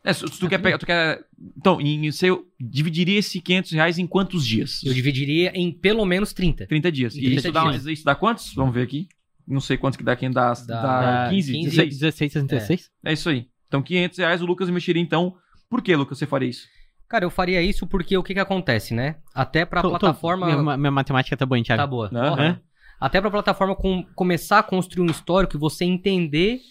É, 0.03 0.13
se, 0.13 0.23
tu 0.23 0.47
quer 0.47 0.59
pegar, 0.59 0.77
tu 0.77 0.85
quer. 0.85 1.25
Então, 1.57 1.81
em, 1.81 2.11
você 2.11 2.27
dividiria 2.59 3.17
esse 3.17 3.41
500 3.41 3.71
reais 3.71 3.97
em 3.97 4.05
quantos 4.05 4.45
dias? 4.45 4.83
Eu 4.83 4.93
dividiria 4.93 5.51
em 5.55 5.71
pelo 5.71 6.05
menos 6.05 6.31
30. 6.31 6.67
30 6.67 6.91
dias. 6.91 7.15
E 7.15 7.21
30 7.21 7.35
isso 7.35 7.51
dá, 7.51 7.71
dias. 7.71 7.85
isso 7.87 8.05
dá 8.05 8.13
quantos? 8.13 8.53
Vamos 8.53 8.75
ver 8.75 8.83
aqui. 8.83 9.07
Não 9.47 9.59
sei 9.61 9.77
quanto 9.77 9.97
que 9.97 10.03
dá 10.03 10.15
quem 10.15 10.31
dá, 10.31 10.53
Dá- 10.53 10.81
dá 10.81 11.23
Dá 11.25 11.29
15, 11.29 11.51
15, 11.51 11.69
16. 11.69 11.99
16, 11.99 12.33
66? 12.33 12.91
É 13.03 13.13
isso 13.13 13.29
aí. 13.29 13.47
Então 13.67 13.81
500 13.81 14.17
reais 14.19 14.41
o 14.41 14.45
Lucas 14.45 14.69
investiria 14.69 15.01
então. 15.01 15.35
Por 15.69 15.81
que, 15.81 15.95
Lucas, 15.95 16.17
você 16.17 16.25
faria 16.25 16.49
isso? 16.49 16.67
Cara, 17.07 17.25
eu 17.25 17.29
faria 17.29 17.61
isso 17.61 17.85
porque 17.85 18.17
o 18.17 18.23
que 18.23 18.33
que 18.33 18.39
acontece, 18.39 18.93
né? 18.93 19.17
Até 19.33 19.65
pra 19.65 19.81
Tô- 19.81 19.89
tô- 19.91 19.99
plataforma... 19.99 20.45
minha, 20.61 20.77
minha 20.77 20.91
matemática 20.91 21.35
tá 21.37 21.45
boa, 21.45 21.57
hein, 21.57 21.63
Thiago? 21.63 21.81
Tá 21.81 21.87
boa. 21.87 22.07
Aham. 22.13 22.29
Porra. 22.35 22.61
Até 22.99 23.19
pra 23.21 23.29
plataforma 23.29 23.75
com- 23.75 24.03
começar 24.15 24.59
a 24.59 24.63
construir 24.63 25.03
um 25.07 25.11
histórico 25.11 25.55
e 25.55 25.59
você 25.59 25.83
entender, 25.85 26.61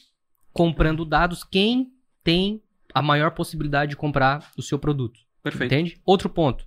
comprando 0.52 1.04
dados, 1.04 1.44
quem 1.44 1.88
tem 2.22 2.62
a 2.94 3.02
maior 3.02 3.30
possibilidade 3.32 3.90
de 3.90 3.96
comprar 3.96 4.50
o 4.56 4.62
seu 4.62 4.78
produto. 4.78 5.20
Perfeito. 5.42 5.72
Entende? 5.72 6.00
Outro 6.04 6.28
ponto. 6.28 6.64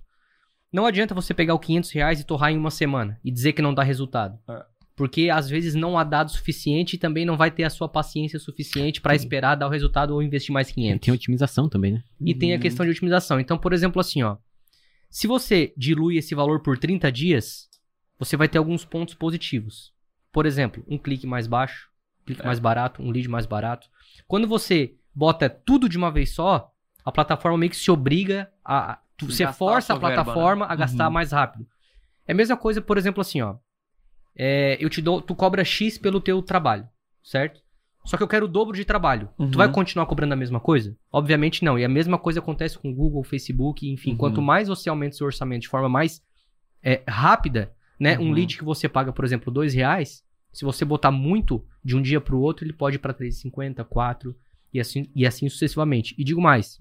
Não 0.72 0.86
adianta 0.86 1.14
você 1.14 1.32
pegar 1.34 1.54
o 1.54 1.58
500 1.58 1.90
reais 1.90 2.20
e 2.20 2.24
torrar 2.24 2.52
em 2.52 2.56
uma 2.58 2.70
semana 2.70 3.18
e 3.24 3.30
dizer 3.30 3.52
que 3.54 3.62
não 3.62 3.74
dá 3.74 3.82
resultado. 3.82 4.38
É. 4.48 4.64
Porque 4.98 5.30
às 5.30 5.48
vezes 5.48 5.74
não 5.76 5.96
há 5.96 6.02
dado 6.02 6.30
suficiente 6.30 6.96
e 6.96 6.98
também 6.98 7.24
não 7.24 7.36
vai 7.36 7.50
ter 7.52 7.62
a 7.62 7.70
sua 7.70 7.88
paciência 7.88 8.38
suficiente 8.38 9.00
pra 9.00 9.14
esperar 9.14 9.54
dar 9.54 9.68
o 9.68 9.70
resultado 9.70 10.12
ou 10.12 10.20
investir 10.20 10.52
mais 10.52 10.70
500. 10.72 11.06
Tem 11.06 11.14
otimização 11.14 11.68
também, 11.68 11.92
né? 11.92 12.02
E 12.20 12.34
tem 12.34 12.52
a 12.52 12.58
questão 12.58 12.84
de 12.84 12.90
otimização. 12.90 13.38
Então, 13.38 13.56
por 13.56 13.72
exemplo, 13.72 14.00
assim, 14.00 14.24
ó. 14.24 14.36
Se 15.08 15.28
você 15.28 15.72
dilui 15.76 16.18
esse 16.18 16.34
valor 16.34 16.60
por 16.62 16.76
30 16.76 17.10
dias, 17.12 17.68
você 18.18 18.36
vai 18.36 18.48
ter 18.48 18.58
alguns 18.58 18.84
pontos 18.84 19.14
positivos. 19.14 19.92
Por 20.32 20.44
exemplo, 20.44 20.84
um 20.88 20.98
clique 20.98 21.26
mais 21.28 21.46
baixo, 21.46 21.88
um 22.22 22.26
clique 22.26 22.42
É. 22.42 22.44
mais 22.46 22.58
barato, 22.58 23.00
um 23.00 23.10
lead 23.12 23.28
mais 23.28 23.46
barato. 23.46 23.88
Quando 24.26 24.48
você 24.48 24.96
bota 25.14 25.48
tudo 25.48 25.88
de 25.88 25.96
uma 25.96 26.10
vez 26.10 26.34
só, 26.34 26.70
a 27.04 27.12
plataforma 27.12 27.56
meio 27.56 27.70
que 27.70 27.76
se 27.76 27.90
obriga 27.90 28.50
a. 28.64 28.98
Você 29.22 29.46
força 29.52 29.92
a, 29.94 29.96
sua 29.96 30.08
verba, 30.08 30.24
plataforma 30.24 30.66
né? 30.66 30.72
a 30.72 30.76
gastar 30.76 31.06
Uhum. 31.06 31.12
mais 31.12 31.30
rápido. 31.30 31.66
É 32.26 32.32
a 32.32 32.34
mesma 32.34 32.56
coisa, 32.56 32.82
por 32.82 32.98
exemplo, 32.98 33.20
assim, 33.20 33.40
ó. 33.40 33.56
É, 34.38 34.76
eu 34.80 34.88
te 34.88 35.02
dou, 35.02 35.20
tu 35.20 35.34
cobra 35.34 35.64
X 35.64 35.98
pelo 35.98 36.20
teu 36.20 36.40
trabalho, 36.40 36.88
certo? 37.24 37.60
Só 38.04 38.16
que 38.16 38.22
eu 38.22 38.28
quero 38.28 38.46
o 38.46 38.48
dobro 38.48 38.74
de 38.74 38.84
trabalho. 38.84 39.28
Uhum. 39.38 39.50
Tu 39.50 39.58
vai 39.58 39.70
continuar 39.70 40.06
cobrando 40.06 40.32
a 40.32 40.36
mesma 40.36 40.60
coisa? 40.60 40.96
Obviamente 41.12 41.62
não. 41.64 41.78
E 41.78 41.84
a 41.84 41.88
mesma 41.88 42.16
coisa 42.16 42.38
acontece 42.40 42.78
com 42.78 42.94
Google, 42.94 43.22
Facebook, 43.24 43.86
enfim. 43.86 44.12
Uhum. 44.12 44.16
Quanto 44.16 44.40
mais 44.40 44.68
você 44.68 44.88
aumenta 44.88 45.16
seu 45.16 45.26
orçamento 45.26 45.62
de 45.62 45.68
forma 45.68 45.88
mais 45.88 46.22
é, 46.82 47.02
rápida, 47.06 47.72
né? 48.00 48.16
Um 48.18 48.28
Uhum. 48.28 48.32
lead 48.32 48.56
que 48.56 48.64
você 48.64 48.88
paga, 48.88 49.12
por 49.12 49.24
exemplo, 49.24 49.52
dois 49.52 49.74
reais, 49.74 50.22
se 50.52 50.64
você 50.64 50.84
botar 50.84 51.10
muito 51.10 51.62
de 51.84 51.96
um 51.96 52.00
dia 52.00 52.20
pro 52.20 52.40
outro, 52.40 52.64
ele 52.64 52.72
pode 52.72 52.96
ir 52.96 52.98
pra 53.00 53.12
3,50, 53.12 53.84
4 53.84 54.34
e 54.72 54.80
assim, 54.80 55.10
e 55.14 55.26
assim 55.26 55.48
sucessivamente. 55.48 56.14
E 56.16 56.24
digo 56.24 56.40
mais. 56.40 56.80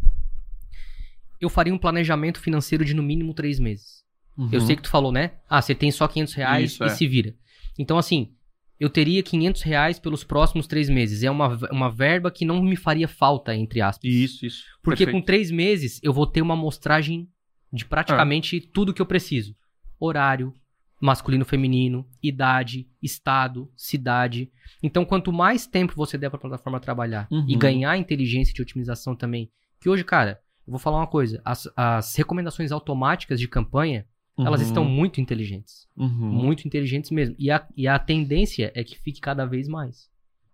Eu 1.42 1.50
faria 1.50 1.74
um 1.74 1.78
planejamento 1.78 2.40
financeiro 2.40 2.86
de 2.86 2.94
no 2.94 3.04
mínimo 3.04 3.34
três 3.34 3.60
meses. 3.60 4.06
Eu 4.52 4.60
Uhum. 4.60 4.66
sei 4.66 4.76
que 4.76 4.84
tu 4.84 4.90
falou, 4.90 5.12
né? 5.12 5.32
Ah, 5.50 5.62
você 5.62 5.74
tem 5.76 5.92
só 5.92 6.08
500 6.08 6.34
reais 6.36 6.72
Isso, 6.72 6.84
e 6.84 6.86
é. 6.86 6.90
se 6.90 7.08
vira. 7.08 7.34
Então, 7.78 7.98
assim, 7.98 8.34
eu 8.80 8.90
teria 8.90 9.24
500 9.24 9.62
reais 9.64 10.00
pelos 10.00 10.24
próximos 10.24 10.68
três 10.68 10.90
meses. 10.90 11.24
É 11.24 11.32
uma, 11.32 11.58
uma 11.72 11.90
verba 11.92 12.30
que 12.32 12.46
não 12.46 12.62
me 12.62 12.76
faria 12.76 13.08
falta, 13.08 13.56
entre 13.56 13.82
aspas. 13.82 14.10
Isso, 14.10 14.46
isso. 14.46 14.64
Porque 14.84 15.06
Perfeito. 15.06 15.20
com 15.22 15.26
três 15.26 15.50
meses 15.52 16.00
eu 16.04 16.14
vou 16.14 16.28
ter 16.28 16.42
uma 16.42 16.54
amostragem 16.54 17.28
de 17.74 17.86
praticamente 17.86 18.64
Ah. 18.66 18.70
tudo 18.74 18.94
que 18.94 19.02
eu 19.02 19.06
preciso: 19.06 19.56
horário, 20.00 20.54
masculino, 21.02 21.44
feminino, 21.46 22.08
idade, 22.22 22.88
estado, 23.02 23.72
cidade. 23.76 24.52
Então, 24.82 25.06
quanto 25.06 25.32
mais 25.34 25.66
tempo 25.68 25.94
você 25.96 26.18
der 26.18 26.30
para 26.30 26.38
a 26.38 26.42
plataforma 26.42 26.80
trabalhar 26.80 27.28
Uhum. 27.32 27.46
e 27.48 27.56
ganhar 27.56 27.98
inteligência 27.98 28.54
de 28.54 28.62
otimização 28.62 29.16
também, 29.16 29.50
que 29.82 29.90
hoje, 29.90 30.04
cara, 30.04 30.40
eu 30.66 30.72
vou 30.72 30.80
falar 30.80 30.98
uma 30.98 31.08
coisa: 31.08 31.42
as, 31.44 31.68
as 31.76 32.16
recomendações 32.16 32.72
automáticas 32.72 33.40
de 33.40 33.48
campanha 33.48 34.06
elas 34.38 34.62
Uhum. 34.62 34.68
estão 34.68 34.86
muito 34.86 35.20
inteligentes. 35.22 35.88
Uhum. 35.96 36.10
Muito 36.10 36.68
inteligentes 36.68 37.12
mesmo. 37.12 37.36
E 37.40 37.50
a, 37.52 37.66
e 37.76 37.88
a 37.88 37.98
tendência 37.98 38.72
é 38.76 38.84
que 38.84 38.98
fique 39.00 39.20
cada 39.20 39.46
vez 39.46 39.68
mais. 39.68 40.10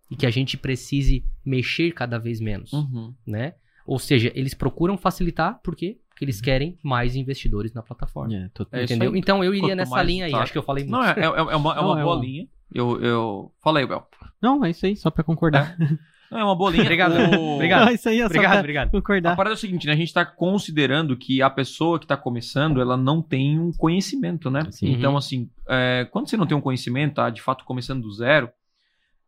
E 0.09 0.15
que 0.15 0.25
a 0.25 0.29
gente 0.29 0.57
precise 0.57 1.23
mexer 1.45 1.91
cada 1.91 2.17
vez 2.17 2.39
menos, 2.39 2.71
Uhum. 2.73 3.13
né? 3.25 3.55
Ou 3.85 3.97
seja, 3.99 4.31
eles 4.35 4.53
procuram 4.53 4.97
facilitar, 4.97 5.59
por 5.63 5.75
quê? 5.75 5.97
Porque 6.09 6.23
eles 6.23 6.39
querem 6.39 6.77
mais 6.83 7.15
investidores 7.15 7.73
na 7.73 7.81
plataforma. 7.81 8.33
É, 8.35 8.49
tô- 8.53 8.65
É 8.71 8.83
entendeu? 8.83 9.11
aí. 9.11 9.19
Então 9.19 9.43
eu 9.43 9.51
iria 9.53 9.69
Quanto 9.69 9.77
nessa 9.77 10.03
linha 10.03 10.25
aí. 10.25 10.31
tá- 10.31 10.41
Acho 10.43 10.51
que 10.51 10.57
eu 10.57 10.63
falei 10.63 10.83
muito. 10.83 10.93
Não, 10.93 11.03
é, 11.03 11.19
é, 11.19 11.23
é 11.23 11.27
uma, 11.41 11.51
é 11.51 11.55
uma 11.55 11.73
Não, 11.95 11.99
é 11.99 12.03
boa 12.03 12.17
um- 12.17 12.21
linha. 12.21 12.47
Eu, 12.73 13.01
eu... 13.01 13.51
Fala 13.61 13.79
aí, 13.79 13.85
Bel. 13.87 14.07
Não, 14.41 14.63
é 14.63 14.69
isso 14.69 14.85
aí, 14.85 14.95
só 14.95 15.09
pra 15.11 15.23
concordar. 15.23 15.75
Não, 16.33 16.39
é 16.39 16.43
uma 16.43 16.55
boa 16.55 16.71
linha. 16.71 16.83
Obrigado. 16.83 17.13
O- 17.37 17.55
Obrigado. 17.55 17.85
Não, 17.85 17.93
isso 17.93 18.09
aí, 18.09 18.17
é 18.19 18.21
só 18.21 18.25
obrigado, 18.27 18.59
obrigado. 18.59 18.87
A 18.87 18.91
concordar. 18.91 19.35
parada 19.35 19.53
é 19.53 19.57
o 19.57 19.59
seguinte, 19.59 19.87
né? 19.87 19.93
A 19.93 19.95
gente 19.95 20.13
tá 20.13 20.25
considerando 20.25 21.15
que 21.15 21.41
a 21.41 21.49
pessoa 21.49 21.99
que 21.99 22.07
tá 22.07 22.17
começando, 22.17 22.81
ela 22.81 22.97
não 22.97 23.21
tem 23.21 23.59
um 23.59 23.71
conhecimento, 23.71 24.49
né? 24.51 24.67
Sim. 24.71 24.91
Então, 24.91 25.11
Uhum. 25.11 25.17
assim, 25.17 25.49
é, 25.69 26.07
quando 26.11 26.27
você 26.29 26.35
não 26.35 26.45
tem 26.47 26.57
um 26.57 26.61
conhecimento, 26.61 27.15
tá? 27.15 27.29
De 27.29 27.41
fato, 27.41 27.63
começando 27.65 28.01
do 28.01 28.11
zero, 28.11 28.49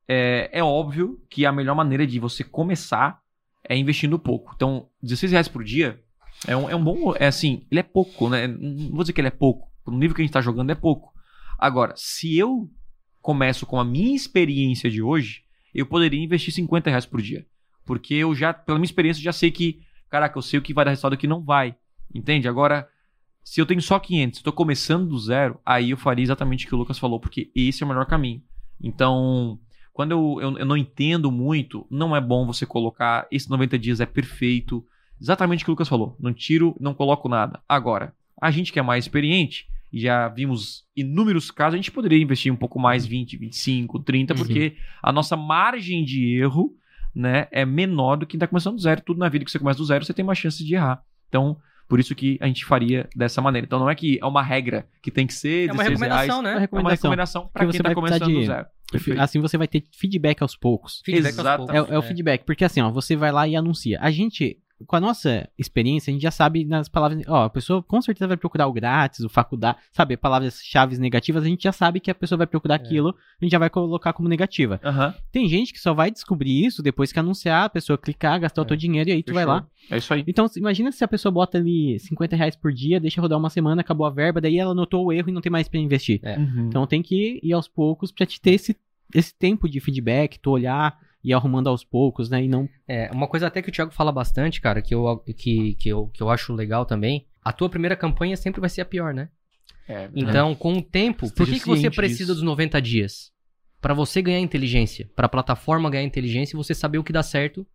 é, 0.07 0.49
é 0.51 0.63
óbvio 0.63 1.19
que 1.29 1.45
a 1.45 1.51
melhor 1.51 1.75
maneira 1.75 2.05
de 2.05 2.19
você 2.19 2.43
começar 2.43 3.19
é 3.67 3.75
investindo 3.77 4.19
pouco. 4.19 4.51
Então, 4.55 4.87
16 5.01 5.31
reais 5.31 5.47
por 5.47 5.63
dia 5.63 5.99
é 6.47 6.55
um, 6.55 6.69
é 6.69 6.75
um 6.75 6.83
bom... 6.83 7.13
É 7.19 7.27
assim, 7.27 7.65
ele 7.71 7.79
é 7.79 7.83
pouco, 7.83 8.29
né? 8.29 8.45
Não 8.47 8.89
vou 8.91 8.99
dizer 9.01 9.13
que 9.13 9.21
ele 9.21 9.27
é 9.29 9.31
pouco. 9.31 9.67
No 9.87 9.97
nível 9.97 10.15
que 10.15 10.21
a 10.21 10.25
gente 10.25 10.33
tá 10.33 10.41
jogando, 10.41 10.69
é 10.71 10.75
pouco. 10.75 11.11
Agora, 11.57 11.93
se 11.95 12.37
eu 12.37 12.69
começo 13.21 13.65
com 13.65 13.79
a 13.79 13.85
minha 13.85 14.15
experiência 14.15 14.89
de 14.91 15.01
hoje, 15.01 15.41
eu 15.75 15.85
poderia 15.85 16.23
investir 16.23 16.53
50 16.53 16.89
reais 16.89 17.05
por 17.05 17.21
dia. 17.21 17.45
Porque 17.85 18.15
eu 18.15 18.33
já, 18.33 18.53
pela 18.53 18.79
minha 18.79 18.85
experiência, 18.85 19.21
já 19.21 19.33
sei 19.33 19.51
que, 19.51 19.81
caraca, 20.09 20.37
eu 20.37 20.41
sei 20.41 20.57
o 20.57 20.61
que 20.61 20.73
vai 20.73 20.85
dar 20.85 20.91
resultado 20.91 21.13
e 21.13 21.15
o 21.15 21.19
que 21.19 21.27
não 21.27 21.43
vai. 21.43 21.75
Entende? 22.13 22.47
Agora, 22.47 22.87
se 23.43 23.59
eu 23.61 23.65
tenho 23.65 23.81
só 23.81 23.99
500, 23.99 24.39
estou 24.39 24.53
começando 24.53 25.07
do 25.07 25.19
zero, 25.19 25.59
aí 25.65 25.91
eu 25.91 25.97
faria 25.97 26.23
exatamente 26.23 26.65
o 26.65 26.69
que 26.69 26.73
o 26.73 26.77
Lucas 26.77 26.97
falou, 26.97 27.19
porque 27.19 27.51
esse 27.53 27.83
é 27.83 27.85
o 27.85 27.89
melhor 27.89 28.05
caminho. 28.05 28.41
Então, 28.81 29.59
quando 29.93 30.11
eu, 30.11 30.37
eu, 30.41 30.57
eu 30.57 30.65
não 30.65 30.77
entendo 30.77 31.31
muito, 31.31 31.85
não 31.91 32.15
é 32.15 32.21
bom 32.21 32.45
você 32.45 32.65
colocar 32.65 33.27
esse 33.29 33.49
90 33.49 33.77
dias 33.77 33.99
é 33.99 34.05
perfeito. 34.05 34.85
Exatamente 35.21 35.63
o 35.63 35.65
que 35.65 35.71
o 35.71 35.73
Lucas 35.73 35.87
falou. 35.87 36.15
Não 36.19 36.33
tiro, 36.33 36.75
não 36.79 36.93
coloco 36.93 37.29
nada. 37.29 37.61
Agora, 37.67 38.13
a 38.41 38.49
gente 38.49 38.73
que 38.73 38.79
é 38.79 38.81
mais 38.81 39.05
experiente, 39.05 39.67
já 39.99 40.27
vimos 40.27 40.83
inúmeros 40.95 41.49
casos, 41.51 41.73
a 41.75 41.77
gente 41.77 41.91
poderia 41.91 42.21
investir 42.21 42.51
um 42.51 42.55
pouco 42.55 42.79
mais, 42.79 43.05
20, 43.05 43.37
25, 43.37 43.99
30, 43.99 44.33
Uhum. 44.33 44.37
porque 44.39 44.75
a 45.01 45.11
nossa 45.11 45.35
margem 45.37 46.03
de 46.03 46.37
erro 46.39 46.73
né, 47.15 47.47
é 47.51 47.65
menor 47.65 48.17
do 48.17 48.25
que 48.27 48.35
está 48.35 48.45
começando 48.47 48.75
do 48.75 48.81
zero. 48.81 49.01
Tudo 49.01 49.19
na 49.19 49.29
vida 49.29 49.45
que 49.45 49.51
você 49.51 49.57
começa 49.59 49.77
do 49.79 49.85
zero, 49.85 50.03
você 50.03 50.13
tem 50.13 50.25
mais 50.25 50.37
chance 50.37 50.63
de 50.63 50.75
errar. 50.75 51.01
Então, 51.29 51.57
por 51.87 51.97
isso 51.99 52.13
que 52.13 52.37
a 52.41 52.47
gente 52.47 52.65
faria 52.65 53.07
dessa 53.15 53.41
maneira. 53.41 53.65
Então, 53.65 53.79
não 53.79 53.89
é 53.89 53.95
que 53.95 54.19
é 54.21 54.25
uma 54.25 54.41
regra 54.43 54.85
que 55.01 55.09
tem 55.11 55.25
que 55.25 55.33
ser 55.33 55.69
É 55.69 55.71
uma 55.71 55.83
16 55.83 55.99
reais. 56.01 56.21
recomendação, 56.27 56.41
né? 56.41 56.49
Uma 56.49 56.55
É 56.55 56.57
uma 56.57 56.61
recomendação. 56.61 57.09
recomendação 57.11 57.49
para 57.53 57.61
quem 57.63 57.71
você 57.71 57.77
está 57.77 57.93
começando 57.95 58.25
do 58.33 58.39
de- 58.41 58.45
zero. 58.47 58.65
Perfeito. 58.91 59.21
Assim 59.21 59.39
você 59.39 59.57
vai 59.57 59.67
ter 59.67 59.83
feedback 59.97 60.41
aos 60.41 60.55
poucos. 60.57 61.01
Feedback 61.05 61.31
aos 61.31 61.39
Exato. 61.39 61.65
poucos. 61.67 61.89
É, 61.91 61.95
é 61.95 61.97
o 61.97 62.01
feedback, 62.01 62.43
porque 62.43 62.65
assim, 62.65 62.81
ó, 62.81 62.91
você 62.91 63.15
vai 63.15 63.31
lá 63.31 63.47
e 63.47 63.55
anuncia. 63.55 63.97
A 64.01 64.11
gente, 64.11 64.57
com 64.85 64.95
a 64.95 64.99
nossa 64.99 65.47
experiência, 65.57 66.11
a 66.11 66.13
gente 66.13 66.21
já 66.21 66.31
sabe 66.31 66.65
nas 66.65 66.89
palavras, 66.89 67.23
ó, 67.27 67.45
a 67.45 67.49
pessoa 67.49 67.81
com 67.81 68.01
certeza 68.01 68.27
vai 68.27 68.35
procurar 68.35 68.67
o 68.67 68.73
grátis, 68.73 69.21
o 69.21 69.29
faculdade, 69.29 69.77
sabe, 69.91 70.17
palavras-chave 70.17 70.97
negativas, 70.97 71.43
a 71.43 71.47
gente 71.47 71.63
já 71.63 71.71
sabe 71.71 71.99
que 72.01 72.11
a 72.11 72.15
pessoa 72.15 72.37
vai 72.37 72.47
procurar 72.47 72.75
aquilo, 72.75 73.15
a 73.41 73.45
gente 73.45 73.51
já 73.53 73.57
vai 73.59 73.69
colocar 73.69 74.11
como 74.13 74.27
negativa. 74.27 74.79
Aham. 74.83 75.13
Tem 75.31 75.47
gente 75.47 75.71
que 75.71 75.79
só 75.79 75.93
vai 75.93 76.11
descobrir 76.11 76.65
isso 76.65 76.83
depois 76.83 77.11
que 77.11 77.19
anunciar, 77.19 77.65
a 77.65 77.69
pessoa 77.69 77.97
clicar, 77.97 78.39
gastar 78.39 78.61
o 78.61 78.65
É. 78.65 78.67
teu 78.67 78.77
dinheiro 78.77 79.09
e 79.09 79.13
aí 79.13 79.23
tu 79.23 79.33
vai 79.33 79.43
Fechou. 79.45 79.55
lá. 79.55 79.67
É 79.89 79.97
isso 79.97 80.13
aí. 80.13 80.23
Então, 80.27 80.47
se- 80.47 80.59
imagina 80.59 80.91
se 80.91 81.03
a 81.03 81.07
pessoa 81.07 81.31
bota 81.31 81.57
ali 81.57 81.97
50 81.99 82.35
reais 82.35 82.55
por 82.55 82.73
dia, 82.73 82.99
deixa 82.99 83.21
rodar 83.21 83.39
uma 83.39 83.49
semana, 83.49 83.81
acabou 83.81 84.05
a 84.05 84.09
verba, 84.09 84.41
daí 84.41 84.57
ela 84.57 84.73
notou 84.75 85.05
o 85.05 85.13
erro 85.13 85.29
e 85.29 85.31
não 85.31 85.41
tem 85.41 85.51
mais 85.51 85.67
pra 85.69 85.79
investir. 85.79 86.19
É. 86.21 86.37
Uhum. 86.37 86.67
Então 86.67 86.85
tem 86.85 87.01
que 87.01 87.39
ir 87.41 87.53
aos 87.53 87.67
poucos 87.67 88.11
pra 88.11 88.25
te 88.25 88.41
ter 88.41 88.51
esse, 88.51 88.75
esse 89.13 89.33
tempo 89.37 89.69
de 89.69 89.79
feedback, 89.79 90.37
tu 90.39 90.51
olhar 90.51 90.97
ir 91.25 91.33
arrumando 91.33 91.67
aos 91.67 91.83
poucos, 91.83 92.29
né? 92.29 92.43
E 92.43 92.47
não. 92.47 92.69
É, 92.87 93.09
uma 93.11 93.27
coisa 93.27 93.47
até 93.47 93.61
que 93.61 93.69
o 93.69 93.71
Thiago 93.71 93.91
fala 93.91 94.11
bastante, 94.11 94.61
cara, 94.61 94.81
que 94.81 94.93
eu, 94.93 95.17
que, 95.35 95.73
que, 95.75 95.89
eu, 95.89 96.07
que 96.13 96.21
eu 96.21 96.29
acho 96.29 96.53
legal 96.53 96.85
também. 96.85 97.25
A 97.43 97.51
tua 97.51 97.69
primeira 97.69 97.95
campanha 97.95 98.37
sempre 98.37 98.61
vai 98.61 98.69
ser 98.69 98.81
a 98.81 98.85
pior, 98.85 99.13
né? 99.13 99.29
É, 99.87 100.09
Então, 100.15 100.55
com 100.55 100.73
o 100.73 100.81
tempo, 100.81 101.21
por 101.31 101.43
Esteja 101.47 101.53
que, 101.53 101.59
que 101.59 101.67
você 101.67 101.89
precisa 101.91 102.33
disso. 102.33 102.35
dos 102.35 102.43
90 102.43 102.81
dias? 102.81 103.31
Pra 103.81 103.93
você 103.93 104.21
ganhar 104.21 104.39
inteligência, 104.39 105.07
pra 105.15 105.29
plataforma 105.29 105.89
ganhar 105.91 106.03
inteligência 106.03 106.55
e 106.55 106.57
você 106.57 106.73
saber 106.73 106.97
o 106.97 107.03
que 107.03 107.13
dá 107.13 107.21
certo 107.21 107.65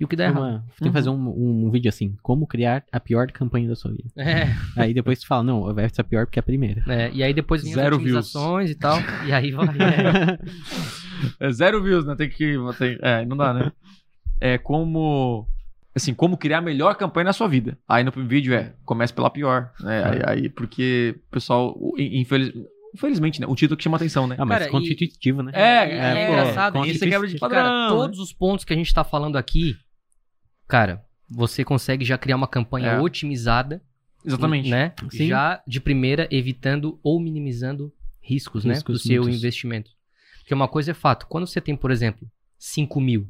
e 0.00 0.04
o 0.04 0.08
que 0.08 0.16
dá 0.16 0.24
errado. 0.24 0.64
Tem 0.80 0.88
que 0.88 0.92
fazer 0.92 1.10
um, 1.10 1.28
um, 1.28 1.66
um 1.66 1.70
vídeo 1.70 1.88
assim, 1.88 2.16
como 2.24 2.44
criar 2.44 2.84
a 2.90 2.98
pior 2.98 3.30
campanha 3.30 3.68
da 3.68 3.76
sua 3.76 3.92
vida. 3.92 4.08
É, 4.18 4.48
Aí 4.76 4.92
depois 4.92 5.20
tu 5.20 5.28
fala, 5.28 5.44
não, 5.44 5.72
vai 5.72 5.88
ser 5.88 6.02
pior 6.02 6.26
porque 6.26 6.40
é 6.40 6.42
a 6.42 6.42
primeira. 6.42 6.82
é, 6.88 7.08
e 7.12 7.22
aí 7.22 7.32
depois 7.32 7.62
vem 7.62 7.72
Zero 7.72 7.96
as 7.98 8.02
views. 8.02 8.32
e 8.70 8.74
tal, 8.74 8.98
e 9.28 9.32
aí 9.32 9.52
vai. 9.52 9.66
é. 9.78 10.38
É 11.40 11.50
zero 11.50 11.82
views, 11.82 12.04
né? 12.06 12.14
Tem 12.16 12.28
que. 12.28 12.54
Tem, 12.78 12.98
é, 13.02 13.24
não 13.24 13.36
dá, 13.36 13.52
né? 13.54 13.72
É 14.40 14.58
como. 14.58 15.46
Assim, 15.94 16.12
como 16.12 16.36
criar 16.36 16.58
a 16.58 16.62
melhor 16.62 16.96
campanha 16.96 17.26
na 17.26 17.32
sua 17.32 17.46
vida. 17.46 17.78
Aí 17.88 18.02
no 18.02 18.10
vídeo 18.10 18.52
é, 18.52 18.74
comece 18.84 19.12
pela 19.12 19.30
pior. 19.30 19.70
Né? 19.78 20.02
Aí, 20.04 20.20
aí, 20.26 20.48
porque 20.48 21.14
o 21.28 21.30
pessoal, 21.30 21.72
o- 21.78 21.94
infeliz, 22.00 22.52
infelizmente, 22.92 23.40
né? 23.40 23.46
O 23.48 23.54
título 23.54 23.76
que 23.76 23.84
chama 23.84 23.96
atenção, 23.96 24.26
né? 24.26 24.34
Ah, 24.38 24.44
mas 24.44 24.58
Cara, 24.58 24.70
constitutivo, 24.72 25.40
né? 25.42 25.52
É, 25.54 25.60
É, 25.60 25.90
é, 25.92 25.96
é 26.22 26.26
pô, 26.26 26.32
engraçado 26.32 26.84
isso. 26.86 27.04
É 27.04 27.08
quebra 27.08 27.28
de 27.28 27.38
Cara, 27.38 27.54
padrão. 27.54 27.82
né? 27.82 27.88
todos 28.02 28.18
os 28.18 28.32
pontos 28.32 28.64
que 28.64 28.72
a 28.72 28.76
gente 28.76 28.92
tá 28.92 29.04
falando 29.04 29.36
aqui, 29.36 29.76
cara, 30.66 31.04
você 31.30 31.64
consegue 31.64 32.04
já 32.04 32.18
criar 32.18 32.34
uma 32.36 32.48
campanha 32.48 32.88
É. 32.92 33.00
otimizada, 33.00 33.80
Exatamente. 34.24 34.68
né? 34.70 34.94
Sim. 35.10 35.28
Já 35.28 35.62
de 35.64 35.80
primeira 35.80 36.26
evitando 36.30 36.98
ou 37.04 37.20
minimizando 37.20 37.92
riscos, 38.20 38.64
né, 38.64 38.74
Riscos 38.74 39.00
do 39.02 39.06
seu 39.06 39.22
muitos. 39.22 39.38
investimento. 39.38 39.90
Porque 40.44 40.52
uma 40.54 40.68
coisa 40.68 40.90
é 40.90 40.94
fato. 40.94 41.26
Quando 41.26 41.46
você 41.46 41.58
tem, 41.60 41.74
por 41.74 41.90
exemplo, 41.90 42.28
5 42.58 43.00
mil 43.00 43.26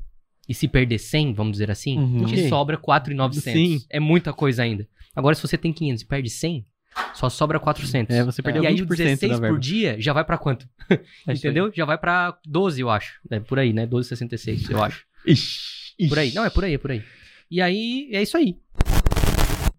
e 0.49 0.53
se 0.55 0.67
perder 0.69 0.99
100, 0.99 1.33
vamos 1.33 1.53
dizer 1.53 1.71
assim, 1.71 1.97
Uhum. 1.97 2.25
te 2.27 2.35
Ok. 2.35 2.49
sobra 2.49 2.77
4,900. 2.77 3.53
Sim. 3.53 3.87
É 3.89 4.01
muita 4.01 4.33
coisa 4.33 4.65
ainda. 4.65 4.87
Agora, 5.15 5.35
se 5.35 5.41
você 5.43 5.57
tem 5.57 5.73
500 5.73 6.03
e 6.03 6.07
perde 6.07 6.29
100, 6.29 6.67
só 7.15 7.29
sobra 7.31 7.59
400. 7.61 8.15
É, 8.15 8.25
você 8.25 8.43
perdeu 8.43 8.65
e 8.65 8.67
aí, 8.67 8.75
20% 8.75 8.85
o 8.93 8.97
16 8.97 9.41
da 9.41 9.49
por 9.49 9.59
dia 9.61 9.97
já 10.01 10.13
vai 10.13 10.25
pra 10.25 10.37
quanto? 10.37 10.69
É. 11.27 11.33
Entendeu? 11.33 11.71
Já 11.73 11.85
vai 11.85 11.97
pra 11.97 12.37
12, 12.47 12.81
eu 12.81 12.91
acho. 12.91 13.21
É 13.31 13.39
por 13.41 13.59
aí, 13.59 13.73
né? 13.73 13.87
12,66, 13.87 14.71
eu 14.71 14.83
acho. 14.83 15.05
Ixi, 15.25 15.95
ixi. 15.99 16.09
Por 16.09 16.19
aí. 16.19 16.33
Não, 16.35 16.45
é 16.45 16.51
por 16.51 16.65
aí, 16.65 16.75
é 16.75 16.79
por 16.79 16.91
aí. 16.91 17.03
E 17.51 17.61
aí, 17.63 18.09
é 18.13 18.21
isso 18.23 18.37
aí. 18.37 18.59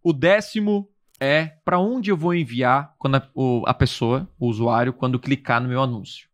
O 0.02 0.12
décimo 0.14 0.90
é 1.20 1.46
para 1.64 1.80
onde 1.80 2.10
eu 2.12 2.18
vou 2.18 2.34
enviar 2.34 2.94
quando 2.98 3.16
a, 3.16 3.30
o- 3.36 3.64
a 3.68 3.74
pessoa, 3.74 4.28
o 4.40 4.48
usuário, 4.48 4.94
quando 4.94 5.20
clicar 5.20 5.62
no 5.62 5.68
meu 5.70 5.82
anúncio. 5.82 6.28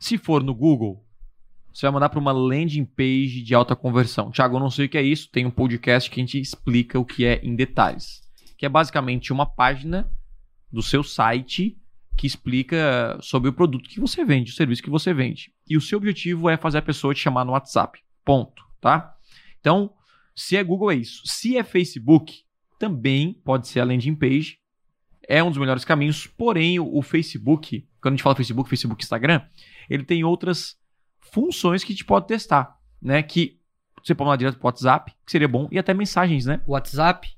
Se 0.00 0.16
for 0.16 0.42
no 0.42 0.54
Google, 0.54 1.04
você 1.72 1.84
vai 1.86 1.92
mandar 1.92 2.08
para 2.08 2.18
uma 2.18 2.32
landing 2.32 2.86
page 2.86 3.42
de 3.42 3.54
alta 3.54 3.76
conversão. 3.76 4.30
Tiago, 4.30 4.56
eu 4.56 4.60
não 4.60 4.70
sei 4.70 4.86
o 4.86 4.88
que 4.88 4.96
é 4.96 5.02
isso. 5.02 5.30
Tem 5.30 5.44
um 5.44 5.50
podcast 5.50 6.10
que 6.10 6.18
a 6.18 6.24
gente 6.24 6.40
explica 6.40 6.98
o 6.98 7.04
que 7.04 7.26
é 7.26 7.38
em 7.44 7.54
detalhes. 7.54 8.22
Que 8.56 8.64
é 8.64 8.68
basicamente 8.68 9.30
uma 9.30 9.44
página 9.44 10.10
do 10.72 10.82
seu 10.82 11.04
site 11.04 11.78
que 12.16 12.26
explica 12.26 13.18
sobre 13.20 13.50
o 13.50 13.52
produto 13.52 13.88
que 13.90 14.00
você 14.00 14.24
vende, 14.24 14.50
o 14.50 14.54
serviço 14.54 14.82
que 14.82 14.88
você 14.88 15.12
vende. 15.12 15.52
E 15.68 15.76
o 15.76 15.80
seu 15.82 15.98
objetivo 15.98 16.48
é 16.48 16.56
fazer 16.56 16.78
a 16.78 16.82
pessoa 16.82 17.14
te 17.14 17.20
chamar 17.20 17.44
no 17.44 17.52
WhatsApp. 17.52 18.00
Ponto, 18.24 18.64
tá? 18.80 19.14
Então, 19.60 19.92
se 20.34 20.56
é 20.56 20.64
Google 20.64 20.92
é 20.92 20.96
isso. 20.96 21.22
Se 21.26 21.58
é 21.58 21.62
Facebook, 21.62 22.42
também 22.78 23.34
pode 23.44 23.68
ser 23.68 23.80
a 23.80 23.84
landing 23.84 24.14
page. 24.14 24.58
É 25.28 25.44
um 25.44 25.50
dos 25.50 25.58
melhores 25.58 25.84
caminhos, 25.84 26.26
porém 26.26 26.80
o, 26.80 27.02
Facebook, 27.02 27.86
quando 28.00 28.14
a 28.14 28.16
gente 28.16 28.22
fala 28.22 28.34
Facebook, 28.34 28.68
Facebook, 28.68 29.02
Instagram, 29.02 29.42
ele 29.90 30.04
tem 30.04 30.24
outras 30.24 30.76
funções 31.20 31.84
que 31.84 31.92
a 31.92 31.94
gente 31.94 32.04
pode 32.04 32.26
testar, 32.26 32.76
né? 33.02 33.22
Que 33.22 33.58
você 34.02 34.14
pode 34.14 34.26
mandar 34.28 34.36
direto 34.38 34.56
pro 34.58 34.66
WhatsApp, 34.68 35.12
que 35.26 35.30
seria 35.32 35.48
bom, 35.48 35.68
e 35.70 35.78
até 35.78 35.92
mensagens, 35.92 36.46
né? 36.46 36.62
WhatsApp, 36.66 37.28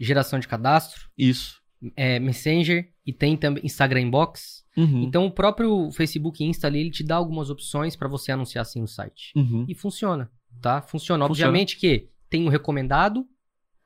geração 0.00 0.38
de 0.38 0.48
cadastro, 0.48 1.08
Isso. 1.18 1.60
é, 1.96 2.18
Messenger 2.18 2.88
e 3.04 3.12
tem 3.12 3.36
também 3.36 3.64
Instagram 3.64 4.00
Inbox. 4.00 4.62
Uhum. 4.76 5.02
Então, 5.02 5.26
o 5.26 5.30
próprio 5.30 5.90
Facebook 5.92 6.42
Insta 6.42 6.66
ali, 6.66 6.80
ele 6.80 6.90
te 6.90 7.04
dá 7.04 7.16
algumas 7.16 7.50
opções 7.50 7.94
pra 7.94 8.08
você 8.08 8.32
anunciar 8.32 8.62
assim 8.62 8.80
no 8.80 8.88
site. 8.88 9.32
Uhum. 9.36 9.66
E 9.68 9.74
funciona, 9.74 10.30
tá? 10.62 10.80
Funciona. 10.80 11.26
Funciona. 11.26 11.26
Obviamente 11.26 11.76
que 11.76 12.08
tem 12.30 12.46
o 12.46 12.48
recomendado 12.48 13.26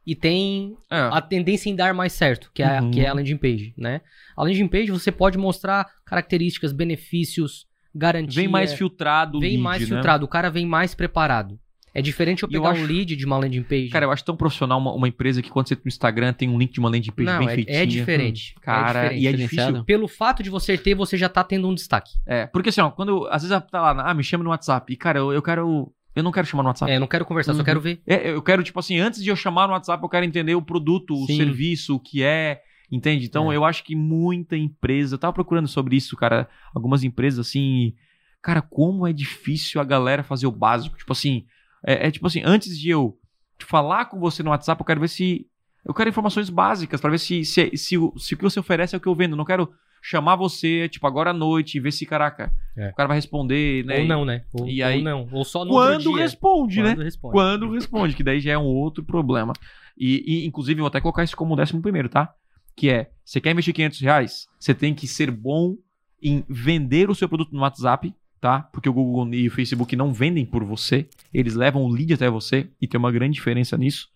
e 0.06 0.14
tem 0.14 0.76
É. 0.88 0.96
a 1.12 1.20
tendência 1.20 1.68
em 1.68 1.74
dar 1.74 1.92
mais 1.92 2.12
certo, 2.12 2.52
que 2.54 2.62
é, 2.62 2.80
Uhum. 2.80 2.92
que 2.92 3.00
é 3.00 3.08
a 3.08 3.12
landing 3.12 3.36
page, 3.36 3.74
né? 3.76 4.00
A 4.36 4.44
landing 4.44 4.68
page 4.68 4.92
você 4.92 5.10
pode 5.10 5.36
mostrar 5.36 5.84
características, 6.04 6.72
benefícios, 6.72 7.66
garantia. 7.96 8.42
Vem 8.42 8.48
mais 8.48 8.72
filtrado 8.74 9.38
o 9.38 9.40
vem 9.40 9.50
lead, 9.52 9.62
mais 9.62 9.80
né? 9.82 9.86
filtrado, 9.88 10.24
o 10.24 10.28
cara 10.28 10.50
vem 10.50 10.66
mais 10.66 10.94
preparado. 10.94 11.58
É 11.94 12.02
diferente 12.02 12.42
eu 12.42 12.48
E 12.50 12.54
eu 12.54 12.60
pegar 12.60 12.72
acho- 12.74 12.82
um 12.82 12.86
lead 12.86 13.16
de 13.16 13.24
uma 13.24 13.38
landing 13.38 13.62
page. 13.62 13.88
Cara, 13.88 14.04
eu 14.04 14.10
acho 14.10 14.22
tão 14.22 14.36
profissional 14.36 14.78
uma, 14.78 14.92
uma 14.92 15.08
empresa 15.08 15.40
que 15.40 15.48
quando 15.48 15.66
você 15.66 15.72
entra 15.72 15.84
no 15.86 15.88
Instagram 15.88 16.32
tem 16.34 16.46
um 16.46 16.58
link 16.58 16.70
de 16.72 16.78
uma 16.78 16.90
landing 16.90 17.10
page 17.10 17.24
não, 17.26 17.38
bem 17.38 17.48
é, 17.48 17.54
feitinha. 17.54 17.78
é 17.78 17.86
diferente. 17.86 18.54
Cara, 18.60 18.98
é 18.98 19.02
diferente. 19.04 19.22
e 19.22 19.26
é 19.26 19.30
diferenciado. 19.32 19.68
difícil. 19.72 19.84
Pelo 19.86 20.06
fato 20.06 20.42
de 20.42 20.50
você 20.50 20.76
ter, 20.76 20.94
você 20.94 21.16
já 21.16 21.28
tá 21.30 21.42
tendo 21.42 21.66
um 21.66 21.74
destaque. 21.74 22.10
É, 22.26 22.46
porque 22.46 22.68
assim, 22.68 22.82
ó, 22.82 22.90
quando 22.90 23.26
às 23.30 23.42
vezes 23.42 23.58
tá 23.70 23.80
lá, 23.80 24.10
ah, 24.10 24.12
me 24.12 24.22
chama 24.22 24.44
no 24.44 24.50
WhatsApp. 24.50 24.92
E, 24.92 24.96
cara, 24.96 25.20
eu, 25.20 25.32
eu 25.32 25.40
quero. 25.40 25.90
Eu 26.14 26.22
não 26.22 26.32
quero 26.32 26.46
chamar 26.46 26.62
no 26.64 26.68
WhatsApp. 26.68 26.90
É, 26.92 26.96
eu 26.96 27.00
não 27.00 27.06
quero 27.06 27.24
conversar, 27.24 27.52
Uhum. 27.52 27.58
só 27.58 27.64
quero 27.64 27.80
ver. 27.80 28.00
É, 28.06 28.30
eu 28.30 28.42
quero, 28.42 28.62
tipo 28.62 28.78
assim, 28.78 28.98
antes 28.98 29.22
de 29.22 29.30
eu 29.30 29.36
chamar 29.36 29.66
no 29.66 29.72
WhatsApp, 29.72 30.02
eu 30.02 30.08
quero 30.08 30.24
entender 30.26 30.54
o 30.54 30.60
produto, 30.62 31.14
o 31.14 31.26
Sim. 31.26 31.36
serviço, 31.38 31.94
o 31.96 32.00
que 32.00 32.22
é. 32.22 32.60
Entende? 32.90 33.26
Então, 33.26 33.50
É. 33.52 33.56
eu 33.56 33.64
acho 33.64 33.82
que 33.84 33.96
muita 33.96 34.56
empresa. 34.56 35.14
Eu 35.14 35.18
tava 35.18 35.32
procurando 35.32 35.66
sobre 35.68 35.96
isso, 35.96 36.16
cara. 36.16 36.48
Algumas 36.74 37.02
empresas, 37.02 37.46
assim. 37.46 37.94
Cara, 38.42 38.62
como 38.62 39.06
é 39.06 39.12
difícil 39.12 39.80
a 39.80 39.84
galera 39.84 40.22
fazer 40.22 40.46
o 40.46 40.52
básico. 40.52 40.96
Tipo 40.96 41.12
assim. 41.12 41.44
É, 41.84 42.06
é 42.06 42.10
tipo 42.10 42.26
assim, 42.26 42.42
antes 42.44 42.78
de 42.78 42.90
eu 42.90 43.18
falar 43.60 44.06
com 44.06 44.18
você 44.20 44.42
no 44.42 44.50
WhatsApp, 44.50 44.80
eu 44.80 44.86
quero 44.86 45.00
ver 45.00 45.08
se. 45.08 45.46
Eu 45.84 45.94
quero 45.94 46.08
informações 46.10 46.50
básicas 46.50 47.00
pra 47.00 47.10
ver 47.10 47.18
se, 47.18 47.44
se, 47.44 47.76
se, 47.76 47.96
o- 47.98 48.12
se 48.18 48.34
o 48.34 48.36
que 48.36 48.42
você 48.42 48.58
oferece 48.58 48.94
é 48.94 48.98
o 48.98 49.00
que 49.00 49.06
eu 49.08 49.14
vendo. 49.14 49.32
Eu 49.32 49.36
não 49.36 49.44
quero 49.44 49.70
chamar 50.02 50.36
você, 50.36 50.88
tipo, 50.88 51.06
agora 51.06 51.30
à 51.30 51.32
noite 51.32 51.76
e 51.76 51.80
ver 51.80 51.90
se, 51.92 52.04
caraca, 52.06 52.52
É. 52.76 52.90
o 52.90 52.94
cara 52.94 53.08
vai 53.08 53.16
responder, 53.16 53.84
né? 53.84 54.00
Ou 54.00 54.06
não, 54.06 54.24
né? 54.24 54.44
Ou, 54.52 54.68
E 54.68 54.80
aí- 54.82 54.98
ou 54.98 55.04
não. 55.04 55.28
Ou 55.32 55.44
só 55.44 55.64
no 55.64 55.70
Quando 55.72 56.12
dia. 56.12 56.16
responde, 56.18 56.82
né? 56.82 56.90
Quando 56.94 57.02
responde. 57.04 57.32
quando 57.32 57.70
responde, 57.72 58.16
que 58.16 58.22
daí 58.22 58.38
já 58.40 58.52
é 58.52 58.58
um 58.58 58.64
outro 58.66 59.02
problema. 59.04 59.52
E, 59.98 60.22
e, 60.26 60.46
inclusive, 60.46 60.78
eu 60.80 60.82
vou 60.84 60.88
até 60.88 61.00
colocar 61.00 61.24
isso 61.24 61.36
como 61.36 61.56
décimo 61.56 61.80
primeiro, 61.82 62.08
tá? 62.08 62.32
Que 62.76 62.90
é, 62.90 63.10
você 63.24 63.40
quer 63.40 63.50
investir 63.50 63.74
500 63.74 64.00
reais, 64.00 64.48
você 64.60 64.74
tem 64.74 64.94
que 64.94 65.08
ser 65.08 65.30
bom 65.30 65.76
em 66.22 66.44
vender 66.48 67.10
o 67.10 67.14
seu 67.14 67.28
produto 67.28 67.52
no 67.52 67.62
WhatsApp, 67.62 68.14
tá? 68.40 68.60
Porque 68.60 68.88
o 68.88 68.92
Google 68.92 69.34
e 69.34 69.48
o 69.48 69.50
Facebook 69.50 69.96
não 69.96 70.12
vendem 70.12 70.44
por 70.44 70.62
você, 70.64 71.08
eles 71.32 71.54
levam 71.54 71.82
o 71.82 71.88
lead 71.88 72.14
até 72.14 72.28
você, 72.28 72.68
e 72.80 72.86
tem 72.86 72.98
uma 72.98 73.10
grande 73.10 73.34
diferença 73.34 73.76
nisso, 73.76 74.08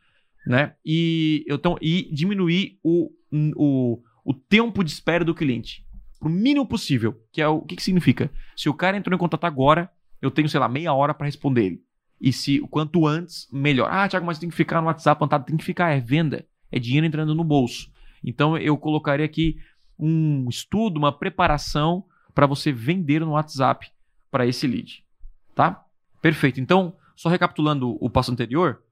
né? 0.46 0.74
E, 0.84 1.44
eu 1.46 1.58
tão, 1.58 1.76
e 1.80 2.08
diminuir 2.12 2.78
o, 2.82 3.10
o, 3.56 4.02
o 4.24 4.34
tempo 4.34 4.84
de 4.84 4.90
espera 4.90 5.24
do 5.24 5.34
cliente 5.34 5.84
pro 6.20 6.28
mínimo 6.28 6.66
possível, 6.66 7.18
que 7.32 7.40
é 7.40 7.48
o, 7.48 7.56
o 7.56 7.64
que, 7.64 7.74
que 7.74 7.82
significa? 7.82 8.30
Se 8.54 8.68
o 8.68 8.74
cara 8.74 8.96
entrou 8.96 9.16
em 9.16 9.18
contato 9.18 9.44
agora, 9.44 9.90
eu 10.20 10.30
tenho, 10.30 10.48
sei 10.48 10.60
lá, 10.60 10.68
meia 10.68 10.92
hora 10.92 11.14
para 11.14 11.26
responder 11.26 11.64
ele. 11.64 11.82
E 12.20 12.30
se 12.32 12.60
o 12.60 12.68
quanto 12.68 13.06
antes, 13.06 13.48
melhor. 13.50 13.88
Ah, 13.90 14.06
Thiago, 14.06 14.26
mas 14.26 14.38
tem 14.38 14.50
que 14.50 14.54
ficar 14.54 14.82
no 14.82 14.88
WhatsApp, 14.88 15.18
plantado. 15.18 15.46
Tem 15.46 15.56
que 15.56 15.64
ficar, 15.64 15.90
é 15.90 15.98
venda. 15.98 16.46
É 16.70 16.78
dinheiro 16.78 17.06
entrando 17.06 17.34
no 17.34 17.42
bolso. 17.42 17.90
Então 18.22 18.56
eu 18.56 18.76
colocaria 18.76 19.24
aqui 19.24 19.56
um 19.98 20.48
estudo, 20.48 20.98
uma 20.98 21.12
preparação 21.12 22.04
para 22.34 22.46
você 22.46 22.72
vender 22.72 23.20
no 23.20 23.32
WhatsApp 23.32 23.90
para 24.30 24.46
esse 24.46 24.66
lead. 24.66 25.04
Tá? 25.54 25.84
Perfeito. 26.22 26.60
Então, 26.60 26.94
só 27.16 27.28
recapitulando 27.28 27.96
o 28.00 28.08
passo 28.08 28.32
anterior, 28.32 28.82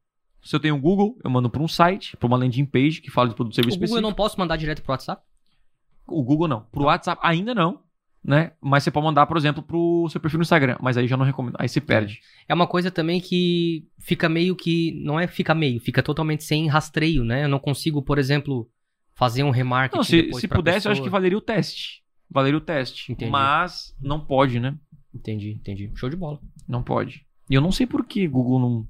se 0.42 0.54
eu 0.54 0.60
tenho 0.60 0.74
um 0.74 0.80
Google, 0.80 1.18
eu 1.22 1.30
mando 1.30 1.48
para 1.50 1.62
um 1.62 1.68
site, 1.68 2.16
para 2.16 2.26
uma 2.26 2.36
landing 2.36 2.66
page 2.66 3.00
que 3.00 3.10
fala 3.10 3.28
de 3.28 3.34
produto 3.34 3.52
e 3.52 3.54
O 3.54 3.56
serviço 3.56 3.76
Google 3.76 3.82
eu 3.82 3.86
específico. 3.86 4.10
não 4.10 4.14
posso 4.14 4.38
mandar 4.38 4.56
direto 4.56 4.82
pro 4.82 4.92
WhatsApp? 4.92 5.22
O 6.06 6.22
Google 6.22 6.48
não. 6.48 6.62
Pro 6.72 6.84
WhatsApp 6.84 7.20
ainda 7.24 7.54
não, 7.54 7.82
né? 8.24 8.52
Mas 8.60 8.82
você 8.82 8.90
pode 8.90 9.06
mandar, 9.06 9.26
por 9.26 9.36
exemplo, 9.36 9.62
pro 9.62 10.08
seu 10.10 10.20
perfil 10.20 10.38
no 10.38 10.42
Instagram. 10.42 10.76
Mas 10.80 10.96
aí 10.96 11.06
já 11.06 11.16
não 11.16 11.24
recomendo. 11.24 11.56
Aí 11.58 11.68
você 11.68 11.80
perde. 11.80 12.20
É 12.48 12.54
uma 12.54 12.66
coisa 12.66 12.90
também 12.90 13.20
que 13.20 13.86
fica 13.98 14.28
meio 14.28 14.56
que. 14.56 15.00
Não 15.04 15.18
é 15.18 15.26
fica 15.26 15.54
meio, 15.54 15.80
fica 15.80 16.02
totalmente 16.02 16.44
sem 16.44 16.66
rastreio, 16.66 17.24
né? 17.24 17.44
Eu 17.44 17.48
não 17.48 17.58
consigo, 17.58 18.02
por 18.02 18.18
exemplo, 18.18 18.68
fazer 19.18 19.42
um 19.42 19.50
remarketing. 19.50 19.96
Não, 19.96 20.04
se, 20.04 20.22
depois 20.22 20.40
se 20.40 20.48
pra 20.48 20.58
pudesse, 20.58 20.86
eu 20.86 20.92
acho 20.92 21.00
pessoa. 21.00 21.08
que 21.08 21.12
valeria 21.12 21.36
o 21.36 21.40
teste. 21.40 22.02
Valeria 22.30 22.58
o 22.58 22.60
teste. 22.60 23.10
Entendi. 23.10 23.30
Mas 23.30 23.94
não 24.00 24.20
pode, 24.20 24.60
né? 24.60 24.76
Entendi, 25.12 25.52
entendi. 25.52 25.90
Show 25.96 26.08
de 26.08 26.16
bola. 26.16 26.38
Não 26.68 26.82
pode. 26.82 27.26
E 27.50 27.54
eu 27.54 27.60
não 27.60 27.72
sei 27.72 27.86
por 27.86 28.06
que 28.06 28.28
Google 28.28 28.60
não. 28.60 28.86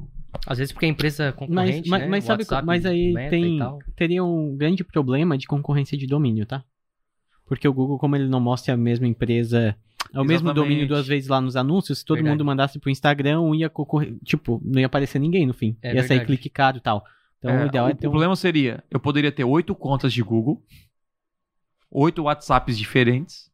Às 0.47 0.59
vezes 0.59 0.73
porque 0.73 0.85
a 0.85 0.89
empresa 0.89 1.27
Mas, 1.27 1.35
concorrente, 1.35 1.89
mas, 1.89 2.03
né? 2.03 2.09
mas 2.09 2.25
sabe, 2.25 2.43
WhatsApp, 2.43 2.67
mas 2.67 2.85
aí 2.85 3.15
tem, 3.31 3.59
teria 3.97 4.23
um 4.23 4.55
grande 4.57 4.85
problema 4.85 5.39
de 5.39 5.47
concorrência 5.47 5.97
de 5.97 6.07
domínio, 6.07 6.45
tá? 6.45 6.63
Porque 7.47 7.67
o 7.67 7.73
Google, 7.73 7.99
como 7.99 8.15
ele 8.15 8.29
não 8.29 8.41
mostra 8.41 8.75
a 8.75 8.77
mesma 8.77 9.07
empresa, 9.07 9.75
é 10.13 10.21
o 10.21 10.25
mesmo 10.25 10.49
Exatamente. 10.49 10.55
domínio 10.55 10.87
duas 10.89 11.07
vezes 11.07 11.31
lá 11.31 11.41
nos 11.41 11.57
anúncios, 11.57 12.01
se 12.01 12.05
todo 12.05 12.17
Verdade. 12.17 12.35
mundo 12.35 12.45
mandasse 12.45 12.79
pro 12.79 12.91
Instagram, 12.91 13.41
um 13.41 13.55
ia 13.55 13.71
concorrer, 13.71 14.15
tipo, 14.23 14.61
não 14.63 14.79
ia 14.79 14.87
aparecer 14.87 15.19
ninguém 15.19 15.47
no 15.47 15.55
fim. 15.55 15.75
É 15.81 15.95
ia 15.95 16.03
sair 16.03 16.19
verdade. 16.19 16.27
clique 16.27 16.51
caro 16.51 16.77
e 16.77 16.81
tal. 16.81 17.03
Então 17.39 17.51
É, 17.51 17.65
o 17.65 17.67
ideal 17.67 17.87
o 17.87 17.91
é 17.91 17.95
ter 17.95 18.09
um... 18.09 18.11
problema 18.11 18.37
seria: 18.37 18.83
eu 18.91 19.01
poderia 19.01 19.33
ter 19.33 19.45
oito 19.45 19.75
contas 19.75 20.13
de 20.13 20.23
Google, 20.23 20.63
oito 21.91 22.23
WhatsApps 22.23 22.77
diferentes, 22.77 23.51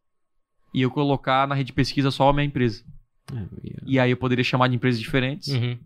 e 0.72 0.82
eu 0.82 0.90
colocar 0.90 1.46
na 1.46 1.54
rede 1.54 1.68
de 1.68 1.72
pesquisa 1.72 2.10
só 2.10 2.28
a 2.28 2.32
minha 2.32 2.46
empresa. 2.46 2.84
É, 3.32 3.46
E 3.86 3.98
aí 3.98 4.10
eu 4.10 4.16
poderia 4.16 4.44
chamar 4.44 4.68
de 4.68 4.76
empresas 4.76 5.00
diferentes. 5.00 5.48
Uhum. 5.48 5.78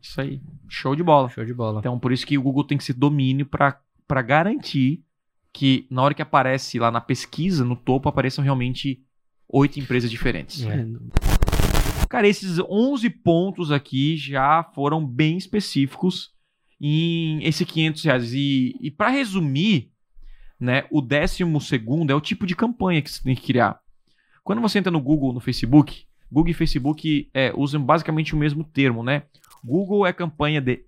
Isso 0.00 0.20
aí. 0.20 0.40
Show 0.68 0.96
de 0.96 1.02
bola. 1.02 1.28
Show 1.28 1.44
de 1.44 1.52
bola. 1.52 1.80
Então, 1.80 1.98
por 1.98 2.12
isso 2.12 2.26
que 2.26 2.38
o 2.38 2.42
Google 2.42 2.64
tem 2.64 2.78
que 2.78 2.84
ser 2.84 2.94
domínio 2.94 3.44
para 3.46 4.22
garantir 4.22 5.04
que 5.52 5.86
na 5.90 6.02
hora 6.02 6.14
que 6.14 6.22
aparece 6.22 6.78
lá 6.78 6.90
na 6.90 7.00
pesquisa, 7.00 7.64
no 7.64 7.76
topo, 7.76 8.08
apareçam 8.08 8.42
realmente 8.42 9.02
oito 9.48 9.78
empresas 9.80 10.10
diferentes. 10.10 10.64
É. 10.64 10.80
é, 10.80 10.86
Cara, 12.08 12.26
esses 12.26 12.58
11 12.58 13.10
pontos 13.10 13.70
aqui 13.70 14.16
já 14.16 14.64
foram 14.74 15.04
bem 15.04 15.36
específicos 15.36 16.32
em 16.80 17.44
esse 17.44 17.64
500 17.64 18.04
reais. 18.04 18.32
E, 18.32 18.76
e 18.80 18.90
para 18.90 19.10
resumir, 19.10 19.90
né, 20.58 20.84
o 20.90 21.00
décimo 21.00 21.60
segundo 21.60 22.10
é 22.10 22.14
o 22.14 22.20
tipo 22.20 22.46
de 22.46 22.56
campanha 22.56 23.02
que 23.02 23.10
você 23.10 23.22
tem 23.22 23.34
que 23.34 23.42
criar. 23.42 23.78
Quando 24.42 24.62
você 24.62 24.78
entra 24.78 24.90
no 24.90 25.00
Google, 25.00 25.32
no 25.32 25.40
Facebook, 25.40 26.04
Google 26.30 26.50
e 26.50 26.54
Facebook 26.54 27.28
é, 27.34 27.52
usam 27.56 27.82
basicamente 27.82 28.34
o 28.34 28.38
mesmo 28.38 28.64
termo, 28.64 29.02
né? 29.02 29.24
Google 29.64 30.06
é 30.06 30.12
campanha 30.12 30.60
de... 30.60 30.84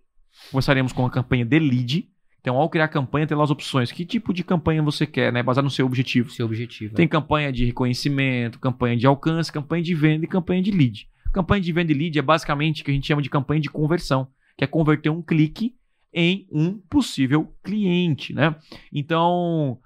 Começaremos 0.51 0.93
com 0.93 1.05
a 1.05 1.11
campanha 1.11 1.45
de 1.45 1.59
lead. 1.59 2.09
Então, 2.41 2.57
ao 2.57 2.69
criar 2.69 2.87
a 2.87 2.89
campanha, 2.89 3.27
tem 3.27 3.37
lá 3.37 3.45
as 3.45 3.51
opções. 3.51 3.93
Que 3.93 4.05
tipo 4.05 4.33
de 4.33 4.43
campanha 4.43 4.83
você 4.83 5.07
quer, 5.07 5.33
né? 5.33 5.43
Baseado 5.43 5.65
no 5.65 5.71
seu 5.71 5.85
objetivo. 5.85 6.31
Seu 6.31 6.47
objetivo. 6.47 6.95
Tem 6.95 7.07
campanha 7.07 7.53
de 7.53 7.65
reconhecimento, 7.65 8.59
campanha 8.59 8.97
de 8.97 9.07
alcance, 9.07 9.53
campanha 9.53 9.83
de 9.83 9.95
venda 9.95 10.25
e 10.25 10.29
campanha 10.29 10.63
de 10.63 10.71
lead. 10.71 11.09
Campanha 11.33 11.61
de 11.61 11.73
venda 11.73 11.93
e 11.93 11.95
lead 11.95 12.19
é 12.19 12.23
basicamente 12.23 12.83
o 12.83 12.85
que 12.85 12.91
a 12.91 12.95
gente 12.95 13.07
chama 13.07 13.23
de 13.23 13.31
campanha 13.31 13.61
de 13.61 13.69
conversão, 13.69 14.29
que 14.57 14.65
é 14.65 14.67
converter 14.67 15.11
um 15.11 15.23
clique 15.23 15.75
em 16.13 16.47
um 16.51 16.79
possível 16.79 17.55
cliente, 17.63 18.35
né? 18.35 18.55
Então, 18.93 19.79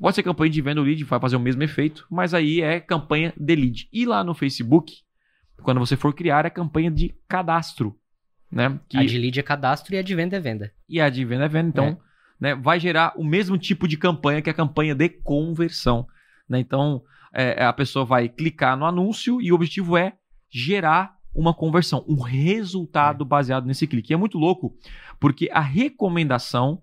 Pode 0.00 0.14
ser 0.14 0.22
campanha 0.22 0.50
de 0.50 0.60
venda 0.60 0.80
do 0.80 0.86
lead, 0.86 1.04
vai 1.04 1.20
fazer 1.20 1.36
o 1.36 1.40
mesmo 1.40 1.62
efeito, 1.62 2.06
mas 2.10 2.34
aí 2.34 2.60
é 2.60 2.80
campanha 2.80 3.32
de 3.36 3.54
lead. 3.54 3.88
E 3.92 4.06
lá 4.06 4.24
no 4.24 4.34
Facebook, 4.34 4.94
quando 5.62 5.80
você 5.80 5.96
for 5.96 6.14
criar, 6.14 6.46
é 6.46 6.50
campanha 6.50 6.90
de 6.90 7.14
cadastro. 7.28 7.96
Né? 8.50 8.78
Que... 8.88 8.98
A 8.98 9.04
de 9.04 9.18
lead 9.18 9.38
é 9.38 9.42
cadastro 9.42 9.94
e 9.94 9.98
a 9.98 10.02
de 10.02 10.14
venda 10.14 10.36
é 10.36 10.40
venda. 10.40 10.72
E 10.88 11.00
a 11.00 11.08
de 11.08 11.24
venda 11.24 11.44
é 11.44 11.48
venda, 11.48 11.68
então 11.68 11.84
É. 11.84 11.96
né, 12.40 12.54
vai 12.54 12.78
gerar 12.78 13.12
o 13.16 13.24
mesmo 13.24 13.56
tipo 13.56 13.88
de 13.88 13.96
campanha 13.96 14.42
que 14.42 14.50
a 14.50 14.54
campanha 14.54 14.94
de 14.94 15.08
conversão. 15.08 16.06
né? 16.48 16.58
Então 16.58 17.02
é, 17.32 17.64
a 17.64 17.72
pessoa 17.72 18.04
vai 18.04 18.28
clicar 18.28 18.76
no 18.76 18.84
anúncio 18.84 19.40
e 19.40 19.52
o 19.52 19.54
objetivo 19.54 19.96
é 19.96 20.14
gerar 20.50 21.16
uma 21.34 21.54
conversão, 21.54 22.04
um 22.06 22.20
resultado 22.20 23.24
baseado 23.24 23.66
nesse 23.66 23.86
clique. 23.86 24.12
E 24.12 24.14
é 24.14 24.18
muito 24.18 24.38
louco, 24.38 24.76
porque 25.22 25.48
a 25.52 25.60
recomendação 25.60 26.82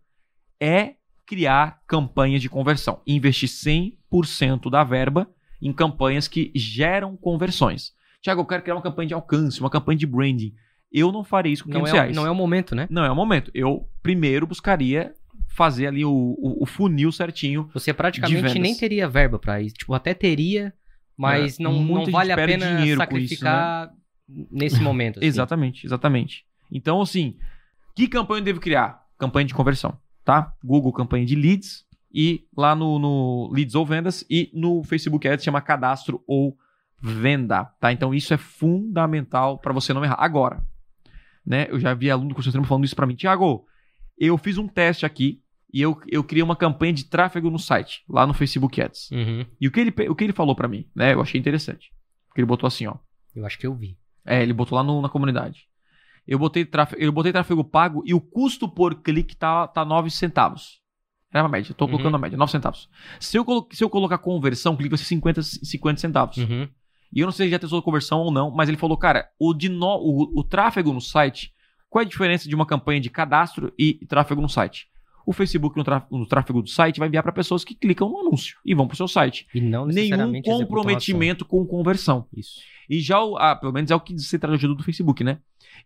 é 0.59 0.93
criar 1.25 1.79
campanhas 1.85 2.41
de 2.41 2.49
conversão, 2.49 3.01
investir 3.05 3.49
100% 3.49 4.69
da 4.71 4.83
verba 4.83 5.29
em 5.61 5.73
campanhas 5.73 6.27
que 6.27 6.51
geram 6.55 7.15
conversões. 7.17 7.91
Tiago, 8.21 8.41
eu 8.41 8.45
quero 8.45 8.63
criar 8.63 8.75
uma 8.75 8.81
campanha 8.81 9.09
de 9.09 9.13
alcance, 9.13 9.59
uma 9.59 9.69
campanha 9.69 9.97
de 9.97 10.07
branding. 10.07 10.53
Eu 10.91 11.11
não 11.11 11.23
farei 11.23 11.51
isso 11.51 11.65
com 11.65 11.69
Não 11.69 11.81
500 11.81 11.89
é, 11.89 11.93
o- 11.93 12.01
reais. 12.01 12.15
não 12.15 12.25
é 12.25 12.31
o 12.31 12.35
momento, 12.35 12.73
né? 12.73 12.87
Não 12.89 13.03
é 13.03 13.11
o 13.11 13.15
momento. 13.15 13.51
Eu 13.53 13.87
primeiro 14.01 14.47
buscaria 14.47 15.13
fazer 15.49 15.87
ali 15.87 16.03
o, 16.05 16.11
o, 16.11 16.63
o 16.63 16.65
funil 16.65 17.11
certinho. 17.11 17.69
Você 17.73 17.93
praticamente 17.93 18.57
nem 18.57 18.75
teria 18.75 19.07
verba 19.07 19.37
pra 19.37 19.61
isso. 19.61 19.75
Tipo, 19.75 19.93
até 19.93 20.13
teria, 20.13 20.73
mas 21.17 21.59
É, 21.59 21.63
não, 21.63 21.73
não 21.83 22.05
vale 22.05 22.31
a 22.31 22.35
pena 22.35 22.65
com 22.65 22.83
isso, 22.83 22.89
né? 22.89 22.95
sacrificar 22.95 23.91
nesse 24.27 24.81
momento. 24.81 25.17
assim. 25.19 25.27
Exatamente, 25.27 25.85
exatamente. 25.85 26.45
Então, 26.71 27.01
assim, 27.01 27.35
que 27.95 28.07
campanha 28.07 28.39
eu 28.41 28.45
devo 28.45 28.59
criar? 28.59 29.03
Campanha 29.17 29.45
de 29.47 29.53
conversão, 29.53 29.97
tá? 30.23 30.53
Google 30.63 30.93
campanha 30.93 31.25
de 31.25 31.35
leads 31.35 31.85
e 32.13 32.45
lá 32.55 32.75
no, 32.75 32.97
no 32.97 33.49
leads 33.53 33.75
ou 33.75 33.85
vendas 33.85 34.25
e 34.29 34.49
no 34.53 34.83
Facebook 34.83 35.27
Ads 35.27 35.43
chama 35.43 35.61
cadastro 35.61 36.23
ou 36.27 36.57
venda, 37.01 37.65
tá? 37.79 37.91
Então 37.91 38.13
isso 38.13 38.33
é 38.33 38.37
fundamental 38.37 39.57
para 39.59 39.73
você 39.73 39.93
não 39.93 40.03
errar. 40.03 40.17
Agora, 40.19 40.63
né? 41.45 41.67
Eu 41.69 41.79
já 41.79 41.93
vi 41.93 42.09
aluno 42.09 42.29
do 42.29 42.35
curso 42.35 42.51
falando 42.65 42.85
isso 42.85 42.95
para 42.95 43.05
mim. 43.07 43.15
Tiago, 43.15 43.65
eu 44.17 44.37
fiz 44.37 44.57
um 44.57 44.67
teste 44.67 45.05
aqui 45.05 45.41
e 45.73 45.81
eu, 45.81 45.99
eu 46.07 46.23
criei 46.23 46.43
uma 46.43 46.55
campanha 46.55 46.93
de 46.93 47.05
tráfego 47.05 47.49
no 47.49 47.59
site, 47.59 48.03
lá 48.09 48.25
no 48.25 48.33
Facebook 48.33 48.81
Ads. 48.81 49.11
Uhum. 49.11 49.45
E 49.61 49.67
o 49.67 49.71
que 49.71 49.79
ele, 49.79 49.93
o 50.09 50.15
que 50.15 50.23
ele 50.23 50.33
falou 50.33 50.55
para 50.55 50.67
mim, 50.67 50.87
né? 50.95 51.13
Eu 51.13 51.21
achei 51.21 51.39
interessante. 51.39 51.91
Porque 52.27 52.41
ele 52.41 52.47
botou 52.47 52.67
assim, 52.67 52.87
ó. 52.87 52.95
Eu 53.35 53.45
acho 53.45 53.57
que 53.59 53.67
eu 53.67 53.73
vi. 53.75 53.97
É, 54.25 54.41
ele 54.41 54.53
botou 54.53 54.75
lá 54.75 54.83
no- 54.83 55.01
na 55.01 55.09
comunidade. 55.09 55.67
Eu 56.30 56.38
botei, 56.38 56.63
tráfego, 56.63 57.01
eu 57.01 57.11
botei 57.11 57.32
tráfego 57.32 57.63
pago 57.63 58.03
e 58.05 58.13
o 58.13 58.21
custo 58.21 58.69
por 58.69 58.93
clique 59.01 59.36
tá, 59.36 59.67
tá 59.67 59.84
9 59.84 60.11
centavos. 60.11 60.80
É 61.34 61.41
uma 61.41 61.49
média, 61.49 61.73
tô 61.73 61.86
Uhum. 61.86 61.91
colocando 61.91 62.15
a 62.15 62.19
média, 62.19 62.38
9 62.38 62.51
centavos. 62.51 62.88
Se 63.19 63.36
eu, 63.38 63.43
colo- 63.43 63.67
se 63.71 63.84
eu 63.84 63.89
colocar 63.89 64.19
conversão, 64.19 64.73
o 64.73 64.77
clique 64.77 64.91
vai 64.91 64.97
ser 64.99 65.05
50, 65.05 65.41
50 65.41 65.99
centavos. 65.99 66.38
Uhum. 66.38 66.67
E 67.11 67.19
eu 67.19 67.25
não 67.25 67.32
sei 67.32 67.47
se 67.47 67.51
já 67.51 67.57
testou 67.57 67.82
conversão 67.82 68.19
ou 68.19 68.32
não, 68.32 68.51
mas 68.51 68.69
ele 68.69 68.77
falou, 68.77 68.95
cara, 68.95 69.27
o, 69.39 69.53
de 69.55 69.69
no- 69.69 69.97
o, 69.97 70.39
o 70.39 70.43
tráfego 70.43 70.93
no 70.93 71.01
site, 71.01 71.51
qual 71.89 72.01
é 72.03 72.05
a 72.05 72.07
diferença 72.07 72.47
de 72.47 72.53
uma 72.53 72.65
campanha 72.67 73.01
de 73.01 73.09
cadastro 73.09 73.73
e 73.77 73.93
tráfego 74.07 74.39
no 74.41 74.49
site? 74.49 74.88
O 75.26 75.34
Facebook 75.34 75.78
no, 75.78 75.84
trá- 75.84 76.05
no 76.09 76.26
tráfego 76.26 76.61
do 76.61 76.70
site 76.70 76.97
vai 76.99 77.07
enviar 77.07 77.22
para 77.24 77.32
pessoas 77.32 77.63
que 77.63 77.76
clicam 77.76 78.09
no 78.09 78.20
anúncio 78.20 78.57
e 78.65 78.74
vão 78.74 78.88
para 78.88 78.93
o 78.93 78.97
seu 78.97 79.07
site. 79.07 79.47
E 79.53 79.61
não 79.61 79.86
Nenhum 79.86 80.15
ação. 80.15 80.41
comprometimento 80.41 81.45
com 81.45 81.65
conversão. 81.65 82.26
Isso. 82.36 82.61
E 82.89 82.99
já, 82.99 83.22
o, 83.24 83.38
ah, 83.38 83.55
pelo 83.55 83.72
menos 83.72 83.91
é 83.91 83.95
o 83.95 83.99
que 83.99 84.17
se 84.17 84.39
traduziu 84.39 84.74
do 84.74 84.84
Facebook, 84.84 85.24
né? 85.24 85.38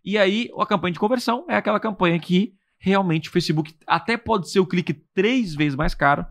E 0.04 0.16
aí, 0.16 0.50
a 0.58 0.66
campanha 0.66 0.92
de 0.92 0.98
conversão 0.98 1.44
é 1.48 1.56
aquela 1.56 1.78
campanha 1.80 2.18
que 2.18 2.54
realmente 2.78 3.28
o 3.28 3.32
Facebook 3.32 3.74
até 3.86 4.16
pode 4.16 4.50
ser 4.50 4.60
o 4.60 4.66
clique 4.66 4.92
três 4.94 5.54
vezes 5.54 5.74
mais 5.76 5.94
caro, 5.94 6.26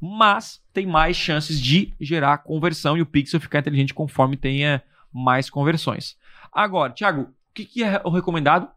mas 0.00 0.60
tem 0.72 0.86
mais 0.86 1.16
chances 1.16 1.60
de 1.60 1.94
gerar 2.00 2.38
conversão 2.38 2.96
e 2.96 3.02
o 3.02 3.06
pixel 3.06 3.40
ficar 3.40 3.60
inteligente 3.60 3.94
conforme 3.94 4.36
tenha 4.36 4.82
mais 5.12 5.48
conversões. 5.50 6.16
Agora, 6.52 6.92
Thiago, 6.92 7.22
o 7.22 7.28
que, 7.54 7.64
que 7.64 7.84
é 7.84 8.00
o 8.04 8.10
recomendado? 8.10 8.68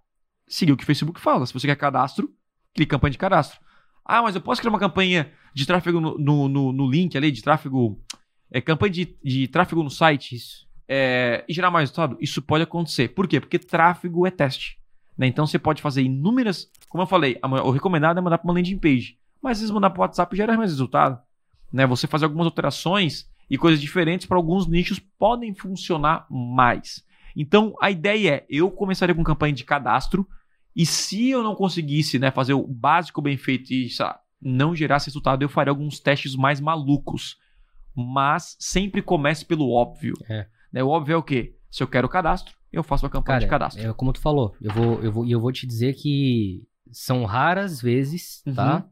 Seguir 0.47 0.73
o 0.73 0.77
que 0.77 0.83
o 0.83 0.85
Facebook 0.85 1.19
fala. 1.19 1.45
Se 1.45 1.53
você 1.53 1.65
quer 1.67 1.75
cadastro, 1.75 2.29
clique 2.73 2.89
em 2.89 2.95
campanha 2.95 3.11
de 3.11 3.17
cadastro. 3.17 3.59
Ah, 4.05 4.21
mas 4.21 4.35
eu 4.35 4.41
posso 4.41 4.61
criar 4.61 4.71
uma 4.71 4.79
campanha 4.79 5.31
de 5.53 5.65
tráfego 5.65 5.99
no, 5.99 6.17
no, 6.17 6.47
no- 6.47 6.71
no 6.71 6.89
link 6.89 7.17
ali, 7.17 7.31
de 7.31 7.41
tráfego. 7.41 7.99
É, 8.51 8.61
campanha 8.61 8.91
de, 8.93 9.17
de 9.23 9.47
tráfego 9.47 9.81
no 9.81 9.89
site 9.89 10.35
Isso. 10.35 10.67
é, 10.87 11.43
e 11.49 11.53
gerar 11.53 11.71
mais 11.71 11.89
resultado? 11.89 12.15
Isso 12.21 12.41
pode 12.41 12.63
acontecer. 12.63 13.09
Por 13.09 13.27
quê? 13.27 13.39
Porque 13.39 13.57
tráfego 13.57 14.25
é 14.27 14.31
teste. 14.31 14.77
né? 15.17 15.25
Então 15.27 15.47
você 15.47 15.57
pode 15.57 15.81
fazer 15.81 16.03
inúmeras. 16.03 16.69
Como 16.87 17.01
eu 17.01 17.07
falei, 17.07 17.37
a- 17.41 17.47
o 17.63 17.71
recomendado 17.71 18.17
é 18.17 18.21
mandar 18.21 18.37
para 18.37 18.47
uma 18.47 18.53
landing 18.53 18.77
page. 18.77 19.17
Mas 19.41 19.53
às 19.57 19.61
vezes 19.61 19.73
mandar 19.73 19.89
para 19.89 19.99
o 19.99 20.01
WhatsApp 20.01 20.35
gera 20.37 20.55
mais 20.55 20.71
resultado. 20.71 21.19
Né? 21.73 21.85
Você 21.87 22.05
fazer 22.07 22.25
algumas 22.25 22.45
alterações 22.45 23.27
e 23.49 23.57
coisas 23.57 23.81
diferentes 23.81 24.25
para 24.27 24.37
alguns 24.37 24.67
nichos 24.67 24.99
podem 24.99 25.53
funcionar 25.55 26.25
mais. 26.29 27.03
Então 27.35 27.73
a 27.81 27.89
ideia 27.91 28.29
é: 28.35 28.45
eu 28.49 28.69
começaria 28.71 29.15
com 29.15 29.23
campanha 29.23 29.53
de 29.53 29.63
cadastro. 29.63 30.27
E 30.75 30.85
se 30.85 31.29
eu 31.29 31.41
não 31.41 31.55
conseguisse 31.55 32.19
né, 32.19 32.31
fazer 32.31 32.53
o 32.53 32.67
básico 32.67 33.21
bem 33.21 33.37
feito 33.37 33.71
e 33.71 33.87
lá, 33.99 34.19
não 34.41 34.75
gerasse 34.75 35.07
resultado, 35.07 35.41
eu 35.41 35.49
faria 35.49 35.71
alguns 35.71 35.99
testes 35.99 36.35
mais 36.35 36.59
malucos. 36.59 37.37
Mas 37.95 38.57
sempre 38.59 39.01
comece 39.01 39.45
pelo 39.45 39.71
óbvio. 39.71 40.13
É. 40.29 40.47
Né? 40.71 40.83
O 40.83 40.89
óbvio 40.89 41.13
é 41.13 41.17
o 41.17 41.23
quê? 41.23 41.55
Se 41.71 41.81
eu 41.81 41.87
quero 41.87 42.09
cadastro, 42.09 42.53
eu 42.71 42.83
faço 42.83 43.05
uma 43.05 43.09
campanha 43.09 43.39
de 43.39 43.45
Cara, 43.45 43.59
cadastro. 43.59 43.89
é 43.89 43.93
como 43.93 44.11
tu 44.11 44.19
falou, 44.19 44.53
eu 44.61 44.73
vou, 44.73 45.01
eu 45.01 45.11
vou, 45.11 45.25
e 45.25 45.31
eu 45.31 45.39
vou 45.39 45.51
te 45.51 45.65
dizer 45.65 45.93
que 45.93 46.67
são 46.91 47.23
raras 47.23 47.81
vezes, 47.81 48.43
tá? 48.53 48.77
Uhum. 48.77 48.89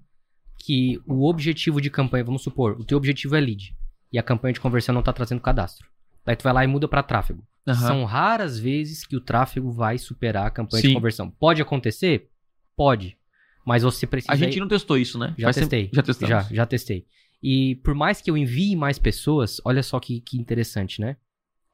Que 0.57 1.01
o 1.05 1.27
objetivo 1.27 1.81
de 1.81 1.89
campanha, 1.89 2.23
vamos 2.23 2.41
supor, 2.41 2.79
o 2.79 2.85
teu 2.85 2.97
objetivo 2.97 3.35
é 3.35 3.41
lead 3.41 3.75
e 4.11 4.17
a 4.17 4.23
campanha 4.23 4.53
de 4.53 4.59
conversão 4.61 4.95
não 4.95 5.03
tá 5.03 5.11
trazendo 5.11 5.41
cadastro. 5.41 5.87
Daí 6.25 6.35
tu 6.35 6.43
vai 6.43 6.53
lá 6.53 6.63
e 6.63 6.67
muda 6.67 6.87
pra 6.87 7.03
tráfego. 7.03 7.43
Aham. 7.65 7.87
São 7.87 8.03
raras 8.03 8.59
vezes 8.59 9.05
que 9.05 9.15
o 9.15 9.21
tráfego 9.21 9.71
vai 9.71 9.97
superar 9.97 10.45
a 10.47 10.51
campanha 10.51 10.81
Sim. 10.81 10.89
de 10.89 10.93
conversão. 10.93 11.31
Pode 11.31 11.61
acontecer? 11.61 12.29
Pode. 12.75 13.17
Mas 13.65 13.83
você 13.83 14.05
precisa. 14.05 14.33
A 14.33 14.35
gente 14.35 14.59
não 14.59 14.67
testou 14.67 14.97
isso, 14.97 15.17
né? 15.17 15.33
Já 15.37 15.53
testei. 15.53 15.89
Já 15.93 16.03
testamos. 16.03 16.29
Já, 16.29 16.41
já 16.53 16.65
testei. 16.65 17.05
E 17.41 17.75
por 17.83 17.93
mais 17.93 18.21
que 18.21 18.29
eu 18.29 18.37
envie 18.37 18.75
mais 18.75 18.99
pessoas, 18.99 19.61
olha 19.65 19.83
só 19.83 19.99
que, 19.99 20.21
que 20.21 20.37
interessante, 20.37 20.99
né? 20.99 21.17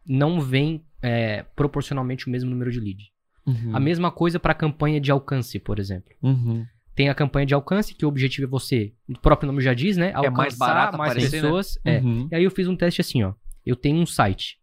Não 0.05 0.41
vem 0.41 0.83
é, 1.01 1.43
proporcionalmente 1.55 2.27
o 2.27 2.29
mesmo 2.29 2.49
número 2.49 2.71
de 2.71 2.79
lead. 2.79 3.11
Uhum. 3.45 3.75
A 3.75 3.79
mesma 3.79 4.11
coisa 4.11 4.39
para 4.39 4.53
campanha 4.53 4.99
de 4.99 5.11
alcance, 5.11 5.59
por 5.59 5.79
exemplo. 5.79 6.11
Uhum. 6.21 6.65
Tem 6.95 7.09
a 7.09 7.15
campanha 7.15 7.45
de 7.45 7.53
alcance, 7.53 7.93
que 7.93 8.05
o 8.05 8.09
objetivo 8.09 8.45
é 8.45 8.49
você, 8.49 8.93
o 9.07 9.17
próprio 9.19 9.47
nome 9.47 9.61
já 9.61 9.73
diz, 9.73 9.95
né? 9.95 10.11
Alcançar 10.13 10.37
mais 10.37 10.57
barato 10.57 10.97
mais 10.97 11.11
aparecer, 11.11 11.37
né? 11.37 11.41
pessoas. 11.43 11.79
É. 11.85 11.99
Uhum. 11.99 12.27
E 12.31 12.35
aí 12.35 12.43
eu 12.43 12.51
fiz 12.51 12.67
um 12.67 12.75
teste 12.75 13.01
assim, 13.01 13.23
ó. 13.23 13.33
Eu 13.65 13.75
tenho 13.75 13.97
um 13.97 14.05
site. 14.05 14.59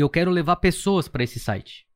E 0.00 0.02
eu 0.02 0.08
quero 0.08 0.30
levar 0.30 0.56
pessoas 0.56 1.08
para 1.08 1.22
esse 1.22 1.38
site. 1.38 1.86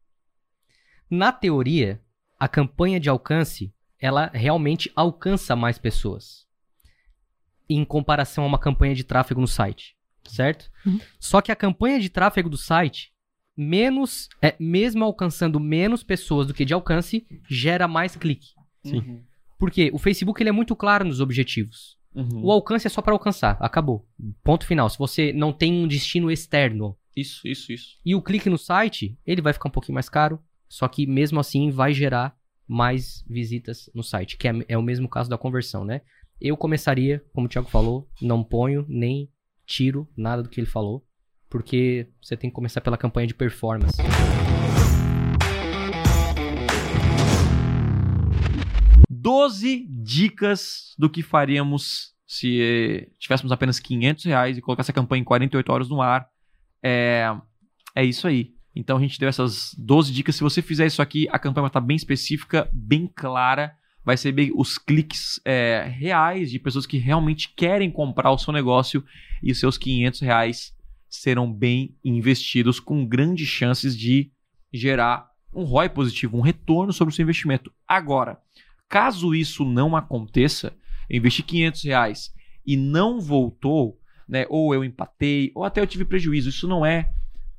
Na 1.09 1.33
teoria, 1.33 2.03
a 2.39 2.47
campanha 2.47 3.01
de 3.01 3.09
alcance, 3.09 3.73
ela 3.99 4.31
realmente 4.35 4.93
alcança 4.95 5.57
mais 5.57 5.79
pessoas. 5.79 6.47
Em 7.67 7.83
comparação 7.83 8.45
a 8.45 8.47
uma 8.47 8.59
campanha 8.59 8.95
de 8.95 9.05
tráfego 9.05 9.41
no 9.41 9.49
site, 9.49 9.97
certo? 10.23 10.71
Uhum. 10.85 11.01
Só 11.19 11.41
que 11.41 11.51
a 11.51 11.57
campanha 11.57 11.99
de 11.99 12.11
tráfego 12.11 12.51
do 12.51 12.59
site, 12.59 13.11
menos, 13.57 14.29
é, 14.43 14.55
mesmo 14.61 15.03
alcançando 15.03 15.59
menos 15.59 16.03
pessoas 16.03 16.47
do 16.47 16.53
que 16.53 16.67
de 16.67 16.75
alcance, 16.75 17.27
gera 17.49 17.89
mais 17.89 18.17
clique. 18.17 18.49
Sim. 18.85 19.23
Por 19.59 19.71
quê? 19.71 19.91
O 19.95 19.99
Facebook 19.99 20.43
ele 20.43 20.51
é 20.51 20.53
muito 20.53 20.77
claro 20.77 21.07
nos 21.07 21.21
objetivos. 21.21 21.97
Uhum. 22.15 22.45
O 22.45 22.53
alcance 22.53 22.87
é 22.87 22.91
só 22.91 23.01
para 23.01 23.15
alcançar, 23.15 23.57
acabou. 23.61 24.07
Ponto 24.43 24.67
final. 24.67 24.91
Se 24.91 24.99
você 24.99 25.33
não 25.33 25.55
tem 25.55 25.73
um 25.73 25.89
destino 25.89 26.31
externo 26.31 26.99
Isso, 27.17 27.47
isso, 27.47 27.73
isso. 27.73 27.99
e 28.05 28.15
o 28.15 28.23
clique 28.23 28.51
no 28.51 28.59
site, 28.59 29.17
ele 29.25 29.41
vai 29.41 29.53
ficar 29.53 29.69
um 29.69 29.73
pouquinho 29.73 29.95
mais 29.95 30.09
caro, 30.09 30.41
só 30.69 30.89
que 30.89 31.07
mesmo 31.07 31.39
assim 31.39 31.71
vai 31.71 31.95
gerar 31.95 32.37
mais 32.67 33.25
visitas 33.29 33.89
no 33.95 34.03
site, 34.03 34.37
que 34.37 34.49
é, 34.49 34.53
é 34.69 34.79
o 34.79 34.83
mesmo 34.83 35.09
caso 35.09 35.31
da 35.31 35.39
conversão, 35.39 35.85
né? 35.85 36.01
Eu 36.41 36.57
começaria, 36.57 37.25
como 37.33 37.47
o 37.47 37.49
Thiago 37.49 37.69
falou, 37.71 38.09
não 38.21 38.43
ponho 38.43 38.85
nem 38.89 39.31
tiro 39.65 40.09
nada 40.17 40.43
do 40.43 40.49
que 40.49 40.61
ele 40.61 40.67
falou, 40.67 41.07
porque 41.49 42.09
você 42.21 42.37
tem 42.37 42.51
que 42.51 42.55
começar 42.55 42.81
pela 42.81 42.99
campanha 42.99 43.29
de 43.29 43.35
performance. 43.35 43.97
Doze 49.09 49.87
dicas 49.89 50.95
do 50.99 51.09
que 51.09 51.23
faríamos 51.23 52.13
se 52.27 52.61
eh, 52.61 53.09
tivéssemos 53.19 53.53
apenas 53.53 53.79
500 53.79 54.25
reais 54.25 54.59
e 54.59 54.61
colocasse 54.61 54.91
a 54.91 54.95
campanha 54.95 55.21
em 55.21 55.25
48 55.25 55.73
horas 55.73 55.89
no 55.89 56.03
ar. 56.03 56.29
É, 56.85 57.35
é 57.95 58.05
isso 58.05 58.27
aí. 58.29 58.53
Então 58.77 58.97
a 58.97 59.01
gente 59.01 59.19
deu 59.19 59.29
essas 59.29 59.75
12 59.79 60.13
dicas. 60.13 60.37
Se 60.37 60.43
você 60.43 60.61
fizer 60.61 60.87
isso 60.87 61.01
aqui, 61.01 61.27
a 61.31 61.39
campanha 61.39 61.63
vai 61.63 61.71
estar 61.71 61.81
bem 61.81 61.97
específica, 61.97 62.69
bem 62.73 63.07
clara. 63.07 63.75
Vai 64.05 64.17
bem 64.33 64.53
os 64.55 64.77
cliques 64.77 65.41
é, 65.47 65.87
reais 65.89 66.51
de 66.51 66.59
pessoas 66.59 66.85
que 66.85 66.99
realmente 66.99 67.55
querem 67.57 67.91
comprar 67.91 68.31
o 68.33 68.39
seu 68.39 68.53
negócio 68.53 69.03
e 69.43 69.51
os 69.51 69.59
seus 69.59 69.79
500 69.79 70.21
reais 70.21 70.75
serão 71.09 71.51
bem 71.51 71.97
investidos 72.05 72.79
com 72.79 73.07
grandes 73.07 73.49
chances 73.49 73.97
de 73.97 74.31
gerar 74.71 75.27
um 75.55 75.65
ROI 75.65 75.89
positivo, 75.89 76.37
um 76.37 76.43
retorno 76.43 76.93
sobre 76.93 77.13
o 77.13 77.15
seu 77.15 77.23
investimento. 77.23 77.73
Agora, 77.89 78.39
caso 78.89 79.35
isso 79.35 79.65
não 79.65 79.97
aconteça, 79.97 80.77
eu 81.09 81.19
investi 81.19 81.43
500 81.43 81.85
reais 81.85 82.35
e 82.67 82.77
não 82.77 83.21
voltou, 83.21 83.99
né? 84.29 84.47
Ou 84.49 84.75
eu 84.75 84.85
empatei, 84.85 85.53
ou 85.55 85.65
até 85.65 85.81
eu 85.81 85.87
tive 85.87 86.05
prejuízo. 86.05 86.49
Isso 86.49 86.69
não 86.69 86.85
é. 86.85 87.11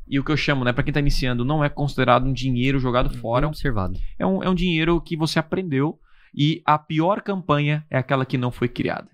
E 0.08 0.20
o 0.20 0.24
que 0.24 0.32
eu 0.32 0.38
chamo, 0.38 0.64
né, 0.64 0.72
para 0.72 0.84
quem 0.84 0.94
tá 0.94 1.00
iniciando, 1.00 1.44
não 1.44 1.64
é 1.64 1.70
considerado 1.70 2.26
um 2.26 2.34
dinheiro 2.34 2.80
jogado 2.80 3.10
fora. 3.18 3.48
Observado. 3.48 4.00
É 4.20 4.26
um, 4.26 4.44
é 4.44 4.50
um 4.50 4.56
dinheiro 4.56 5.02
que 5.02 5.18
você 5.18 5.40
aprendeu. 5.40 6.00
E 6.34 6.62
a 6.66 6.78
pior 6.78 7.22
campanha 7.22 7.86
é 7.90 7.98
aquela 7.98 8.26
que 8.26 8.38
não 8.38 8.52
foi 8.52 8.68
criada. 8.68 9.10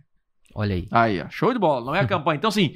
Olha 0.54 0.76
aí. 0.76 0.88
Aí, 0.92 1.22
ó, 1.22 1.30
show 1.30 1.54
de 1.54 1.60
bola, 1.60 1.86
não 1.86 1.96
é 1.96 2.00
a 2.00 2.08
campanha. 2.08 2.38
Então, 2.38 2.50
assim, 2.50 2.76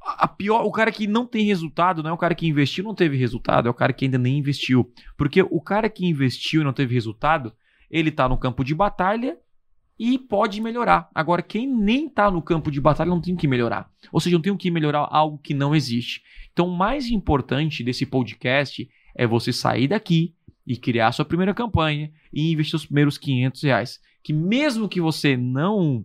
a 0.00 0.28
pior, 0.28 0.64
o 0.64 0.70
cara 0.70 0.92
que 0.92 1.06
não 1.06 1.26
tem 1.26 1.44
resultado 1.44 2.02
não 2.02 2.10
é 2.10 2.12
o 2.12 2.18
cara 2.18 2.34
que 2.34 2.46
investiu 2.46 2.84
e 2.84 2.86
não 2.86 2.94
teve 2.94 3.16
resultado, 3.16 3.66
é 3.66 3.70
o 3.70 3.74
cara 3.74 3.92
que 3.92 4.04
ainda 4.04 4.18
nem 4.18 4.38
investiu. 4.38 4.92
Porque 5.16 5.42
o 5.42 5.60
cara 5.60 5.88
que 5.88 6.06
investiu 6.06 6.60
e 6.60 6.64
não 6.64 6.72
teve 6.72 6.94
resultado, 6.94 7.52
ele 7.90 8.10
tá 8.10 8.28
no 8.28 8.36
campo 8.36 8.62
de 8.62 8.74
batalha 8.74 9.36
e 9.98 10.18
pode 10.18 10.60
melhorar. 10.60 11.08
Agora, 11.14 11.42
quem 11.42 11.66
nem 11.66 12.08
tá 12.08 12.30
no 12.30 12.42
campo 12.42 12.70
de 12.70 12.80
batalha 12.80 13.08
não 13.08 13.20
tem 13.20 13.34
que 13.34 13.48
melhorar. 13.48 13.90
Ou 14.12 14.20
seja, 14.20 14.36
não 14.36 14.42
tem 14.42 14.56
que 14.56 14.70
melhorar 14.70 15.08
algo 15.10 15.38
que 15.38 15.54
não 15.54 15.74
existe. 15.74 16.22
Então, 16.52 16.68
o 16.68 16.76
mais 16.76 17.08
importante 17.08 17.82
desse 17.82 18.04
podcast 18.04 18.88
é 19.14 19.26
você 19.26 19.52
sair 19.52 19.88
daqui 19.88 20.34
e 20.66 20.76
criar 20.76 21.12
sua 21.12 21.24
primeira 21.24 21.54
campanha 21.54 22.10
e 22.32 22.52
investir 22.52 22.76
os 22.76 22.84
primeiros 22.84 23.16
500 23.16 23.62
reais. 23.62 24.00
Que 24.22 24.32
mesmo 24.32 24.88
que 24.88 25.00
você 25.00 25.36
não 25.36 26.04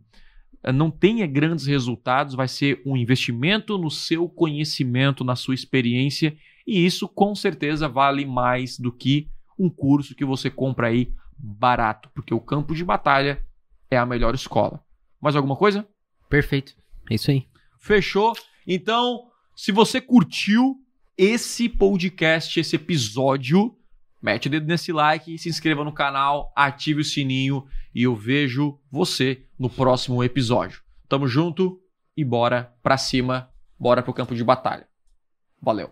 não 0.71 0.91
tenha 0.91 1.25
grandes 1.25 1.65
resultados, 1.65 2.35
vai 2.35 2.47
ser 2.47 2.83
um 2.85 2.95
investimento 2.95 3.79
no 3.79 3.89
seu 3.89 4.29
conhecimento, 4.29 5.23
na 5.23 5.35
sua 5.35 5.55
experiência, 5.55 6.37
e 6.67 6.85
isso 6.85 7.07
com 7.07 7.33
certeza 7.33 7.89
vale 7.89 8.27
mais 8.27 8.77
do 8.77 8.91
que 8.91 9.27
um 9.57 9.69
curso 9.69 10.13
que 10.13 10.23
você 10.23 10.51
compra 10.51 10.89
aí 10.89 11.11
barato, 11.35 12.11
porque 12.13 12.31
o 12.31 12.39
campo 12.39 12.75
de 12.75 12.85
batalha 12.85 13.43
é 13.91 13.97
a 13.97 14.05
melhor 14.05 14.33
escola. 14.33 14.83
Mais 15.21 15.35
alguma 15.35 15.55
coisa? 15.55 15.87
Perfeito. 16.29 16.73
É 17.09 17.15
isso 17.15 17.29
aí. 17.29 17.45
Fechou? 17.77 18.33
Então, 18.65 19.27
se 19.55 19.71
você 19.71 19.99
curtiu 19.99 20.77
esse 21.17 21.67
podcast, 21.67 22.59
esse 22.59 22.75
episódio, 22.77 23.75
mete 24.21 24.47
o 24.47 24.49
dedo 24.49 24.65
nesse 24.65 24.93
like, 24.93 25.37
se 25.37 25.49
inscreva 25.49 25.83
no 25.83 25.91
canal, 25.91 26.51
ative 26.55 27.01
o 27.01 27.05
sininho 27.05 27.67
e 27.93 28.03
eu 28.03 28.15
vejo 28.15 28.79
você 28.89 29.45
no 29.59 29.69
próximo 29.69 30.23
episódio. 30.23 30.81
Tamo 31.09 31.27
junto 31.27 31.79
e 32.15 32.23
bora 32.23 32.73
pra 32.81 32.97
cima, 32.97 33.51
bora 33.77 34.01
pro 34.01 34.13
campo 34.13 34.33
de 34.33 34.43
batalha. 34.43 34.87
Valeu. 35.61 35.91